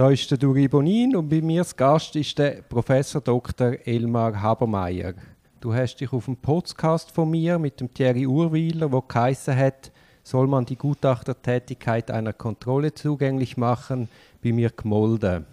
[0.00, 3.74] Da ist der Duri Bonin und bei mir als Gast ist der Professor Dr.
[3.84, 5.12] Elmar Habermeier.
[5.60, 9.92] Du hast dich auf dem Podcast von mir mit dem Thierry Urwiler, wo geheißen hat,
[10.22, 14.08] soll man die Gutachtertätigkeit einer Kontrolle zugänglich machen,
[14.42, 15.44] bei mir gemolden.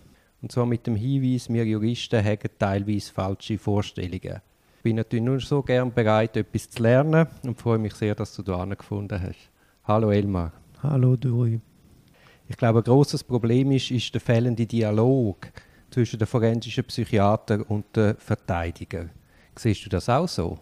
[0.41, 4.39] Und zwar mit dem Hinweis, wir Juristen haben teilweise falsche Vorstellungen.
[4.77, 8.34] Ich bin natürlich nur so gern bereit, etwas zu lernen und freue mich sehr, dass
[8.34, 9.50] du da gefunden hast.
[9.84, 10.54] Hallo Elmar.
[10.82, 11.59] Hallo Duri.
[12.50, 15.48] Ich glaube, ein großes Problem ist, ist der fehlende Dialog
[15.91, 19.08] zwischen dem forensischen Psychiater und dem Verteidiger.
[19.55, 20.57] Siehst du das auch so?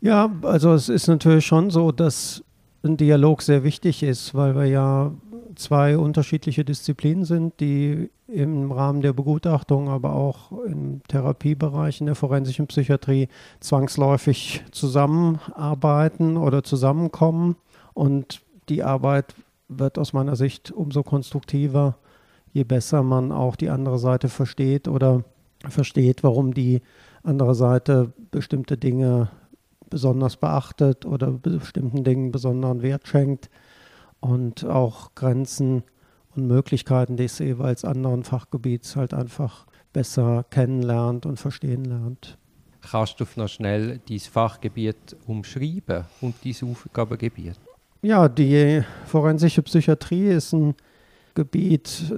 [0.00, 2.42] Ja, also es ist natürlich schon so, dass
[2.82, 5.12] ein Dialog sehr wichtig ist, weil wir ja
[5.56, 12.14] zwei unterschiedliche Disziplinen sind, die im Rahmen der Begutachtung, aber auch im Therapiebereich in der
[12.14, 13.28] forensischen Psychiatrie
[13.60, 17.56] zwangsläufig zusammenarbeiten oder zusammenkommen.
[17.94, 19.34] Und die Arbeit
[19.68, 21.98] wird aus meiner Sicht umso konstruktiver,
[22.52, 25.24] je besser man auch die andere Seite versteht oder
[25.68, 26.82] versteht, warum die
[27.22, 29.30] andere Seite bestimmte Dinge
[29.90, 33.50] besonders beachtet oder bestimmten Dingen besonderen Wert schenkt
[34.20, 35.82] und auch Grenzen
[36.34, 42.38] und Möglichkeiten des jeweils anderen Fachgebiets halt einfach besser kennenlernt und verstehen lernt.
[42.80, 47.58] Kannst du noch schnell dieses Fachgebiet umschreiben und dieses Aufgabengebiet?
[48.00, 50.76] Ja, die forensische Psychiatrie ist ein
[51.34, 52.14] Gebiet,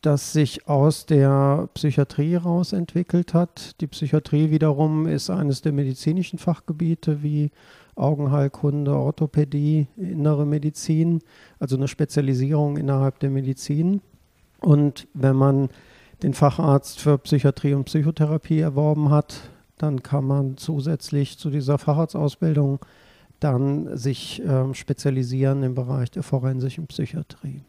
[0.00, 3.80] das sich aus der Psychiatrie heraus entwickelt hat.
[3.80, 7.52] Die Psychiatrie wiederum ist eines der medizinischen Fachgebiete wie
[7.94, 11.20] Augenheilkunde, Orthopädie, innere Medizin,
[11.60, 14.00] also eine Spezialisierung innerhalb der Medizin.
[14.60, 15.68] Und wenn man
[16.24, 22.80] den Facharzt für Psychiatrie und Psychotherapie erworben hat, dann kann man zusätzlich zu dieser Facharztausbildung
[23.44, 27.62] dann sich ähm, spezialisieren im Bereich der forensischen Psychiatrie.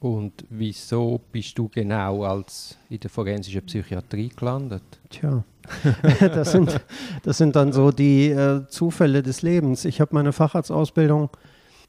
[0.00, 4.82] Und wieso bist du genau als in der forensischen Psychiatrie gelandet?
[5.10, 5.44] Tja,
[6.18, 6.80] das, sind,
[7.22, 9.84] das sind dann so die äh, Zufälle des Lebens.
[9.84, 11.30] Ich habe meine Facharztausbildung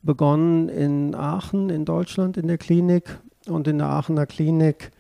[0.03, 3.17] begonnen in Aachen in Deutschland in der Klinik
[3.47, 4.91] und in der Aachener Klinik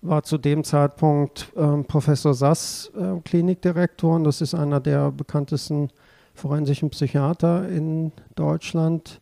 [0.00, 5.90] war zu dem Zeitpunkt äh, Professor Sass äh, Klinikdirektor und das ist einer der bekanntesten
[6.34, 9.20] forensischen Psychiater in Deutschland,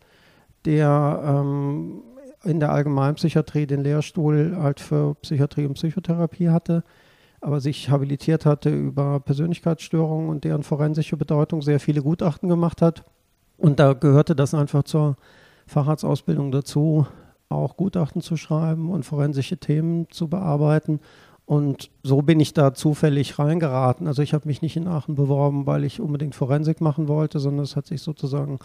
[0.64, 2.02] der ähm,
[2.44, 6.84] in der Allgemeinpsychiatrie den Lehrstuhl halt für Psychiatrie und Psychotherapie hatte,
[7.40, 13.04] aber sich habilitiert hatte über Persönlichkeitsstörungen und deren forensische Bedeutung, sehr viele Gutachten gemacht hat.
[13.56, 15.16] Und da gehörte das einfach zur
[15.66, 17.06] Facharztausbildung dazu,
[17.50, 21.00] auch Gutachten zu schreiben und forensische Themen zu bearbeiten.
[21.50, 24.06] Und so bin ich da zufällig reingeraten.
[24.06, 27.64] Also ich habe mich nicht in Aachen beworben, weil ich unbedingt Forensik machen wollte, sondern
[27.64, 28.60] es hat sich sozusagen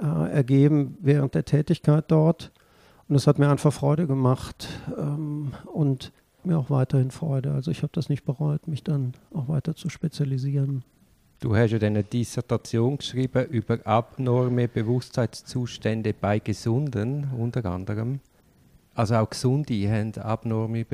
[0.00, 2.52] äh, ergeben während der Tätigkeit dort.
[3.08, 6.12] Und es hat mir einfach Freude gemacht ähm, und
[6.44, 7.54] mir auch weiterhin Freude.
[7.54, 10.84] Also ich habe das nicht bereut, mich dann auch weiter zu spezialisieren.
[11.40, 18.20] Du hast ja eine Dissertation geschrieben über abnorme Bewusstseinszustände bei Gesunden, unter anderem.
[18.94, 20.84] Also auch Gesunde haben abnorme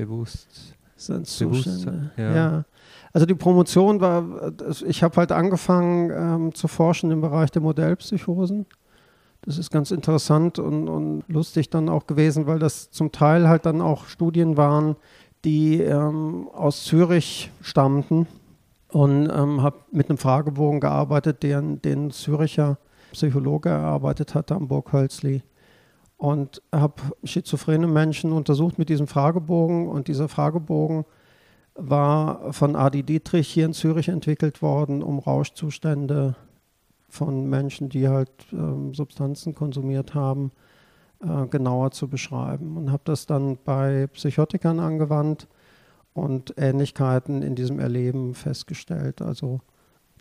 [1.06, 1.25] Bewusstsein.
[1.25, 2.10] Zustände.
[2.16, 2.34] Ja.
[2.34, 2.64] ja.
[3.12, 4.53] Also die Promotion war,
[4.86, 8.66] ich habe halt angefangen ähm, zu forschen im Bereich der Modellpsychosen.
[9.42, 13.66] Das ist ganz interessant und, und, lustig dann auch gewesen, weil das zum Teil halt
[13.66, 14.97] dann auch Studien waren,
[15.44, 18.26] die ähm, aus Zürich stammten
[18.91, 22.78] und ähm, habe mit einem Fragebogen gearbeitet, den, den Züricher
[23.12, 25.42] Psychologe erarbeitet hatte am Burg Hölzli
[26.18, 29.88] und habe schizophrene Menschen untersucht mit diesem Fragebogen.
[29.88, 31.04] Und dieser Fragebogen
[31.74, 36.34] war von Adi Dietrich hier in Zürich entwickelt worden, um Rauschzustände
[37.08, 40.50] von Menschen, die halt ähm, Substanzen konsumiert haben,
[41.20, 42.76] äh, genauer zu beschreiben.
[42.76, 45.46] Und habe das dann bei Psychotikern angewandt
[46.14, 49.22] und Ähnlichkeiten in diesem Erleben festgestellt.
[49.22, 49.60] Also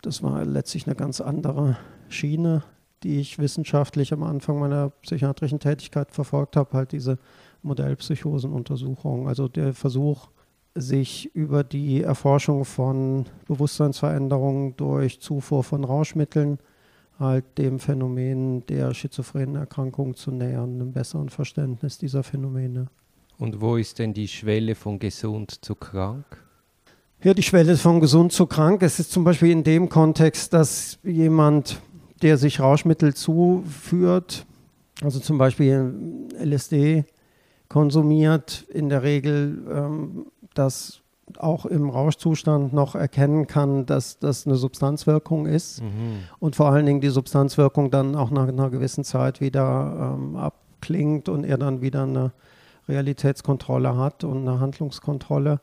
[0.04, 1.76] das war letztlich eine ganz andere
[2.08, 2.64] Schiene,
[3.04, 7.18] die ich wissenschaftlich am Anfang meiner psychiatrischen Tätigkeit verfolgt habe, halt diese
[7.62, 9.28] Modellpsychosenuntersuchung.
[9.28, 10.30] Also der Versuch,
[10.76, 16.60] sich über die Erforschung von Bewusstseinsveränderungen durch Zufuhr von Rauschmitteln
[17.20, 22.88] halt dem Phänomen der schizophrenen Erkrankung zu nähern, einem besseren Verständnis dieser Phänomene.
[23.40, 26.26] Und wo ist denn die Schwelle von gesund zu krank?
[27.24, 28.84] Ja, die Schwelle von gesund zu krank.
[28.84, 31.82] Es ist zum Beispiel in dem Kontext, dass jemand
[32.22, 34.46] der sich Rauschmittel zuführt,
[35.02, 35.94] also zum Beispiel
[36.40, 37.06] LSD
[37.70, 41.02] konsumiert, in der Regel ähm, das
[41.38, 46.20] auch im Rauschzustand noch erkennen kann, dass das eine Substanzwirkung ist mhm.
[46.40, 51.28] und vor allen Dingen die Substanzwirkung dann auch nach einer gewissen Zeit wieder ähm, abklingt
[51.28, 52.32] und er dann wieder eine
[52.88, 55.60] Realitätskontrolle hat und eine Handlungskontrolle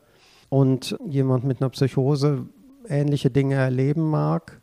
[0.49, 2.45] und jemand mit einer Psychose
[2.87, 4.61] ähnliche Dinge erleben mag,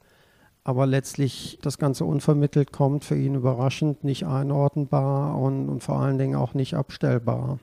[0.65, 6.19] aber letztlich das Ganze unvermittelt kommt, für ihn überraschend, nicht einordnbar und, und vor allen
[6.19, 7.59] Dingen auch nicht abstellbar.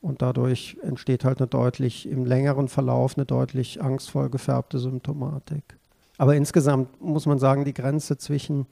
[0.00, 5.76] Und dadurch entsteht halt eine deutlich im längeren Verlauf eine deutlich angstvoll gefärbte Symptomatik.
[6.18, 8.66] Aber insgesamt muss man sagen, die Grenze zwischen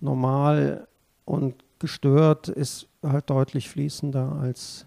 [0.00, 0.88] normal
[1.24, 4.86] und gestört ist halt deutlich fließender, als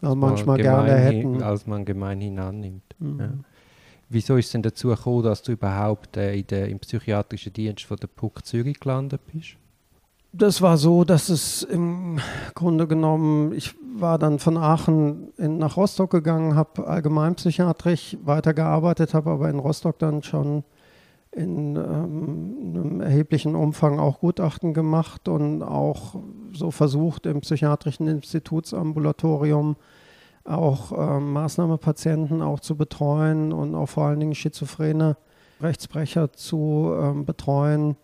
[0.00, 1.42] wir manchmal gerne hätten.
[1.42, 2.94] Als man gemeinhin annimmt.
[2.98, 3.20] Mhm.
[3.20, 3.30] Ja.
[4.12, 7.84] Wieso ist es denn dazu gekommen, dass du überhaupt äh, in der, im psychiatrischen Dienst
[7.84, 9.56] von der PUC Zürich gelandet bist?
[10.34, 12.18] Das war so, dass es im
[12.54, 19.30] Grunde genommen, ich war dann von Aachen in, nach Rostock gegangen, habe allgemeinpsychiatrisch weitergearbeitet, habe
[19.30, 20.64] aber in Rostock dann schon
[21.30, 26.16] in ähm, einem erheblichen Umfang auch Gutachten gemacht und auch
[26.52, 29.76] so versucht, im psychiatrischen Institutsambulatorium
[30.44, 35.16] auch ähm, Maßnahmepatienten auch zu betreuen und auch vor allen Dingen schizophrene
[35.60, 37.96] Rechtsbrecher zu ähm, betreuen,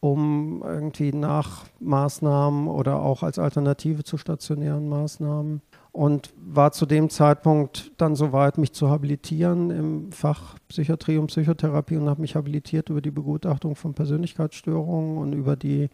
[0.00, 5.60] um irgendwie nach Maßnahmen oder auch als Alternative zu stationären Maßnahmen.
[5.90, 11.96] Und war zu dem Zeitpunkt dann soweit, mich zu habilitieren im Fach Psychiatrie und Psychotherapie
[11.96, 15.88] und habe mich habilitiert über die Begutachtung von Persönlichkeitsstörungen und über die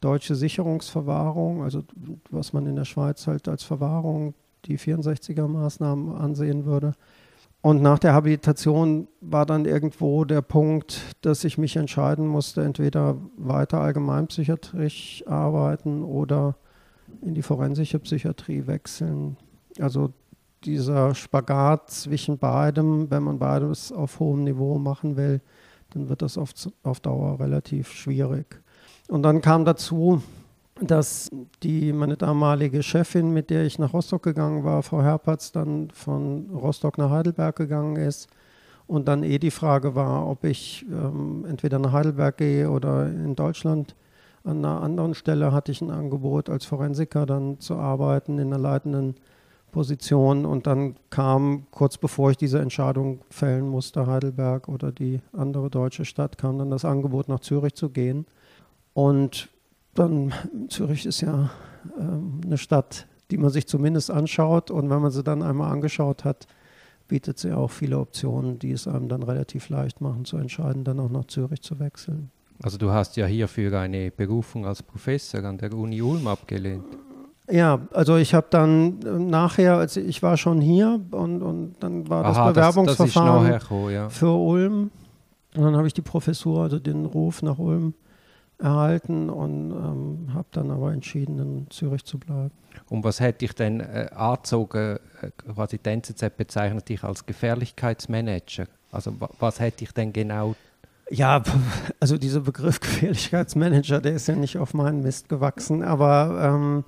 [0.00, 1.82] deutsche Sicherungsverwahrung, also
[2.30, 4.34] was man in der Schweiz halt als Verwahrung,
[4.66, 6.92] die 64er Maßnahmen ansehen würde.
[7.60, 13.16] Und nach der Habilitation war dann irgendwo der Punkt, dass ich mich entscheiden musste, entweder
[13.38, 16.56] weiter allgemeinpsychiatrisch arbeiten oder
[17.22, 19.38] in die forensische Psychiatrie wechseln.
[19.80, 20.12] Also
[20.64, 25.40] dieser Spagat zwischen beidem, wenn man beides auf hohem Niveau machen will,
[25.94, 26.50] dann wird das auf,
[26.82, 28.60] auf Dauer relativ schwierig.
[29.08, 30.22] Und dann kam dazu,
[30.80, 31.30] dass
[31.62, 36.50] die, meine damalige Chefin, mit der ich nach Rostock gegangen war, Frau Herpertz, dann von
[36.50, 38.28] Rostock nach Heidelberg gegangen ist.
[38.86, 43.34] Und dann eh die Frage war, ob ich ähm, entweder nach Heidelberg gehe oder in
[43.34, 43.94] Deutschland
[44.44, 48.58] an einer anderen Stelle hatte ich ein Angebot, als Forensiker dann zu arbeiten in einer
[48.58, 49.14] leitenden
[49.72, 50.44] Position.
[50.44, 56.04] Und dann kam, kurz bevor ich diese Entscheidung fällen musste, Heidelberg oder die andere deutsche
[56.04, 58.26] Stadt, kam dann das Angebot, nach Zürich zu gehen.
[58.92, 59.48] Und
[59.94, 60.32] dann,
[60.68, 61.50] Zürich ist ja
[61.98, 64.70] ähm, eine Stadt, die man sich zumindest anschaut.
[64.70, 66.46] Und wenn man sie dann einmal angeschaut hat,
[67.08, 71.00] bietet sie auch viele Optionen, die es einem dann relativ leicht machen, zu entscheiden, dann
[71.00, 72.30] auch nach Zürich zu wechseln.
[72.62, 76.84] Also du hast ja hierfür eine Berufung als Professor an der Uni Ulm abgelehnt.
[77.50, 82.08] Ja, also ich habe dann äh, nachher, also ich war schon hier und, und dann
[82.08, 84.08] war Aha, das Bewerbungsverfahren das, das gekommen, ja.
[84.08, 84.90] für Ulm.
[85.54, 87.94] Und dann habe ich die Professur, also den Ruf nach Ulm
[88.64, 92.50] erhalten und ähm, habe dann aber entschieden, in Zürich zu bleiben.
[92.88, 98.66] Und was hätte ich denn äh, angezogen, äh, quasi die NZZ bezeichnet dich als Gefährlichkeitsmanager?
[98.90, 100.54] Also was hätte ich denn genau
[101.10, 101.42] ja,
[102.00, 106.84] also dieser Begriff Gefährlichkeitsmanager, der ist ja nicht auf meinen Mist gewachsen, aber ähm,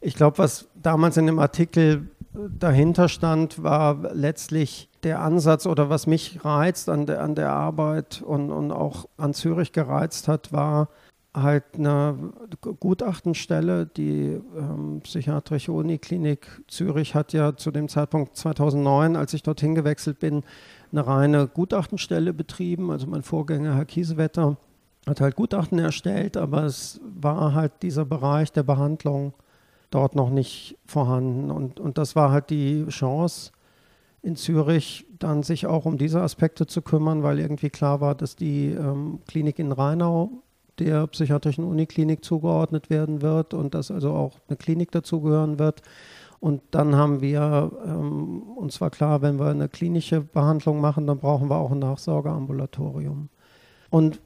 [0.00, 6.06] ich glaube, was damals in dem Artikel dahinter stand, war letztlich der Ansatz oder was
[6.06, 10.88] mich reizt an der, an der Arbeit und, und auch an Zürich gereizt hat, war
[11.34, 13.86] halt eine Gutachtenstelle.
[13.86, 20.18] Die ähm, Psychiatrische Uniklinik Zürich hat ja zu dem Zeitpunkt 2009, als ich dorthin gewechselt
[20.18, 20.42] bin,
[20.92, 22.90] eine reine Gutachtenstelle betrieben.
[22.90, 24.56] Also mein Vorgänger, Herr Kiesewetter,
[25.06, 29.32] hat halt Gutachten erstellt, aber es war halt dieser Bereich der Behandlung
[29.90, 31.50] dort noch nicht vorhanden.
[31.50, 33.52] Und, und das war halt die Chance
[34.22, 38.36] in Zürich, dann sich auch um diese Aspekte zu kümmern, weil irgendwie klar war, dass
[38.36, 40.42] die ähm, Klinik in Rheinau
[40.80, 45.82] der psychiatrischen Uniklinik zugeordnet werden wird und dass also auch eine Klinik dazugehören wird.
[46.40, 51.18] Und dann haben wir, ähm, uns war klar, wenn wir eine klinische Behandlung machen, dann
[51.18, 53.28] brauchen wir auch ein Nachsorgeambulatorium.
[53.90, 54.20] Und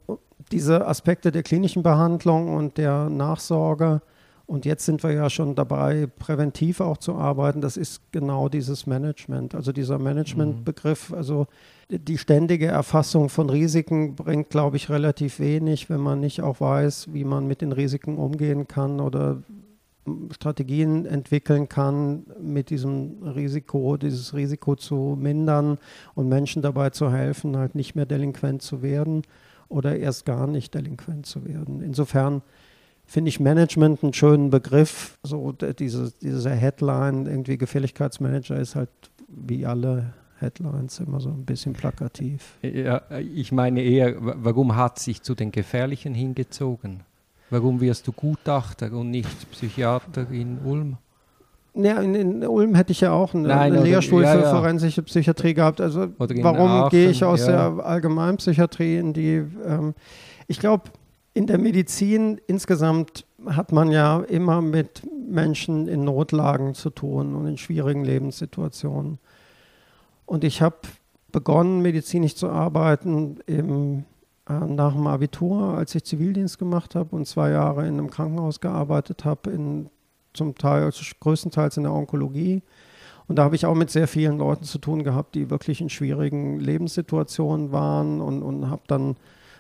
[0.52, 4.00] diese Aspekte der klinischen Behandlung und der Nachsorge,
[4.46, 8.86] und jetzt sind wir ja schon dabei, präventiv auch zu arbeiten, das ist genau dieses
[8.86, 9.54] Management.
[9.54, 11.46] Also dieser Managementbegriff, also
[11.88, 17.08] die ständige Erfassung von Risiken bringt, glaube ich, relativ wenig, wenn man nicht auch weiß,
[17.12, 19.42] wie man mit den Risiken umgehen kann oder
[20.30, 25.78] Strategien entwickeln kann, mit diesem Risiko, dieses Risiko zu mindern
[26.14, 29.22] und Menschen dabei zu helfen, halt nicht mehr delinquent zu werden
[29.68, 31.80] oder erst gar nicht delinquent zu werden.
[31.80, 32.42] Insofern
[33.06, 35.18] finde ich Management einen schönen Begriff.
[35.22, 38.90] So diese, diese Headline, irgendwie Gefälligkeitsmanager ist halt
[39.28, 42.58] wie alle Headlines immer so ein bisschen plakativ.
[42.62, 47.02] Ja, ich meine eher, warum hat sich zu den Gefährlichen hingezogen?
[47.50, 50.96] Warum wirst du Gutachter und nicht Psychiater in Ulm?
[51.74, 54.50] Ja, in, in, Ulm hätte ich ja auch einen, Nein, einen Lehrstuhl ja, für ja.
[54.50, 55.80] forensische Psychiatrie gehabt.
[55.80, 59.42] Also warum gehe ich aus der Allgemeinpsychiatrie in die...
[59.66, 59.94] Ähm,
[60.46, 60.84] ich glaube,
[61.34, 67.46] in der Medizin insgesamt hat man ja immer mit Menschen in Notlagen zu tun und
[67.46, 69.18] in schwierigen Lebenssituationen.
[70.26, 70.76] Und ich habe
[71.32, 74.04] begonnen, medizinisch zu arbeiten im,
[74.48, 78.60] äh, nach dem Abitur, als ich Zivildienst gemacht habe und zwei Jahre in einem Krankenhaus
[78.60, 79.88] gearbeitet habe,
[80.32, 82.62] zum Teil, also größtenteils in der Onkologie.
[83.26, 85.88] Und da habe ich auch mit sehr vielen Leuten zu tun gehabt, die wirklich in
[85.88, 89.16] schwierigen Lebenssituationen waren und, und habe dann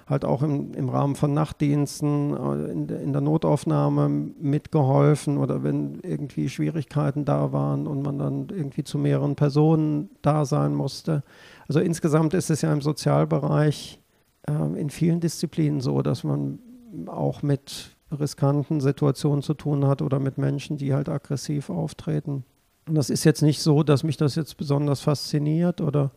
[0.06, 6.00] halt auch im, im Rahmen von Nachtdiensten äh, in, in, der Notaufnahme mitgeholfen oder wenn
[6.02, 11.22] irgendwie Schwierigkeiten da waren und man dann irgendwie zu mehreren Personen da sein musste.
[11.68, 14.00] Also insgesamt ist es ja im Sozialbereich
[14.46, 16.58] äh, in vielen Disziplinen so, dass man
[17.06, 22.44] auch mit riskanten Situationen zu tun hat oder mit Menschen, die halt aggressiv auftreten.
[22.86, 26.10] Und das ist jetzt nicht so, dass mich das jetzt besonders fasziniert oder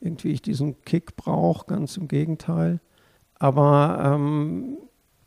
[0.00, 2.80] irgendwie ich diesen Kick brauche, ganz im Gegenteil.
[3.38, 4.78] Aber ähm,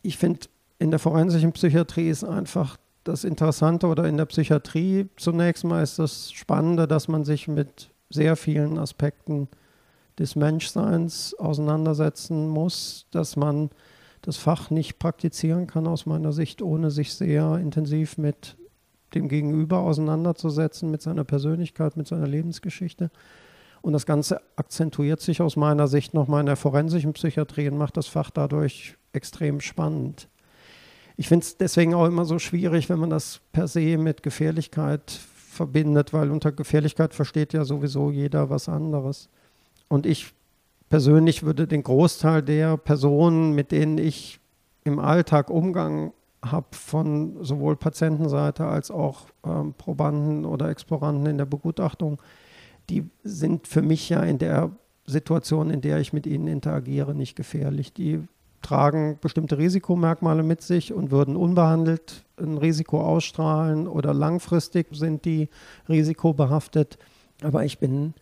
[0.02, 0.42] ich finde,
[0.80, 6.00] in der forensischen Psychiatrie ist einfach das Interessante oder in der Psychiatrie zunächst mal ist
[6.00, 9.48] das Spannende, dass man sich mit sehr vielen Aspekten
[10.20, 13.70] des Menschseins auseinandersetzen muss, dass man
[14.22, 18.56] das Fach nicht praktizieren kann aus meiner Sicht, ohne sich sehr intensiv mit
[19.16, 23.10] dem Gegenüber auseinanderzusetzen, mit seiner Persönlichkeit, mit seiner Lebensgeschichte.
[23.82, 27.98] Und das Ganze akzentuiert sich aus meiner Sicht nochmal in der forensischen Psychiatrie und macht
[27.98, 30.28] das Fach dadurch extrem spannend.
[31.18, 35.12] Ich finde es deswegen auch immer so schwierig, wenn man das per se mit Gefährlichkeit
[35.12, 39.30] verbindet, weil unter Gefährlichkeit versteht ja sowieso jeder was anderes.
[39.88, 40.34] Und ich
[40.90, 44.40] persönlich würde den Großteil der Personen, mit denen ich
[44.84, 51.46] im Alltag Umgang habe, von sowohl Patientenseite als auch ähm, Probanden oder Exploranten in der
[51.46, 52.20] Begutachtung,
[52.92, 54.72] die sind für mich ja in der
[55.06, 57.94] Situation, in der ich mit ihnen interagiere, nicht gefährlich.
[57.94, 58.20] Die
[58.62, 65.50] tragen bestimmte Risikomerkmale mit sich und würden unbehandelt ein Risiko ausstrahlen oder langfristig sind die
[65.90, 66.98] risikobehaftet.
[67.42, 68.14] Aber ich bin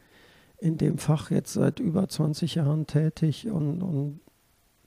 [0.59, 4.19] in dem Fach jetzt seit über 20 Jahren tätig und, und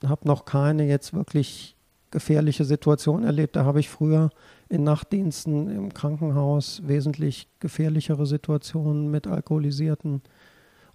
[0.05, 1.75] habe noch keine jetzt wirklich
[2.11, 3.55] gefährliche Situation erlebt.
[3.55, 4.29] Da habe ich früher
[4.73, 10.23] in Nachtdiensten im Krankenhaus wesentlich gefährlichere Situationen mit alkoholisierten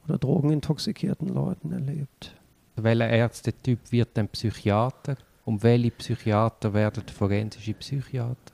[0.05, 2.35] oder drogenintoxikierten Leuten erlebt.
[2.75, 8.53] Welcher Ärztetyp wird ein Psychiater und welche Psychiater werden forensische Psychiater?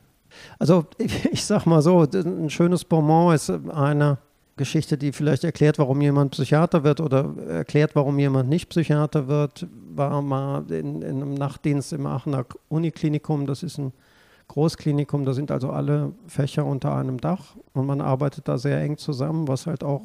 [0.59, 4.19] Also ich, ich sag mal so, ein schönes Bonbon ist eine
[4.59, 9.67] Geschichte, die vielleicht erklärt, warum jemand Psychiater wird oder erklärt, warum jemand nicht Psychiater wird,
[9.95, 13.47] war mal in, in einem Nachtdienst im Aachener Uniklinikum.
[13.47, 13.95] Das ist ein
[14.49, 18.99] Großklinikum, da sind also alle Fächer unter einem Dach und man arbeitet da sehr eng
[18.99, 20.03] zusammen, was halt auch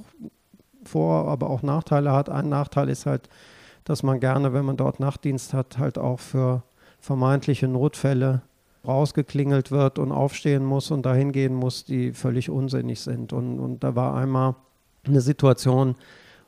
[0.84, 2.30] Vor-, aber auch Nachteile hat.
[2.30, 3.30] Ein Nachteil ist halt,
[3.84, 6.64] dass man gerne, wenn man dort Nachtdienst hat, halt auch für
[7.00, 8.42] vermeintliche Notfälle
[8.88, 13.34] rausgeklingelt wird und aufstehen muss und dahin gehen muss, die völlig unsinnig sind.
[13.34, 14.56] Und, und da war einmal
[15.06, 15.96] eine Situation,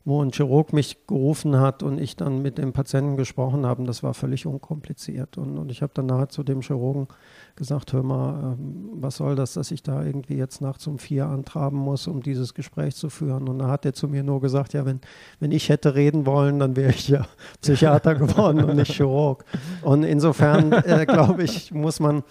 [0.06, 3.84] wo ein Chirurg mich gerufen hat und ich dann mit dem Patienten gesprochen habe.
[3.84, 5.38] Das war völlig unkompliziert.
[5.38, 7.08] Und, und ich habe dann nachher zu dem Chirurgen
[7.56, 11.28] gesagt, hör mal, ähm, was soll das, dass ich da irgendwie jetzt nachts um vier
[11.28, 13.48] antraben muss, um dieses Gespräch zu führen.
[13.48, 15.02] Und da hat er zu mir nur gesagt, ja, wenn,
[15.40, 17.26] wenn ich hätte reden wollen, dann wäre ich ja
[17.62, 19.46] Psychiater geworden und nicht Chirurg.
[19.82, 22.24] Und insofern, äh, glaube ich, muss man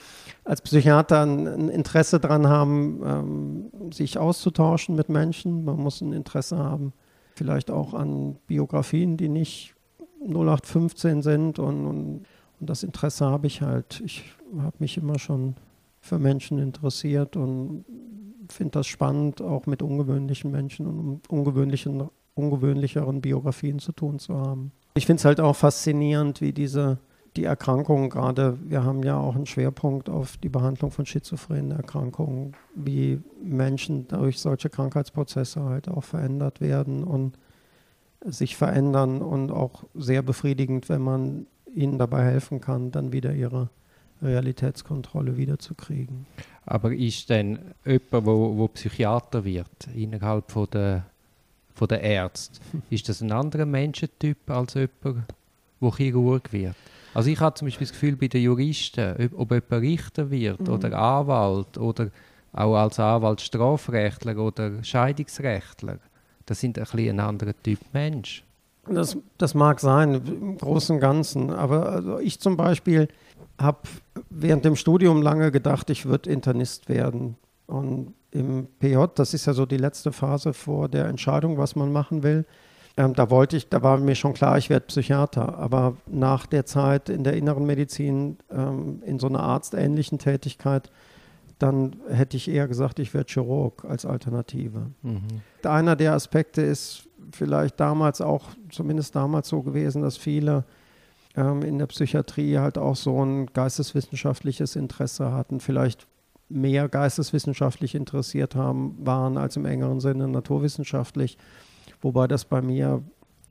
[0.44, 5.64] als Psychiater ein, ein Interesse daran haben, ähm, sich auszutauschen mit Menschen.
[5.64, 6.92] Man muss ein Interesse haben,
[7.34, 9.74] vielleicht auch an Biografien, die nicht
[10.26, 12.26] 0815 sind und, und,
[12.60, 14.02] und das Interesse habe ich halt.
[14.04, 14.24] Ich
[14.58, 15.56] habe mich immer schon
[16.00, 17.84] für Menschen interessiert und
[18.48, 24.72] finde das spannend, auch mit ungewöhnlichen Menschen und ungewöhnlichen, ungewöhnlicheren Biografien zu tun zu haben.
[24.94, 26.98] Ich finde es halt auch faszinierend, wie diese
[27.36, 32.56] die Erkrankungen gerade, wir haben ja auch einen Schwerpunkt auf die Behandlung von schizophrenen Erkrankungen,
[32.74, 37.38] wie Menschen durch solche Krankheitsprozesse halt auch verändert werden und
[38.24, 43.68] sich verändern und auch sehr befriedigend, wenn man ihnen dabei helfen kann, dann wieder ihre
[44.22, 46.26] Realitätskontrolle wiederzukriegen.
[46.66, 51.06] Aber ist denn jemand, wo, wo Psychiater wird, innerhalb von der,
[51.74, 52.60] von der Ärzte,
[52.90, 55.24] ist das ein anderer Menschentyp als jemand,
[55.80, 56.76] der Chirurg wird?
[57.12, 60.60] Also ich habe zum Beispiel das Gefühl, bei den Juristen, ob, ob jemand Richter wird
[60.60, 60.68] mhm.
[60.68, 62.10] oder Anwalt oder
[62.52, 65.98] auch als Anwalt Strafrechtler oder Scheidungsrechtler,
[66.46, 68.44] das sind ein bisschen ein anderer Typ Mensch.
[68.90, 71.50] Das, das mag sein, im Großen und Ganzen.
[71.50, 73.08] Aber also ich zum Beispiel
[73.60, 73.78] habe
[74.30, 77.36] während dem Studium lange gedacht, ich würde Internist werden.
[77.66, 81.92] Und im PJ, das ist ja so die letzte Phase vor der Entscheidung, was man
[81.92, 82.46] machen will.
[82.96, 85.58] Ähm, da wollte ich, da war mir schon klar, ich werde Psychiater.
[85.58, 90.90] Aber nach der Zeit in der inneren Medizin, ähm, in so einer arztähnlichen Tätigkeit,
[91.58, 94.90] dann hätte ich eher gesagt, ich werde Chirurg als Alternative.
[95.02, 95.20] Mhm.
[95.62, 100.64] Einer der Aspekte ist vielleicht damals auch, zumindest damals so gewesen, dass viele
[101.36, 106.06] ähm, in der Psychiatrie halt auch so ein geisteswissenschaftliches Interesse hatten, vielleicht
[106.48, 111.38] mehr geisteswissenschaftlich interessiert haben, waren als im engeren Sinne naturwissenschaftlich.
[112.00, 113.02] Wobei das bei mir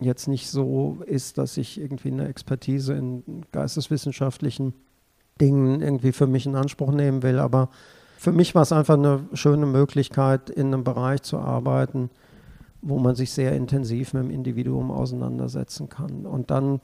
[0.01, 4.73] jetzt nicht so ist, dass ich irgendwie eine Expertise in geisteswissenschaftlichen
[5.39, 7.39] Dingen irgendwie für mich in Anspruch nehmen will.
[7.39, 7.69] Aber
[8.17, 12.09] für mich war es einfach eine schöne Möglichkeit, in einem Bereich zu arbeiten,
[12.81, 16.25] wo man sich sehr intensiv mit dem Individuum auseinandersetzen kann.
[16.25, 16.79] Und dann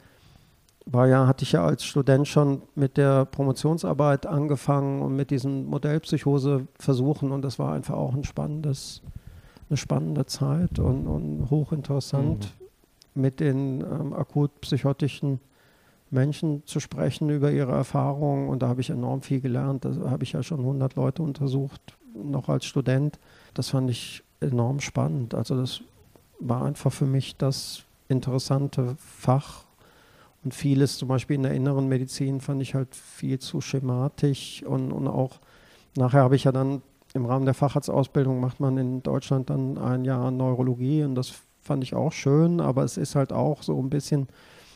[0.85, 5.65] war ja, hatte ich ja als Student schon mit der Promotionsarbeit angefangen und mit diesen
[5.65, 9.01] Modellpsychose-Versuchen und das war einfach auch ein spannendes,
[9.69, 13.21] eine spannende Zeit und, und hochinteressant, mhm.
[13.21, 15.39] mit den ähm, akut psychotischen
[16.11, 19.85] Menschen zu sprechen über ihre Erfahrungen und da habe ich enorm viel gelernt.
[19.85, 23.19] Da habe ich ja schon 100 Leute untersucht, noch als Student.
[23.55, 25.33] Das fand ich enorm spannend.
[25.33, 25.81] Also das
[26.39, 29.63] war einfach für mich das interessante Fach.
[30.43, 34.63] Und vieles, zum Beispiel in der inneren Medizin, fand ich halt viel zu schematisch.
[34.63, 35.39] Und, und auch
[35.95, 36.81] nachher habe ich ja dann
[37.15, 41.03] im Rahmen der Facharztausbildung macht man in Deutschland dann ein Jahr Neurologie.
[41.03, 44.27] Und das fand ich auch schön, aber es ist halt auch so ein bisschen,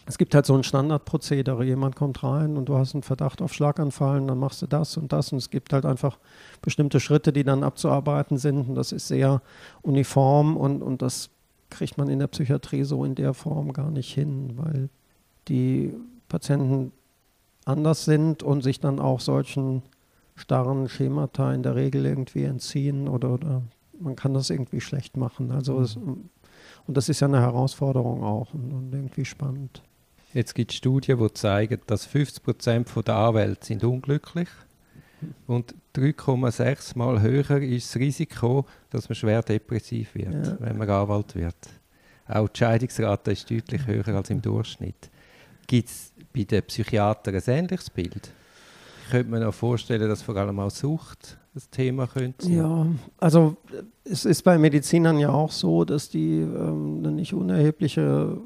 [0.10, 1.64] es gibt halt so ein Standardprozedere.
[1.64, 5.14] Jemand kommt rein und du hast einen Verdacht auf Schlaganfall, dann machst du das und
[5.14, 6.18] das und es gibt halt einfach
[6.64, 9.44] bestimmte Schritte, die dann abzuarbeiten sind und das ist sehr
[9.84, 11.30] uniform und, und das
[11.70, 14.90] kriegt man in der Psychiatrie so in der Form gar nicht hin, weil
[15.48, 15.94] die
[16.28, 16.92] Patienten
[17.66, 19.84] anders sind und sich dann auch solchen
[20.36, 23.62] starren Schemata in der Regel irgendwie entziehen oder, oder
[24.00, 25.52] man kann das irgendwie schlecht machen.
[25.52, 29.84] Also es, und das ist ja eine Herausforderung auch und, und irgendwie spannend.
[30.34, 34.50] Jetzt gibt es Studien, die zeigen, dass 50 Prozent der Anwälte sind unglücklich
[35.48, 40.58] und 3,6 Mal höher ist das Risiko, dass man schwer depressiv wird, ja.
[40.60, 41.56] wenn man Anwalt wird.
[42.28, 45.10] Auch die Scheidungsrate ist deutlich höher als im Durchschnitt.
[45.66, 48.32] Gibt es bei den Psychiatern ein ähnliches Bild?
[49.04, 52.56] Ich könnte mir auch vorstellen, dass vor allem auch Sucht ein Thema könnte sein.
[52.56, 52.86] Ja,
[53.18, 53.58] also
[54.04, 58.38] es ist bei Medizinern ja auch so, dass die ähm, eine nicht unerhebliche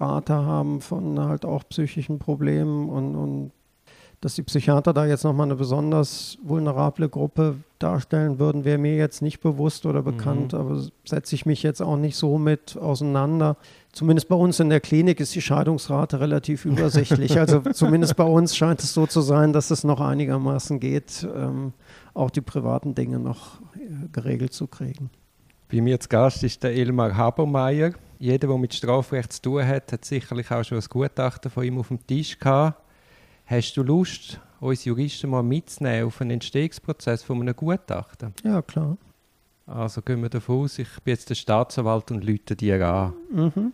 [0.00, 3.52] Rate haben von halt auch psychischen Problemen und, und
[4.22, 9.20] dass die Psychiater da jetzt nochmal eine besonders vulnerable Gruppe darstellen würden, wäre mir jetzt
[9.20, 10.58] nicht bewusst oder bekannt, mhm.
[10.58, 13.56] aber setze ich mich jetzt auch nicht so mit auseinander.
[13.90, 17.36] Zumindest bei uns in der Klinik ist die Scheidungsrate relativ übersichtlich.
[17.36, 21.72] also zumindest bei uns scheint es so zu sein, dass es noch einigermaßen geht, ähm,
[22.14, 25.10] auch die privaten Dinge noch äh, geregelt zu kriegen.
[25.68, 27.92] Bei mir zu Gast ist der Elmar Habermeier.
[28.22, 31.80] Jeder, der mit Strafrecht zu tun hat, hat sicherlich auch schon ein Gutachten von ihm
[31.80, 32.80] auf dem Tisch gehabt.
[33.46, 38.32] Hast du Lust, uns Juristen mal mitzunehmen auf einen Entstehungsprozess von einem Gutachten?
[38.44, 38.96] Ja, klar.
[39.66, 43.12] Also gehen wir davon aus, ich bin jetzt der Staatsanwalt und lüte dir an.
[43.32, 43.72] Mhm.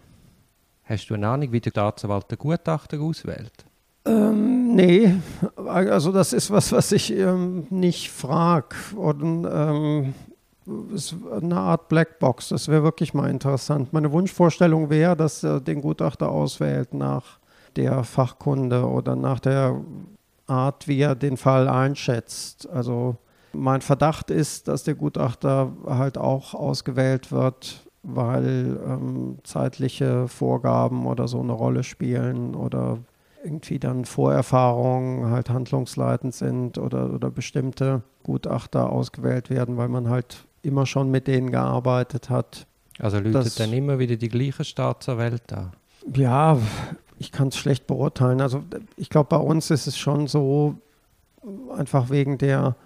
[0.84, 3.66] Hast du eine Ahnung, wie der Staatsanwalt den Gutachter auswählt?
[4.06, 5.14] Ähm, nee,
[5.56, 8.74] also das ist was, was ich ähm, nicht frage.
[8.96, 10.14] ähm,
[10.94, 12.50] ist eine Art Blackbox.
[12.50, 13.92] Das wäre wirklich mal interessant.
[13.92, 17.38] Meine Wunschvorstellung wäre, dass er den Gutachter auswählt nach
[17.76, 19.80] der Fachkunde oder nach der
[20.46, 22.68] Art, wie er den Fall einschätzt.
[22.68, 23.16] Also
[23.52, 31.28] mein Verdacht ist, dass der Gutachter halt auch ausgewählt wird, weil ähm, zeitliche Vorgaben oder
[31.28, 32.98] so eine Rolle spielen oder
[33.44, 40.47] irgendwie dann Vorerfahrungen halt handlungsleitend sind oder, oder bestimmte Gutachter ausgewählt werden, weil man halt
[40.62, 42.66] immer schon mit denen gearbeitet hat.
[42.98, 45.72] Also läutet dann immer wieder die gleiche Staatsanwälte an?
[46.14, 46.58] Ja,
[47.18, 48.40] ich kann es schlecht beurteilen.
[48.40, 48.64] Also
[48.96, 50.76] ich glaube, bei uns ist es schon so,
[51.76, 52.76] einfach wegen der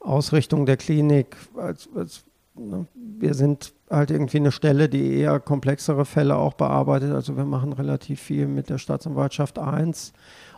[0.00, 6.04] Ausrichtung der Klinik, als, als, ne, wir sind halt irgendwie eine Stelle, die eher komplexere
[6.04, 7.12] Fälle auch bearbeitet.
[7.12, 10.12] Also wir machen relativ viel mit der Staatsanwaltschaft 1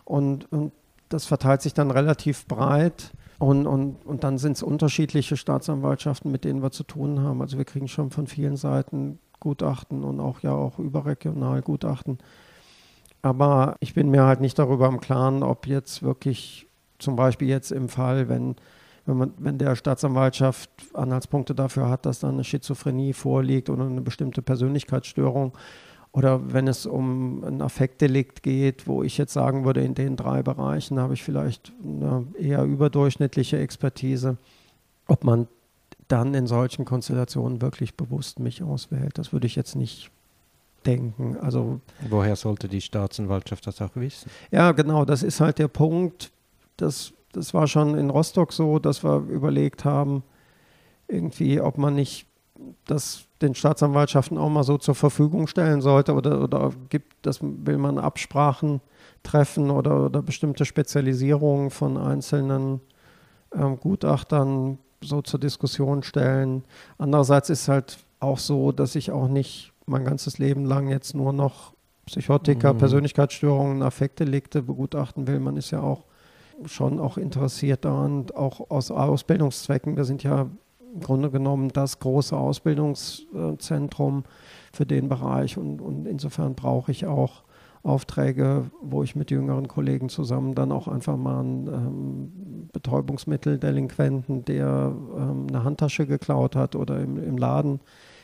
[0.04, 0.72] und, und
[1.08, 3.12] das verteilt sich dann relativ breit.
[3.38, 7.40] Und, und, und dann sind es unterschiedliche Staatsanwaltschaften, mit denen wir zu tun haben.
[7.40, 12.18] Also wir kriegen schon von vielen Seiten Gutachten und auch ja auch überregional Gutachten.
[13.22, 16.66] Aber ich bin mir halt nicht darüber im Klaren, ob jetzt wirklich
[16.98, 18.56] zum Beispiel jetzt im Fall, wenn,
[19.06, 24.00] wenn, man, wenn der Staatsanwaltschaft Anhaltspunkte dafür hat, dass da eine Schizophrenie vorliegt oder eine
[24.00, 25.52] bestimmte Persönlichkeitsstörung,
[26.14, 30.44] oder wenn es um ein Affektdelikt geht, wo ich jetzt sagen würde, in den drei
[30.44, 34.36] Bereichen habe ich vielleicht eine eher überdurchschnittliche Expertise,
[35.08, 35.48] ob man
[36.06, 39.18] dann in solchen Konstellationen wirklich bewusst mich auswählt.
[39.18, 40.12] Das würde ich jetzt nicht
[40.86, 41.36] denken.
[41.38, 44.30] Also woher sollte die Staatsanwaltschaft das auch wissen?
[44.52, 45.04] Ja, genau.
[45.04, 46.30] Das ist halt der Punkt.
[46.76, 50.22] Das, das war schon in Rostock so, dass wir überlegt haben,
[51.08, 52.28] irgendwie, ob man nicht
[52.86, 57.78] das den Staatsanwaltschaften auch mal so zur Verfügung stellen sollte oder, oder gibt, das will
[57.78, 58.80] man Absprachen
[59.22, 62.80] treffen oder, oder bestimmte Spezialisierungen von einzelnen
[63.54, 66.64] ähm, Gutachtern so zur Diskussion stellen.
[66.98, 71.32] Andererseits ist halt auch so, dass ich auch nicht mein ganzes Leben lang jetzt nur
[71.32, 71.74] noch
[72.06, 72.78] Psychotiker, mhm.
[72.78, 75.40] Persönlichkeitsstörungen, Affektdelikte begutachten will.
[75.40, 76.04] Man ist ja auch
[76.66, 79.96] schon auch interessiert daran, auch aus Ausbildungszwecken.
[79.96, 80.46] Wir sind ja
[80.94, 84.24] im Grunde genommen das große Ausbildungszentrum
[84.72, 87.42] für den Bereich und, und insofern brauche ich auch
[87.82, 94.94] Aufträge, wo ich mit jüngeren Kollegen zusammen dann auch einfach mal einen ähm, Betäubungsmitteldelinquenten, der
[95.16, 97.80] ähm, eine Handtasche geklaut hat oder im, im Laden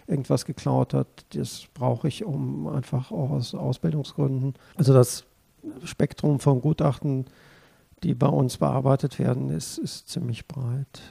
[0.06, 4.54] irgendwas geklaut hat, das brauche ich, um einfach auch aus Ausbildungsgründen.
[4.76, 5.24] Also das
[5.84, 7.26] Spektrum von Gutachten,
[8.02, 11.02] die bei uns bearbeitet werden, ist, ist ziemlich breit.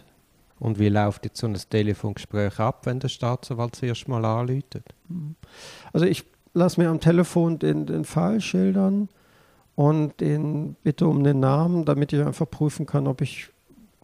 [0.59, 4.83] Und wie läuft jetzt so ein Telefongespräch ab, wenn der Staatsanwalt zuerst mal anläutet?
[5.07, 5.35] Hm.
[5.93, 9.09] Also ich lasse mir am Telefon den, den Fall schildern
[9.75, 13.49] und den bitte um den Namen, damit ich einfach prüfen kann, ob ich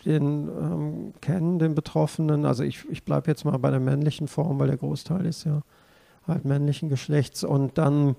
[0.05, 2.45] den ähm, kennen, den Betroffenen.
[2.45, 5.61] Also ich, ich bleibe jetzt mal bei der männlichen Form, weil der Großteil ist ja
[6.27, 7.43] halt männlichen Geschlechts.
[7.43, 8.15] Und dann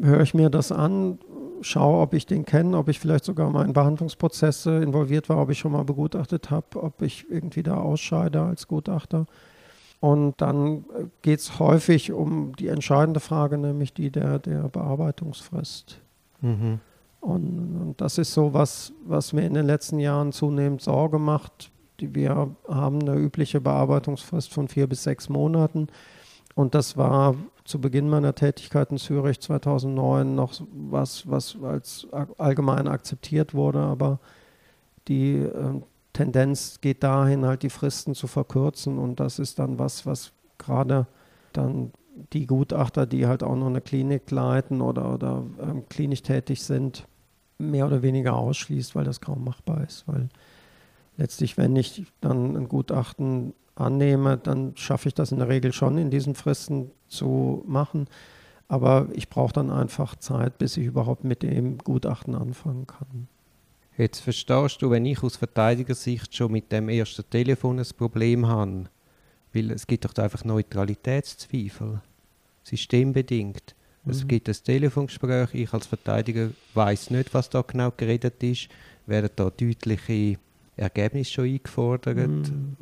[0.00, 1.18] höre ich mir das an,
[1.62, 5.50] schaue, ob ich den kenne, ob ich vielleicht sogar mal in Behandlungsprozesse involviert war, ob
[5.50, 9.26] ich schon mal begutachtet habe, ob ich irgendwie da ausscheide als Gutachter.
[10.00, 10.84] Und dann
[11.22, 16.00] geht es häufig um die entscheidende Frage, nämlich die der, der Bearbeitungsfrist.
[16.40, 16.80] Mhm.
[17.20, 21.72] Und, und, das ist so was, was mir in den letzten Jahren zunehmend Sorge macht.
[21.98, 25.88] Die, wir haben eine übliche Bearbeitungsfrist von vier bis sechs Monaten.
[26.58, 32.88] Und das war zu Beginn meiner Tätigkeit in Zürich 2009 noch was, was als allgemein
[32.88, 33.78] akzeptiert wurde.
[33.78, 34.18] Aber
[35.06, 35.80] die äh,
[36.12, 38.98] Tendenz geht dahin, halt die Fristen zu verkürzen.
[38.98, 41.06] Und das ist dann was, was gerade
[41.52, 41.92] dann
[42.32, 47.06] die Gutachter, die halt auch noch eine Klinik leiten oder, oder ähm, klinisch tätig sind,
[47.58, 50.08] mehr oder weniger ausschließt, weil das kaum machbar ist.
[50.08, 50.28] Weil
[51.18, 55.98] letztlich, wenn ich dann ein Gutachten annehme, dann schaffe ich das in der Regel schon
[55.98, 58.08] in diesen Fristen zu machen.
[58.68, 63.28] Aber ich brauche dann einfach Zeit, bis ich überhaupt mit dem Gutachten anfangen kann.
[63.96, 68.84] Jetzt verstehst du, wenn ich aus Verteidigersicht schon mit dem ersten Telefon ein Problem habe,
[69.52, 72.00] weil es gibt doch einfach Neutralitätszweifel
[72.62, 73.74] systembedingt.
[74.04, 74.10] Mhm.
[74.10, 78.68] Es gibt ein Telefongespräch, ich als Verteidiger weiß nicht, was da genau geredet ist,
[79.06, 80.38] werden da deutliche
[80.76, 82.28] Ergebnisse schon eingefordert.
[82.28, 82.76] Mhm.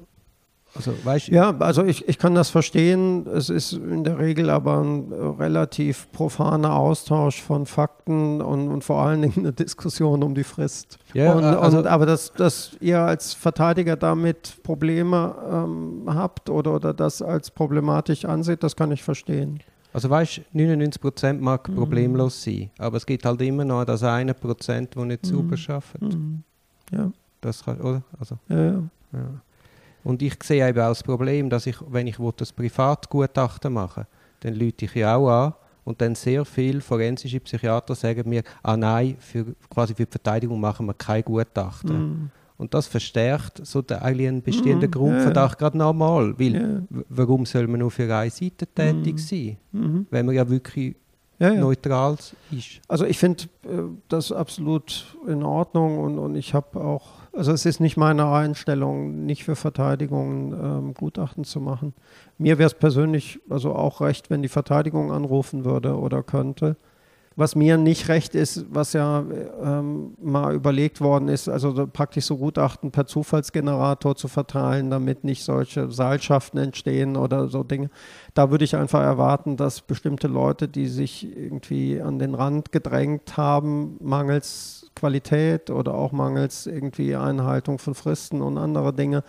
[0.77, 3.27] Also, weißt, ja, also ich, ich kann das verstehen.
[3.27, 9.03] Es ist in der Regel aber ein relativ profaner Austausch von Fakten und, und vor
[9.03, 10.99] allen Dingen eine Diskussion um die Frist.
[11.15, 16.75] Ja, und, also, und, aber dass, dass ihr als Verteidiger damit Probleme ähm, habt oder,
[16.75, 19.61] oder das als problematisch anseht, das kann ich verstehen.
[19.93, 21.77] Also weißt, 99 Prozent mag mhm.
[21.77, 25.29] problemlos sein, aber es gibt halt immer noch das eine Prozent, das nicht mhm.
[25.29, 26.03] sauber schafft.
[26.03, 26.43] Mhm.
[26.93, 27.11] Ja.
[27.41, 28.03] Das kann, oder?
[28.19, 28.83] Also, ja, ja.
[29.13, 29.41] ja.
[30.07, 34.07] Und ich sehe eben auch das Problem, dass ich, wenn ich das Privatgutachten mache,
[34.41, 38.77] dann lüte ich ja auch an und dann sehr viele forensische Psychiater sagen mir, ah
[38.77, 41.99] nein, für, quasi für die Verteidigung machen wir kein Gutachten.
[41.99, 42.31] Mm.
[42.57, 45.71] Und das verstärkt so den einen bestehenden mm, Grundverdacht yeah.
[45.71, 46.39] gerade nochmal.
[46.39, 46.83] Weil yeah.
[47.09, 49.19] warum soll man nur für eine Seite tätig mm.
[49.19, 50.05] sein, -hmm.
[50.11, 50.95] wenn man ja wirklich
[51.41, 51.61] ja, ja.
[51.61, 52.17] neutral
[52.53, 52.81] ist?
[52.87, 57.67] Also ich finde äh, das absolut in Ordnung und, und ich habe auch, also es
[57.67, 61.95] ist nicht meine Einstellung, nicht für Verteidigungen ähm, Gutachten zu machen.
[62.39, 66.77] Mir wäre es persönlich also auch recht, wenn die Verteidigung anrufen würde oder könnte.
[67.39, 69.23] Was mir nicht recht ist, was ja
[69.63, 75.45] ähm, mal überlegt worden ist, also praktisch so Gutachten per Zufallsgenerator zu verteilen, damit nicht
[75.45, 77.91] solche Seilschaften entstehen oder so Dinge.
[78.33, 83.37] Da würde ich einfach erwarten, dass bestimmte Leute, die sich irgendwie an den Rand gedrängt
[83.37, 89.23] haben, mangels Qualität oder auch mangels irgendwie Einhaltung von Fristen und andere Dinge,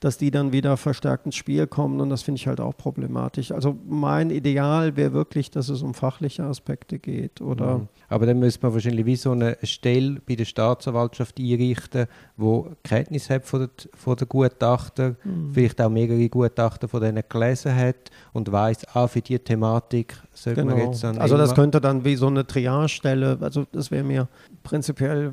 [0.00, 3.50] dass die dann wieder verstärkt ins Spiel kommen und das finde ich halt auch problematisch.
[3.50, 7.78] Also mein Ideal wäre wirklich, dass es um fachliche Aspekte geht, oder?
[7.78, 7.88] Mhm.
[8.08, 12.06] Aber dann müsste man wahrscheinlich wie so eine Stelle bei der Staatsanwaltschaft einrichten,
[12.36, 15.52] wo Kenntnis hat von der, von der Gutachter, mhm.
[15.52, 20.62] vielleicht auch mehrere Gutachter von denen gelesen hat und weiß, ah, für die Thematik sollte
[20.62, 20.76] genau.
[20.76, 24.28] man jetzt dann Also das könnte dann wie so eine Triage-Stelle, also das wäre mir
[24.62, 25.32] prinzipiell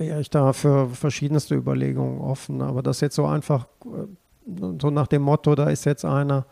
[0.00, 2.62] wäre ich da für verschiedenste Überlegungen offen.
[2.62, 3.68] Aber das jetzt so einfach
[4.80, 6.46] so nach dem Motto, da ist jetzt einer,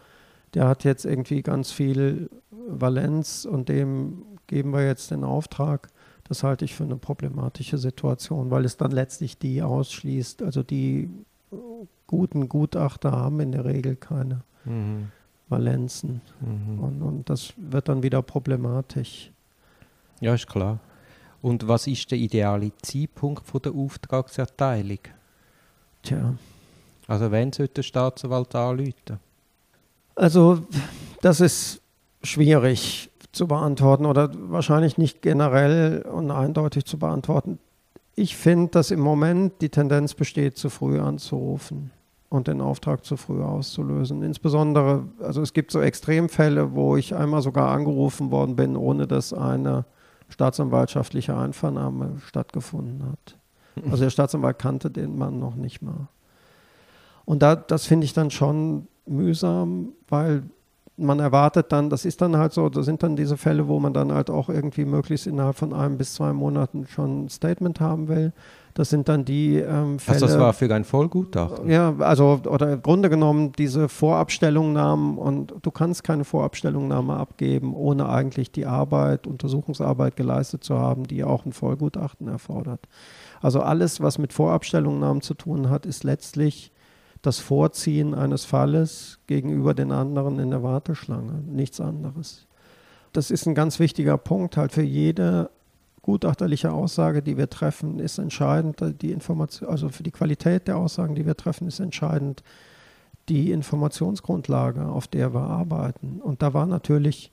[0.54, 2.30] der hat jetzt irgendwie ganz viel
[2.68, 5.88] Valenz und dem geben wir jetzt den Auftrag.
[6.24, 10.42] Das halte ich für eine problematische Situation, weil es dann letztlich die ausschließt.
[10.42, 11.10] Also die
[12.06, 15.08] guten Gutachter haben in der Regel keine mhm.
[15.48, 16.20] Valenzen.
[16.40, 16.78] Mhm.
[16.80, 19.32] Und, und das wird dann wieder problematisch.
[20.20, 20.80] Ja, ist klar.
[21.40, 24.98] Und was ist der ideale Zeitpunkt von der Auftragserteilung?
[26.02, 26.34] Tja.
[27.06, 29.18] Also wann sollte der Staatsanwalt anrufen?
[30.14, 30.60] Also
[31.20, 31.80] das ist
[32.22, 37.58] schwierig zu beantworten oder wahrscheinlich nicht generell und eindeutig zu beantworten.
[38.16, 41.92] Ich finde, dass im Moment die Tendenz besteht, zu früh anzurufen
[42.30, 44.22] und den Auftrag zu früh auszulösen.
[44.22, 49.32] Insbesondere, also es gibt so Extremfälle, wo ich einmal sogar angerufen worden bin, ohne dass
[49.32, 49.84] eine
[50.28, 53.38] staatsanwaltschaftliche Einvernahme stattgefunden hat.
[53.90, 56.08] Also der Staatsanwalt kannte den Mann noch nicht mal.
[57.24, 60.42] Und da, das finde ich dann schon mühsam, weil
[60.96, 63.94] man erwartet dann, das ist dann halt so, das sind dann diese Fälle, wo man
[63.94, 68.08] dann halt auch irgendwie möglichst innerhalb von einem bis zwei Monaten schon ein Statement haben
[68.08, 68.32] will.
[68.78, 70.22] Das sind dann die ähm, Fälle.
[70.22, 71.68] Also das war für ein Vollgutachten?
[71.68, 78.08] Ja, also oder im Grunde genommen diese Vorabstellungnahmen und du kannst keine Vorabstellungnahme abgeben, ohne
[78.08, 82.86] eigentlich die Arbeit, Untersuchungsarbeit geleistet zu haben, die auch ein Vollgutachten erfordert.
[83.40, 86.70] Also alles, was mit Vorabstellungnahmen zu tun hat, ist letztlich
[87.20, 92.46] das Vorziehen eines Falles gegenüber den anderen in der Warteschlange, nichts anderes.
[93.12, 95.50] Das ist ein ganz wichtiger Punkt halt für jede
[96.02, 98.82] gutachterliche Aussage, die wir treffen, ist entscheidend.
[99.02, 102.42] Die Information, also für die Qualität der Aussagen, die wir treffen, ist entscheidend
[103.28, 106.20] die Informationsgrundlage, auf der wir arbeiten.
[106.22, 107.30] Und da war natürlich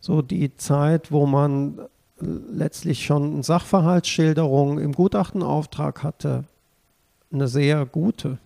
[0.00, 1.78] so die Zeit, wo man
[2.20, 6.44] letztlich schon eine Sachverhaltsschilderung im Gutachtenauftrag hatte,
[7.30, 8.38] eine sehr gute.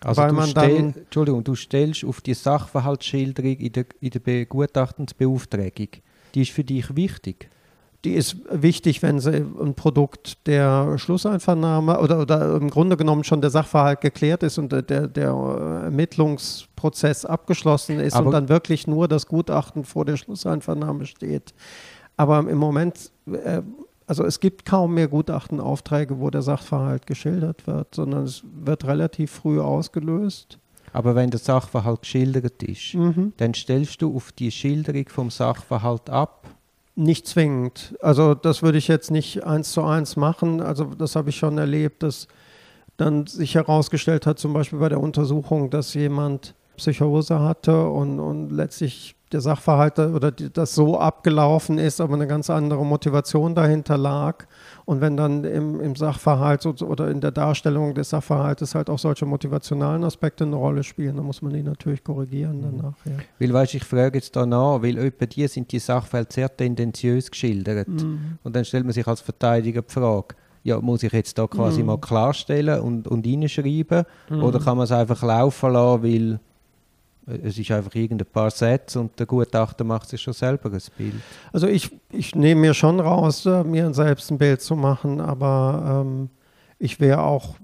[0.00, 4.20] Also weil man stell, dann, Entschuldigung, du stellst auf die Sachverhaltsschilderung in der, in der
[4.20, 5.88] Begutachtensbeauftragung.
[6.34, 7.48] Die ist für dich wichtig?
[8.04, 13.40] Die ist wichtig, wenn sie ein Produkt der Schlusseinvernahme oder, oder im Grunde genommen schon
[13.40, 15.30] der Sachverhalt geklärt ist und der, der
[15.84, 21.54] Ermittlungsprozess abgeschlossen ist Aber und dann wirklich nur das Gutachten vor der Schlusseinvernahme steht.
[22.16, 23.62] Aber im Moment äh,
[24.06, 29.32] also es gibt kaum mehr Gutachtenaufträge, wo der Sachverhalt geschildert wird, sondern es wird relativ
[29.32, 30.58] früh ausgelöst.
[30.92, 33.32] Aber wenn der Sachverhalt geschildert ist, mhm.
[33.36, 36.45] dann stellst du auf die Schilderung vom Sachverhalt ab?
[36.96, 37.94] Nicht zwingend.
[38.00, 40.62] Also das würde ich jetzt nicht eins zu eins machen.
[40.62, 42.26] Also das habe ich schon erlebt, dass
[42.96, 48.50] dann sich herausgestellt hat, zum Beispiel bei der Untersuchung, dass jemand Psychose hatte und, und
[48.50, 54.46] letztlich der Sachverhalt oder das so abgelaufen ist, aber eine ganz andere Motivation dahinter lag.
[54.84, 59.26] Und wenn dann im, im Sachverhalt oder in der Darstellung des Sachverhaltes halt auch solche
[59.26, 62.94] motivationalen Aspekte eine Rolle spielen, dann muss man die natürlich korrigieren danach.
[63.04, 63.12] Ja.
[63.40, 67.28] Weil, weißt ich frage jetzt da nach, weil etwa die sind die Sachverhalte sehr tendenziös
[67.28, 67.88] geschildert.
[67.88, 68.38] Mhm.
[68.44, 71.80] Und dann stellt man sich als Verteidiger die Frage, ja, muss ich jetzt da quasi
[71.80, 71.86] mhm.
[71.86, 74.04] mal klarstellen und, und reinschreiben?
[74.30, 74.42] Mhm.
[74.42, 76.40] Oder kann man es einfach laufen lassen, weil
[77.26, 81.14] es ist einfach irgendein paar Sätze und der Gutachter macht sich schon selber ein Bild.
[81.52, 86.04] Also ich, ich nehme mir schon raus, äh, mir selbst ein Bild zu machen, aber
[86.06, 86.30] ähm,
[86.78, 87.56] ich wäre auch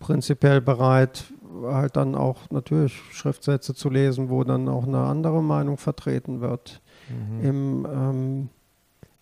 [0.00, 1.24] prinzipiell bereit,
[1.62, 6.80] halt dann auch natürlich Schriftsätze zu lesen, wo dann auch eine andere Meinung vertreten wird.
[7.08, 7.44] Mhm.
[7.44, 8.48] Im, ähm,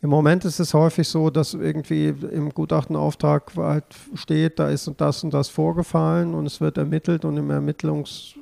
[0.01, 5.01] Im Moment ist es häufig so, dass irgendwie im Gutachtenauftrag halt steht, da ist und
[5.01, 8.35] das und das vorgefallen und es wird ermittelt und im Ermittlungs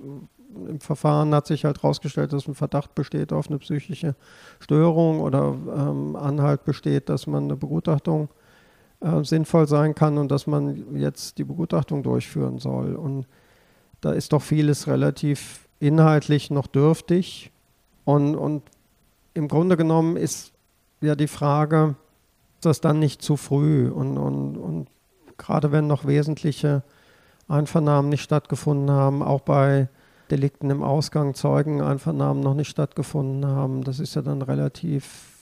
[0.69, 4.15] im Verfahren hat sich halt herausgestellt, dass ein Verdacht besteht auf eine psychische
[4.61, 8.29] Störung oder ähm, Anhalt besteht, dass man eine Begutachtung
[9.01, 12.95] äh, sinnvoll sein kann und dass man jetzt die Begutachtung durchführen soll.
[12.95, 13.27] Und
[14.01, 17.51] da ist doch vieles relativ inhaltlich noch dürftig.
[18.05, 18.63] Und, und
[19.35, 20.53] im Grunde genommen ist
[21.01, 21.97] ja die Frage,
[22.57, 23.89] ist das dann nicht zu früh?
[23.89, 24.89] Und, und, und
[25.37, 26.83] gerade wenn noch wesentliche
[27.49, 29.89] Einvernahmen nicht stattgefunden haben, auch bei
[30.31, 33.85] Delikten im Ausgang Zeugeneinvernahmen noch nicht stattgefunden haben.
[33.85, 35.33] Das ist ja dann relativ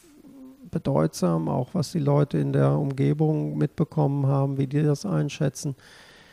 [0.70, 5.74] bedeutsam, auch was die Leute in der Umgebung mitbekommen haben, wie die das einschätzen.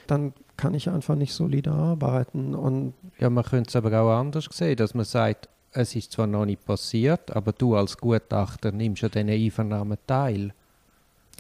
[0.08, 2.56] Dann kann ich einfach nicht solide arbeiten.
[2.56, 6.28] Und ja, man könnte es aber auch anders sehen, dass man sagt, es ist zwar
[6.28, 10.54] noch nicht passiert, aber du als Gutachter nimmst an diesen Einvernahmen teil.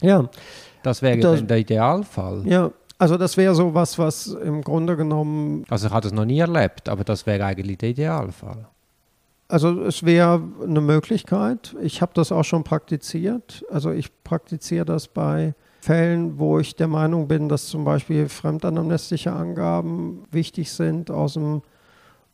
[0.01, 0.29] Ja.
[0.83, 2.43] Das wäre das, dann der Idealfall.
[2.45, 5.65] Ja, also das wäre so was, was im Grunde genommen.
[5.69, 8.67] Also ich habe das noch nie erlebt, aber das wäre eigentlich der Idealfall.
[9.49, 11.75] Also es wäre eine Möglichkeit.
[11.81, 13.63] Ich habe das auch schon praktiziert.
[13.71, 19.31] Also ich praktiziere das bei Fällen, wo ich der Meinung bin, dass zum Beispiel fremdanamnestische
[19.31, 21.61] Angaben wichtig sind aus dem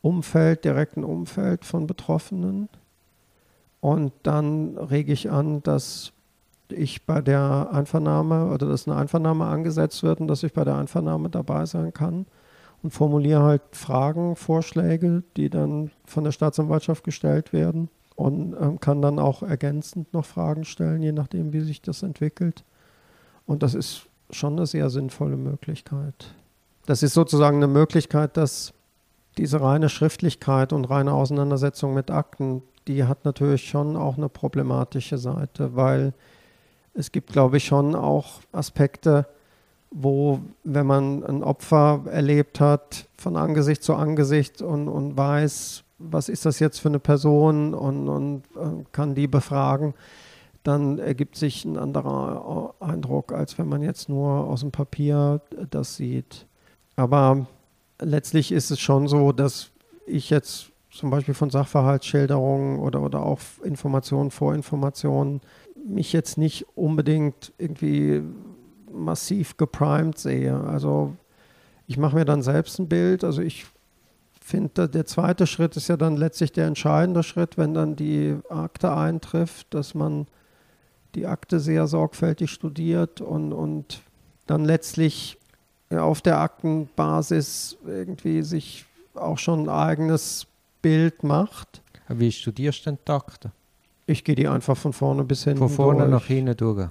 [0.02, 2.68] Umfeld, direkten Umfeld von Betroffenen.
[3.80, 6.13] Und dann rege ich an, dass
[6.72, 10.76] ich bei der Einvernahme oder dass eine Einvernahme angesetzt wird und dass ich bei der
[10.76, 12.26] Einvernahme dabei sein kann
[12.82, 19.02] und formuliere halt Fragen, Vorschläge, die dann von der Staatsanwaltschaft gestellt werden und ähm, kann
[19.02, 22.64] dann auch ergänzend noch Fragen stellen, je nachdem, wie sich das entwickelt.
[23.46, 26.34] Und das ist schon eine sehr sinnvolle Möglichkeit.
[26.86, 28.72] Das ist sozusagen eine Möglichkeit, dass
[29.38, 35.18] diese reine Schriftlichkeit und reine Auseinandersetzung mit Akten, die hat natürlich schon auch eine problematische
[35.18, 36.12] Seite, weil
[36.94, 39.26] es gibt, glaube ich, schon auch Aspekte,
[39.90, 46.28] wo, wenn man ein Opfer erlebt hat, von Angesicht zu Angesicht und, und weiß, was
[46.28, 49.94] ist das jetzt für eine Person und, und äh, kann die befragen,
[50.62, 55.96] dann ergibt sich ein anderer Eindruck, als wenn man jetzt nur aus dem Papier das
[55.96, 56.46] sieht.
[56.96, 57.46] Aber
[58.00, 59.70] letztlich ist es schon so, dass
[60.06, 65.40] ich jetzt zum Beispiel von Sachverhaltsschilderungen oder, oder auch Informationen, Vorinformationen
[65.86, 68.22] mich jetzt nicht unbedingt irgendwie
[68.90, 70.58] massiv geprimed sehe.
[70.58, 71.14] Also
[71.86, 73.24] ich mache mir dann selbst ein Bild.
[73.24, 73.66] Also ich
[74.40, 78.94] finde, der zweite Schritt ist ja dann letztlich der entscheidende Schritt, wenn dann die Akte
[78.94, 80.26] eintrifft, dass man
[81.14, 84.00] die Akte sehr sorgfältig studiert und, und
[84.46, 85.38] dann letztlich
[85.90, 90.46] auf der Aktenbasis irgendwie sich auch schon ein eigenes
[90.82, 91.82] Bild macht.
[92.08, 93.52] Wie studierst du denn die Akte?
[94.06, 96.10] Ich gehe die einfach von vorne bis hinten Von vorne durch.
[96.10, 96.88] nach hinten durch.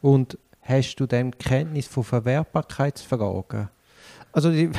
[0.00, 3.68] Und hast du dann Kenntnis von Verwertbarkeitsfragen?
[4.32, 4.70] Also die,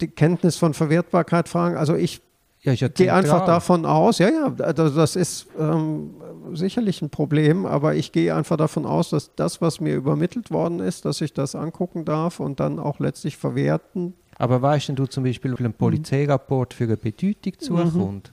[0.00, 2.20] die Kenntnis von Verwertbarkeitsfragen, also ich
[2.62, 6.14] ja, ja gehe einfach davon aus, ja, ja, also das ist ähm,
[6.54, 10.80] sicherlich ein Problem, aber ich gehe einfach davon aus, dass das, was mir übermittelt worden
[10.80, 14.14] ist, dass ich das angucken darf und dann auch letztlich verwerten.
[14.38, 18.32] Aber weißt du zum Beispiel, wie ein Polizeirapport für eine Bedeutung zukommt?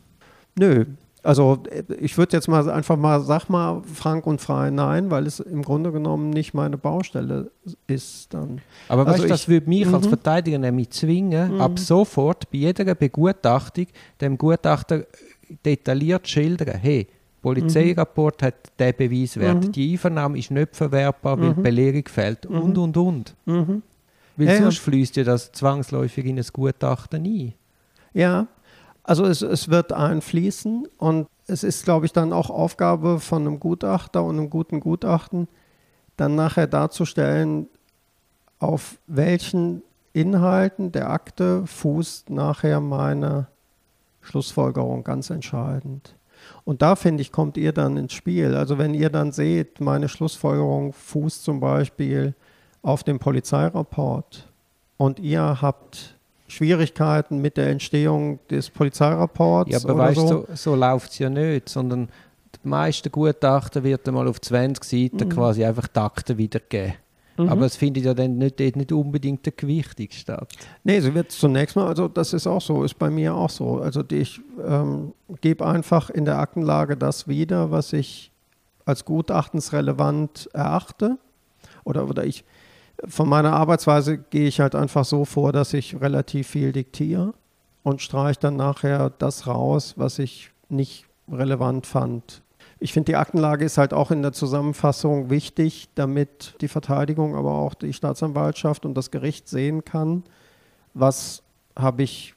[0.56, 0.64] Mhm.
[0.64, 0.86] Nö,
[1.24, 1.62] also
[2.00, 5.62] ich würde jetzt mal einfach mal, sag mal frank und frei nein, weil es im
[5.62, 7.52] Grunde genommen nicht meine Baustelle
[7.88, 8.62] ist dann.
[8.88, 10.10] Aber also weißt du, das würde mich als mhm.
[10.10, 11.62] Verteidiger nämlich zwingen, mhm.
[11.62, 13.88] ab sofort bei jeder Begutachtung
[14.20, 15.06] dem Gutachter
[15.66, 17.08] detailliert schildern, hey,
[17.42, 19.72] Polizeirapport hat den Beweiswert, mhm.
[19.72, 21.64] die Einvernahme ist nicht verwertbar, weil mhm.
[21.64, 23.36] Belehrung fehlt und und und.
[23.46, 23.82] Mhm.
[24.38, 27.54] Weil ja, sonst fließt ja das zwangsläufig in ein Gutachten ein.
[28.14, 28.48] Ja,
[29.04, 33.60] also es, es wird einfließen und es ist, glaube ich, dann auch Aufgabe von einem
[33.60, 35.48] Gutachter und einem guten Gutachten,
[36.18, 37.68] dann nachher darzustellen,
[38.60, 39.82] auf welchen
[40.14, 43.48] Inhalten der Akte fußt nachher meine
[44.22, 46.16] Schlussfolgerung ganz entscheidend.
[46.64, 48.56] Und da finde ich, kommt ihr dann ins Spiel.
[48.56, 52.36] Also wenn ihr dann seht, meine Schlussfolgerung fußt zum Beispiel
[52.82, 54.52] auf dem Polizeirapport
[54.98, 56.18] und ihr habt
[56.52, 59.72] Schwierigkeiten mit der Entstehung des Polizeirapports.
[59.72, 62.10] Ja, aber weißt so, so, so läuft es ja nicht, sondern
[62.64, 65.30] die meisten Gutachten wird einmal auf 20 Seiten mhm.
[65.30, 66.96] quasi einfach die Akten wiedergeben.
[67.38, 67.50] Mhm.
[67.50, 70.52] Aber es findet ja dann nicht, nicht unbedingt der Gewichtung statt.
[70.84, 73.80] Nee, sie wird zunächst mal, also das ist auch so, ist bei mir auch so.
[73.80, 78.32] Also ich ähm, gebe einfach in der Aktenlage das wieder, was ich
[78.86, 81.18] als gutachtensrelevant erachte.
[81.86, 82.44] Oder, oder ich,
[83.08, 87.34] von meiner Arbeitsweise gehe ich halt einfach so vor, dass ich relativ viel diktiere
[87.84, 92.44] und streiche dann nachher das raus, was ich nicht relevant fand.
[92.80, 97.54] Ich finde, die Aktenlage ist halt auch in der Zusammenfassung wichtig, damit die Verteidigung, aber
[97.54, 100.24] auch die Staatsanwaltschaft und das Gericht sehen kann,
[100.94, 101.44] was
[101.78, 102.34] habe ich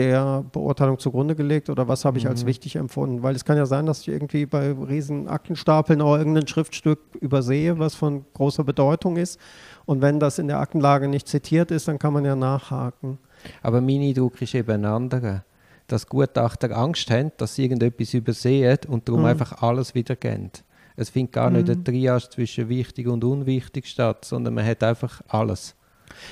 [0.00, 2.30] der Beurteilung zugrunde gelegt oder was habe ich mhm.
[2.30, 3.22] als wichtig empfunden?
[3.22, 7.78] Weil es kann ja sein, dass ich irgendwie bei riesen Aktenstapeln auch irgendein Schriftstück übersehe,
[7.78, 9.38] was von großer Bedeutung ist.
[9.84, 13.18] Und wenn das in der Aktenlage nicht zitiert ist, dann kann man ja nachhaken.
[13.62, 15.44] Aber mein Eindruck ist eben ein anderer.
[15.86, 19.28] Dass Gutachter Angst haben, dass sie irgendetwas übersehen und darum mhm.
[19.28, 20.50] einfach alles wieder gehen.
[20.96, 21.56] Es findet gar mhm.
[21.56, 25.74] nicht ein Triage zwischen wichtig und unwichtig statt, sondern man hat einfach alles.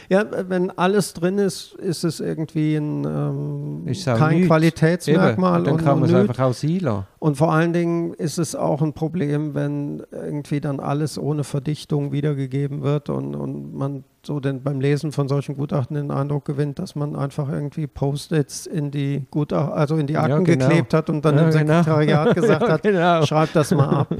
[0.08, 4.48] Ja, wenn alles drin ist, ist es irgendwie ein, ähm, kein nichts.
[4.48, 5.60] Qualitätsmerkmal.
[5.60, 8.92] Eben, dann kann man es einfach sein Und vor allen Dingen ist es auch ein
[8.92, 14.80] Problem, wenn irgendwie dann alles ohne Verdichtung wiedergegeben wird und, und man so denn beim
[14.80, 19.72] Lesen von solchen Gutachten den Eindruck gewinnt, dass man einfach irgendwie Post-its in die Gutachten,
[19.72, 20.68] also in die Akten ja, genau.
[20.68, 21.78] geklebt hat und dann ja, dem genau.
[21.78, 23.24] Sekretariat gesagt hat, genau.
[23.24, 24.14] schreib das mal ab.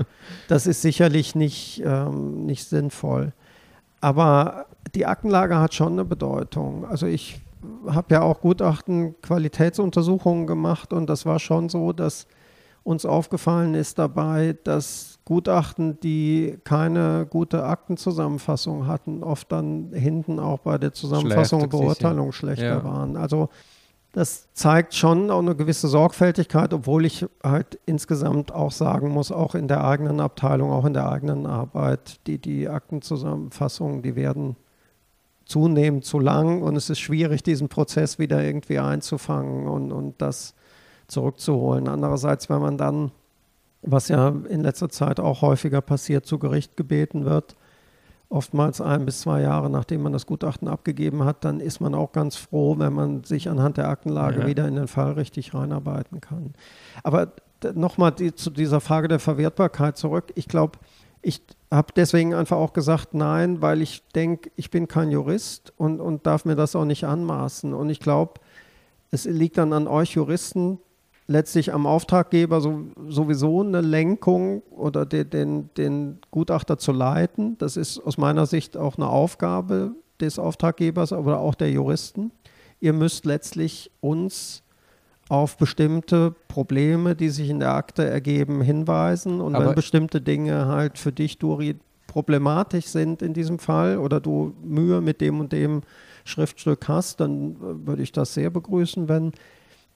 [0.49, 3.33] Das ist sicherlich nicht, ähm, nicht sinnvoll.
[4.01, 6.87] Aber die Aktenlage hat schon eine Bedeutung.
[6.87, 7.41] Also ich
[7.87, 12.27] habe ja auch Gutachten Qualitätsuntersuchungen gemacht und das war schon so, dass
[12.85, 20.61] uns aufgefallen ist dabei, dass Gutachten, die keine gute Aktenzusammenfassung hatten, oft dann hinten auch
[20.61, 22.85] bei der Zusammenfassung und Beurteilung schlechter ja.
[22.85, 23.17] waren.
[23.17, 23.51] Also
[24.13, 29.55] das zeigt schon auch eine gewisse Sorgfältigkeit, obwohl ich halt insgesamt auch sagen muss, auch
[29.55, 34.57] in der eigenen Abteilung, auch in der eigenen Arbeit, die, die Aktenzusammenfassungen, die werden
[35.49, 40.55] zunehmend zu lang und es ist schwierig, diesen Prozess wieder irgendwie einzufangen und, und das
[41.07, 41.89] zurückzuholen.
[41.89, 43.13] Andererseits, wenn man dann,
[43.81, 47.57] was ja in letzter Zeit auch häufiger passiert, zu Gericht gebeten wird,
[48.29, 52.13] oftmals ein bis zwei Jahre nachdem man das Gutachten abgegeben hat, dann ist man auch
[52.13, 54.47] ganz froh, wenn man sich anhand der Aktenlage ja.
[54.47, 56.53] wieder in den Fall richtig reinarbeiten kann.
[57.03, 57.33] Aber
[57.75, 60.31] nochmal die, zu dieser Frage der Verwertbarkeit zurück.
[60.35, 60.79] Ich glaube,
[61.23, 66.01] ich habe deswegen einfach auch gesagt, nein, weil ich denke, ich bin kein Jurist und,
[66.01, 67.75] und darf mir das auch nicht anmaßen.
[67.75, 68.35] Und ich glaube,
[69.11, 70.79] es liegt dann an euch Juristen,
[71.27, 77.57] letztlich am Auftraggeber so, sowieso eine Lenkung oder den, den, den Gutachter zu leiten.
[77.59, 82.33] Das ist aus meiner Sicht auch eine Aufgabe des Auftraggebers, aber auch der Juristen.
[82.81, 84.63] Ihr müsst letztlich uns
[85.29, 89.41] auf bestimmte Probleme, die sich in der Akte ergeben, hinweisen.
[89.41, 91.77] Und Aber wenn bestimmte Dinge halt für dich, Duri,
[92.07, 95.83] problematisch sind in diesem Fall oder du Mühe mit dem und dem
[96.25, 99.33] Schriftstück hast, dann äh, würde ich das sehr begrüßen, wenn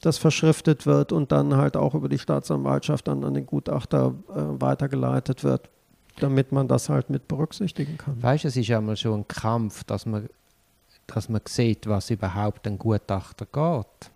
[0.02, 4.60] das verschriftet wird und dann halt auch über die Staatsanwaltschaft dann an den Gutachter äh,
[4.60, 5.70] weitergeleitet wird,
[6.18, 8.22] damit man das halt mit berücksichtigen kann.
[8.22, 10.28] Weißt du, es ist ja mal schon ein Kampf, dass man,
[11.06, 14.10] dass man sieht, was überhaupt ein Gutachter geht.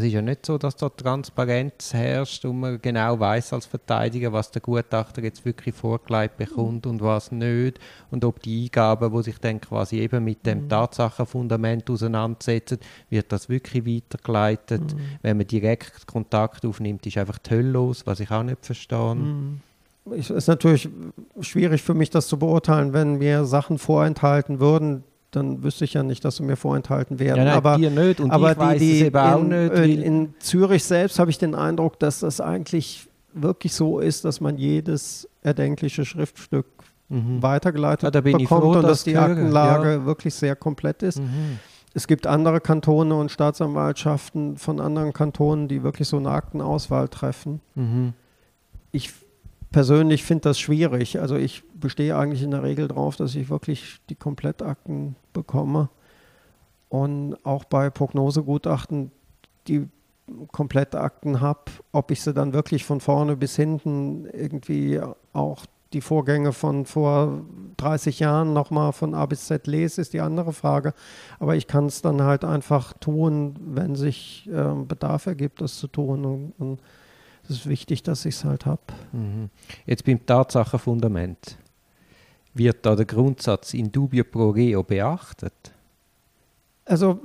[0.00, 4.32] Es ist ja nicht so, dass da Transparenz herrscht und man genau weiß als Verteidiger,
[4.32, 7.78] was der Gutachter jetzt wirklich vorgelegt bekommt und was nicht.
[8.10, 10.68] Und ob die Eingaben, die sich dann quasi eben mit dem mhm.
[10.70, 12.78] Tatsachenfundament auseinandersetzen,
[13.10, 14.94] wird das wirklich weitergeleitet.
[14.94, 15.00] Mhm.
[15.20, 19.16] Wenn man direkt Kontakt aufnimmt, ist einfach die Hölle los, was ich auch nicht verstehe.
[19.16, 19.60] Mhm.
[20.16, 20.88] Es ist natürlich
[21.42, 26.02] schwierig für mich, das zu beurteilen, wenn mir Sachen vorenthalten würden, dann wüsste ich ja
[26.02, 27.38] nicht, dass sie mir vorenthalten werden.
[27.38, 29.72] Ja, nein, aber dir nicht und aber ich weiß die, eben auch nicht.
[29.74, 34.40] In, in Zürich selbst habe ich den Eindruck, dass das eigentlich wirklich so ist, dass
[34.40, 36.66] man jedes erdenkliche Schriftstück
[37.08, 37.42] mhm.
[37.42, 40.04] weitergeleitet ja, bekommt froh, und dass die Aktenlage ja.
[40.04, 41.18] wirklich sehr komplett ist.
[41.18, 41.58] Mhm.
[41.92, 47.60] Es gibt andere Kantone und Staatsanwaltschaften von anderen Kantonen, die wirklich so eine Aktenauswahl treffen.
[47.74, 48.12] Mhm.
[48.92, 49.12] Ich
[49.70, 51.20] persönlich finde das schwierig.
[51.20, 55.88] Also ich bestehe eigentlich in der Regel darauf, dass ich wirklich die Komplettakten bekomme.
[56.88, 59.12] Und auch bei Prognosegutachten
[59.68, 59.88] die
[60.52, 65.00] Komplettakten habe, ob ich sie dann wirklich von vorne bis hinten irgendwie
[65.32, 67.42] auch die Vorgänge von vor
[67.76, 70.94] 30 Jahren nochmal von A bis Z lese, ist die andere Frage.
[71.40, 75.88] Aber ich kann es dann halt einfach tun, wenn sich äh, Bedarf ergibt, das zu
[75.88, 76.24] tun.
[76.24, 76.80] Und, und
[77.50, 78.80] es ist wichtig, dass ich es halt habe.
[79.12, 79.50] Mhm.
[79.86, 81.56] Jetzt beim Tatsachenfundament.
[82.54, 85.72] Wird da der Grundsatz in dubio pro reo beachtet?
[86.84, 87.20] Also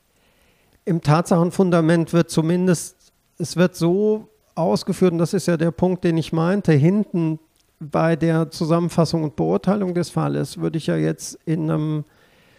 [0.84, 6.16] im Tatsachenfundament wird zumindest, es wird so ausgeführt, und das ist ja der Punkt, den
[6.16, 7.38] ich meinte, hinten
[7.78, 12.04] bei der Zusammenfassung und Beurteilung des Falles würde ich ja jetzt in einer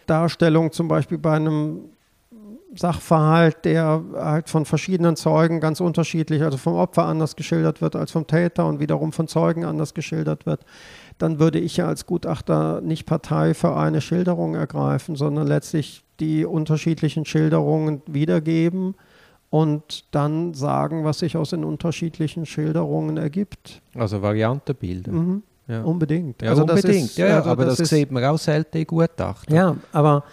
[0.06, 1.90] Darstellung zum Beispiel bei einem
[2.74, 8.10] Sachverhalt, der halt von verschiedenen Zeugen ganz unterschiedlich, also vom Opfer anders geschildert wird als
[8.10, 10.60] vom Täter und wiederum von Zeugen anders geschildert wird,
[11.16, 16.44] dann würde ich ja als Gutachter nicht Partei für eine Schilderung ergreifen, sondern letztlich die
[16.44, 18.94] unterschiedlichen Schilderungen wiedergeben
[19.50, 23.80] und dann sagen, was sich aus den unterschiedlichen Schilderungen ergibt.
[23.94, 25.14] Also Variante bilden.
[25.14, 25.42] Mhm.
[25.68, 25.82] Ja.
[25.82, 26.40] Unbedingt.
[26.42, 27.06] Ja, also unbedingt.
[27.10, 29.54] Ist, ja, also aber das, das sieht man auch selten in Gutachten.
[29.54, 30.24] Ja, aber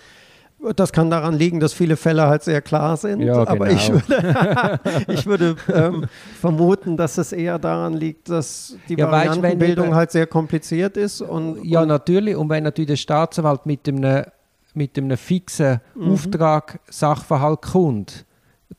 [0.76, 3.22] das kann daran liegen, dass viele Fälle halt sehr klar sind.
[3.22, 3.72] Ja, aber genau.
[3.72, 6.06] ich würde, ich würde ähm,
[6.40, 11.22] vermuten, dass es eher daran liegt, dass die ja, Variantenbildung weißt, halt sehr kompliziert ist.
[11.22, 12.36] Und, ja, und natürlich.
[12.36, 14.26] Und wenn natürlich der Staatsanwalt mit einem,
[14.74, 16.12] mit einem fixen mhm.
[16.12, 18.26] Auftrag Sachverhalt kommt,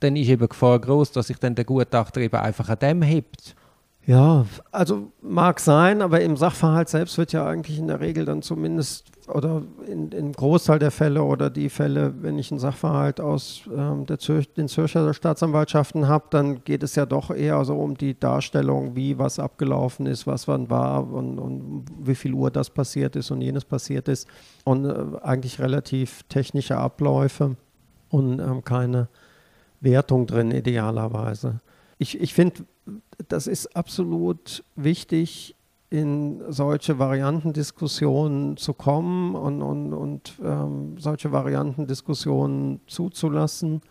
[0.00, 3.54] dann ist eben Gefahr groß, dass sich dann der Gutachter eben einfach an dem hebt.
[4.06, 8.40] Ja, also mag sein, aber im Sachverhalt selbst wird ja eigentlich in der Regel dann
[8.40, 13.62] zumindest oder in, im Großteil der Fälle oder die Fälle, wenn ich einen Sachverhalt aus
[13.76, 17.96] ähm, der Zür den Zürcher Staatsanwaltschaften habe, dann geht es ja doch eher so um
[17.96, 22.70] die Darstellung, wie was abgelaufen ist, was wann war und, und wie viel Uhr das
[22.70, 24.28] passiert ist und jenes passiert ist
[24.62, 24.94] und äh,
[25.24, 27.56] eigentlich relativ technische Abläufe
[28.08, 29.08] und ähm, keine
[29.80, 31.60] Wertung drin idealerweise.
[31.98, 32.66] Ich, ich finde,
[33.28, 35.54] das ist absolut wichtig,
[35.88, 43.82] in solche Variantendiskussionen zu kommen und, und, und ähm, solche Variantendiskussionen zuzulassen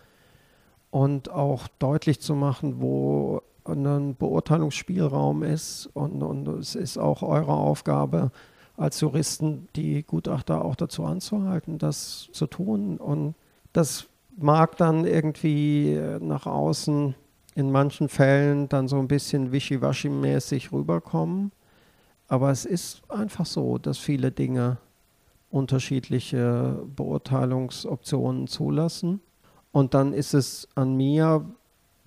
[0.91, 5.89] und auch deutlich zu machen, wo ein Beurteilungsspielraum ist.
[5.93, 8.32] Und, und es ist auch eure Aufgabe
[8.78, 12.98] als Juristen, die Gutachter auch dazu anzuhalten, das zu tun.
[12.98, 13.36] Und
[13.74, 17.16] das mag dann irgendwie nach außen
[17.56, 21.51] in manchen Fällen dann so ein bisschen wischiwaschi-mäßig rüberkommen.
[22.28, 24.78] Aber es ist einfach so, dass viele Dinge
[25.49, 29.22] unterschiedliche Beurteilungsoptionen zulassen.
[29.72, 31.45] Und dann ist es an mir,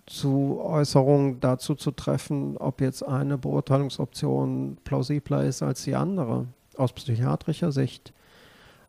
[0.08, 6.46] zu Äußerungen dazu zu treffen, ob jetzt eine Beurteilungsoption plausibler ist als die andere,
[6.76, 8.12] aus psychiatrischer Sicht.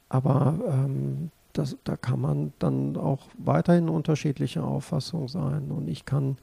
[0.08, 1.30] Aber ähm,
[1.60, 5.72] das, da kann man dann auch weiterhin unterschiedlicher Auffassung sein.
[5.72, 6.38] Und ich kann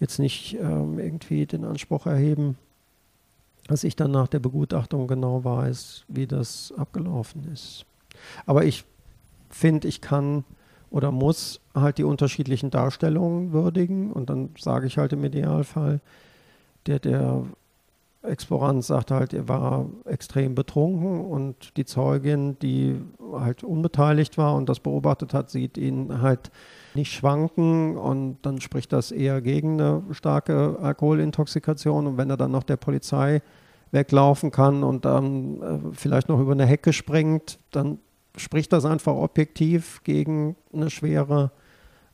[0.00, 2.56] jetzt nicht ähm, irgendwie den Anspruch erheben,
[3.68, 7.84] dass ich dann nach der Begutachtung genau weiß, wie das abgelaufen ist.
[8.46, 8.84] Aber ich
[9.50, 10.44] finde, ich kann
[10.90, 16.00] oder muss halt die unterschiedlichen Darstellungen würdigen und dann sage ich halt im Idealfall,
[16.86, 17.44] der, der
[18.26, 23.00] Explorant sagt halt, er war extrem betrunken und die Zeugin, die
[23.32, 26.50] halt unbeteiligt war und das beobachtet hat, sieht ihn halt
[26.94, 32.50] nicht schwanken und dann spricht das eher gegen eine starke Alkoholintoxikation und wenn er dann
[32.50, 33.42] noch der Polizei
[33.92, 37.98] weglaufen kann und dann äh, vielleicht noch über eine Hecke springt, dann
[38.36, 41.50] spricht das einfach objektiv gegen eine schwere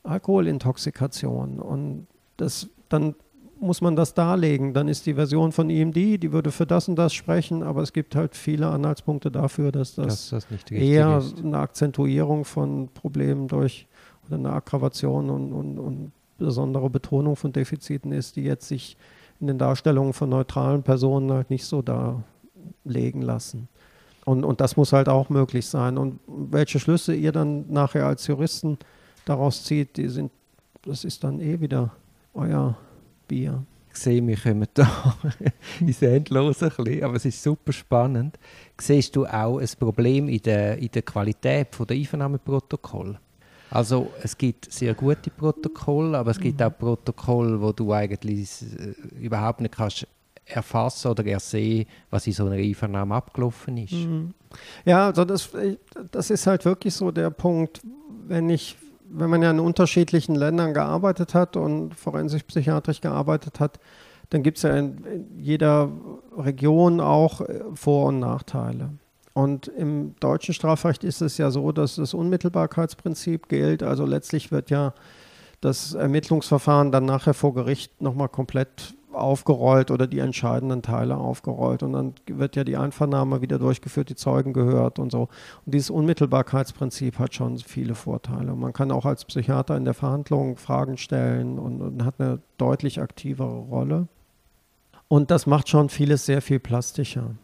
[0.03, 2.07] Alkoholintoxikation und
[2.37, 3.15] das dann
[3.63, 4.73] muss man das darlegen.
[4.73, 7.81] Dann ist die Version von ihm die, die würde für das und das sprechen, aber
[7.81, 11.39] es gibt halt viele Anhaltspunkte dafür, dass das, dass das eher ist.
[11.39, 13.87] eine Akzentuierung von Problemen durch
[14.27, 18.97] oder eine Aggravation und, und, und besondere Betonung von Defiziten ist, die jetzt sich
[19.39, 23.67] in den Darstellungen von neutralen Personen halt nicht so darlegen lassen.
[24.25, 25.97] Und, und das muss halt auch möglich sein.
[25.97, 28.77] Und welche Schlüsse ihr dann nachher als Juristen
[29.25, 30.31] daraus zieht, die sind,
[30.83, 31.91] das ist dann eh wieder
[32.33, 32.77] euer
[33.33, 33.63] Bier.
[33.91, 35.15] Ich sehe, wir kommen da
[35.79, 38.37] ins Endlose ein bisschen, aber es ist super spannend.
[38.79, 43.19] Siehst du auch ein Problem in der, in der Qualität der Einvernahmeprotokolle?
[43.71, 48.93] Also es gibt sehr gute Protokolle, aber es gibt auch Protokolle, wo du eigentlich äh,
[49.19, 50.07] überhaupt nicht kannst
[50.45, 53.93] erfassen oder ersehen, was in so einer Einvernahme abgelaufen ist.
[53.93, 54.33] Mhm.
[54.85, 55.77] Ja, also das, äh,
[56.11, 57.81] das ist halt wirklich so der Punkt,
[58.27, 58.75] wenn ich
[59.15, 63.79] wenn man ja in unterschiedlichen Ländern gearbeitet hat und forensisch-psychiatrisch gearbeitet hat,
[64.29, 65.89] dann gibt es ja in, jeder
[66.37, 68.89] Region auch äh, Vor- und Nachteile.
[69.33, 73.81] Und im deutschen Strafrecht ist es ja so, dass das Unmittelbarkeitsprinzip gilt.
[73.81, 74.93] Also letztlich wird ja
[75.59, 81.83] das Ermittlungsverfahren dann nachher vor Gericht nochmal komplett aufgerollt oder die entscheidenden Teile aufgerollt.
[81.83, 85.29] Und dann wird ja die Einvernahme wieder durchgeführt, die Zeugen gehört und so.
[85.65, 88.55] Und dieses Unmittelbarkeitsprinzip hat schon viele Vorteile.
[88.55, 93.01] Man kann auch als Psychiater in der Verhandlung Fragen stellen und, und hat eine deutlich
[93.01, 94.07] aktivere Rolle.
[95.07, 97.35] Und das macht schon vieles sehr viel plastischer.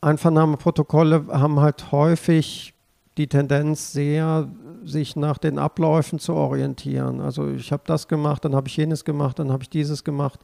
[0.00, 2.74] Einvernahmeprotokolle haben halt häufig
[3.16, 4.48] die Tendenz sehr,
[4.84, 7.20] sich nach den Abläufen zu orientieren.
[7.20, 10.40] Also ich habe das gemacht, dann habe ich jenes gemacht, dann habe ich dieses gemacht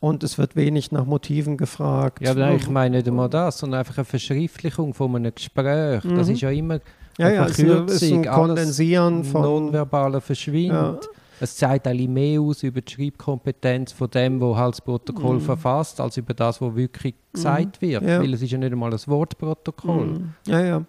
[0.00, 2.22] und es wird wenig nach Motiven gefragt.
[2.22, 6.02] Ja, aber ich meine nicht einmal das, sondern einfach eine Verschriftlichung von einem Gespräch.
[6.04, 6.16] Mhm.
[6.16, 6.80] Das ist ja immer
[7.18, 10.72] ja, ja, Verkürzung, ist ein Kondensieren von nonverbaler Verschwind.
[10.72, 10.98] Ja.
[11.40, 15.40] Es zeigt eigentlich mehr aus über die Schreibkompetenz von dem, wo halt das Protokoll mhm.
[15.40, 17.32] verfasst, als über das, was wirklich mhm.
[17.32, 18.02] gesagt wird.
[18.02, 18.20] Ja.
[18.20, 20.06] Weil es ist ja nicht einmal ein Wortprotokoll.
[20.06, 20.34] Mhm.
[20.46, 20.84] Ja, ja.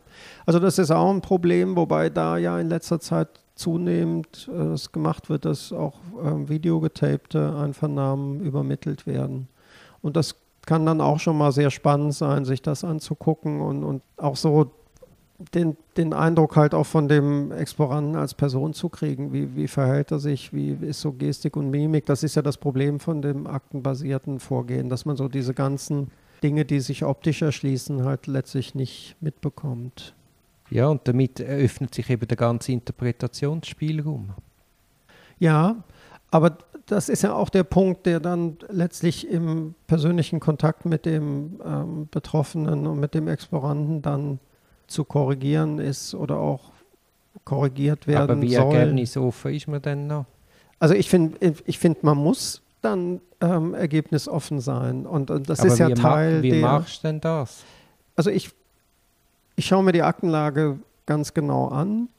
[0.45, 4.91] Also das ist auch ein Problem, wobei da ja in letzter Zeit zunehmend äh, es
[4.91, 9.47] gemacht wird, dass auch äh, videogetapte Einvernahmen übermittelt werden.
[10.01, 10.35] Und das
[10.65, 14.71] kann dann auch schon mal sehr spannend sein, sich das anzugucken und, und auch so
[15.53, 19.33] den, den Eindruck halt auch von dem Exploranten als Person zu kriegen.
[19.33, 20.53] Wie, wie verhält er sich?
[20.53, 22.05] Wie ist so Gestik und Mimik?
[22.05, 26.11] Das ist ja das Problem von dem aktenbasierten Vorgehen, dass man so diese ganzen
[26.43, 30.15] Dinge, die sich optisch erschließen, halt letztlich nicht mitbekommt.
[30.69, 34.29] Ja, und damit eröffnet sich eben der ganze Interpretationsspielraum.
[35.37, 35.83] Ja,
[36.31, 41.59] aber das ist ja auch der Punkt, der dann letztlich im persönlichen Kontakt mit dem
[41.65, 44.39] ähm, Betroffenen und mit dem Exploranten dann
[44.91, 46.71] zu korrigieren ist oder auch
[47.45, 48.31] korrigiert werden soll.
[48.31, 48.75] Aber wie soll.
[48.75, 50.25] ergebnisoffen ist man denn noch?
[50.79, 55.69] Also ich finde, ich find, man muss dann ähm, ergebnisoffen sein und, und das Aber
[55.69, 56.57] ist ja Teil ma wie der...
[56.57, 57.63] Wie machst du denn das?
[58.15, 58.51] Also ich
[59.55, 62.09] ich schaue mir die Aktenlage ganz genau an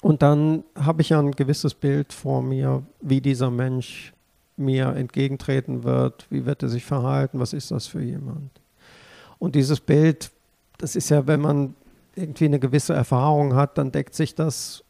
[0.00, 4.12] und dann habe ich ja ein gewisses Bild vor mir, wie dieser Mensch
[4.56, 8.50] mir entgegentreten wird, wie wird er sich verhalten, was ist das für jemand.
[9.38, 10.30] Und dieses Bild,
[10.78, 11.74] das ist ja, wenn man
[12.14, 14.84] irgendwie eine gewisse Erfahrung hat, dann deckt sich das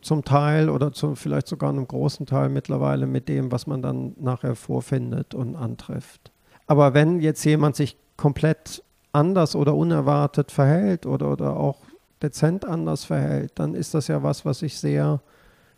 [0.00, 4.14] zum Teil oder zu, vielleicht sogar einem großen Teil mittlerweile mit dem, was man dann
[4.18, 6.32] nachher vorfindet und antrifft.
[6.66, 8.82] Aber wenn jetzt jemand sich komplett
[9.12, 11.78] anders oder unerwartet verhält oder, oder auch
[12.22, 15.20] dezent anders verhält, dann ist das ja was, was ich sehr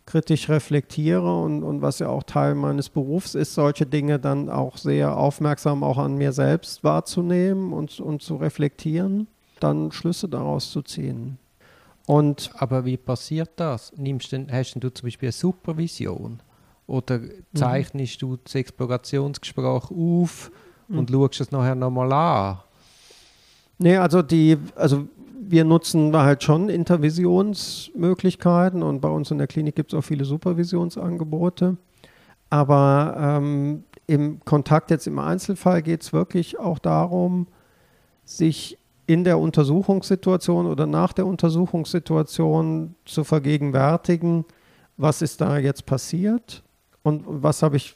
[0.05, 4.77] kritisch reflektiere und, und was ja auch Teil meines Berufs ist, solche Dinge dann auch
[4.77, 9.27] sehr aufmerksam auch an mir selbst wahrzunehmen und, und zu reflektieren,
[9.63, 11.37] dann Schlüsse daraus zu ziehen.
[12.05, 13.93] Und Aber wie passiert das?
[13.95, 16.41] Nimmst denn, hast du zum Beispiel eine Supervision?
[16.85, 17.31] Oder mhm.
[17.53, 18.27] zeichnest mhm.
[18.27, 20.51] du das Explorationsgespräch auf
[20.87, 20.99] mhm.
[20.99, 22.59] und schaust es nachher nochmal an?
[23.77, 25.07] Nee, also die, also
[25.39, 30.25] wir nutzen halt schon Intervisionsmöglichkeiten und bei uns in der Klinik gibt es auch viele
[30.25, 31.77] Supervisionsangebote.
[32.49, 37.47] Aber ähm, im Kontakt jetzt im Einzelfall geht es wirklich auch darum,
[38.25, 44.45] sich in der Untersuchungssituation oder nach der Untersuchungssituation zu vergegenwärtigen,
[44.97, 46.63] was ist da jetzt passiert
[47.01, 47.95] und was habe ich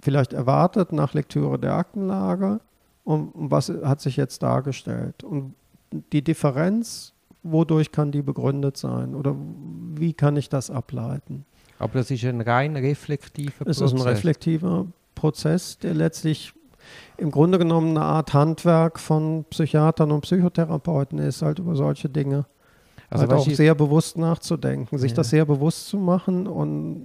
[0.00, 2.60] vielleicht erwartet nach Lektüre der Aktenlage
[3.04, 5.22] und was hat sich jetzt dargestellt.
[5.24, 5.54] Und
[6.12, 9.36] die Differenz, wodurch kann die begründet sein oder
[9.94, 11.44] wie kann ich das ableiten?
[11.78, 13.80] Aber das ist ein rein reflektiver Prozess.
[13.80, 16.52] Es ist ein reflektiver Prozess, der letztlich
[17.18, 22.46] im Grunde genommen eine Art Handwerk von Psychiatern und Psychotherapeuten ist, halt über solche Dinge.
[23.08, 25.16] Also halt auch sehr bewusst nachzudenken, sich ja.
[25.16, 27.02] das sehr bewusst zu machen und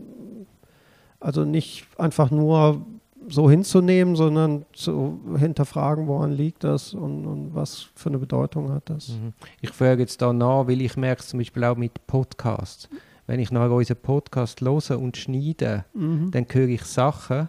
[1.20, 2.84] also nicht einfach nur
[3.28, 8.90] so hinzunehmen, sondern zu hinterfragen, woran liegt das und, und was für eine Bedeutung hat
[8.90, 9.10] das.
[9.10, 9.34] Mhm.
[9.62, 12.90] Ich frage jetzt da nach, weil ich merke es zum Beispiel auch mit Podcasts.
[13.28, 16.32] Wenn ich nachher unseren Podcast höre und schneide, mhm.
[16.32, 17.48] dann höre ich Sachen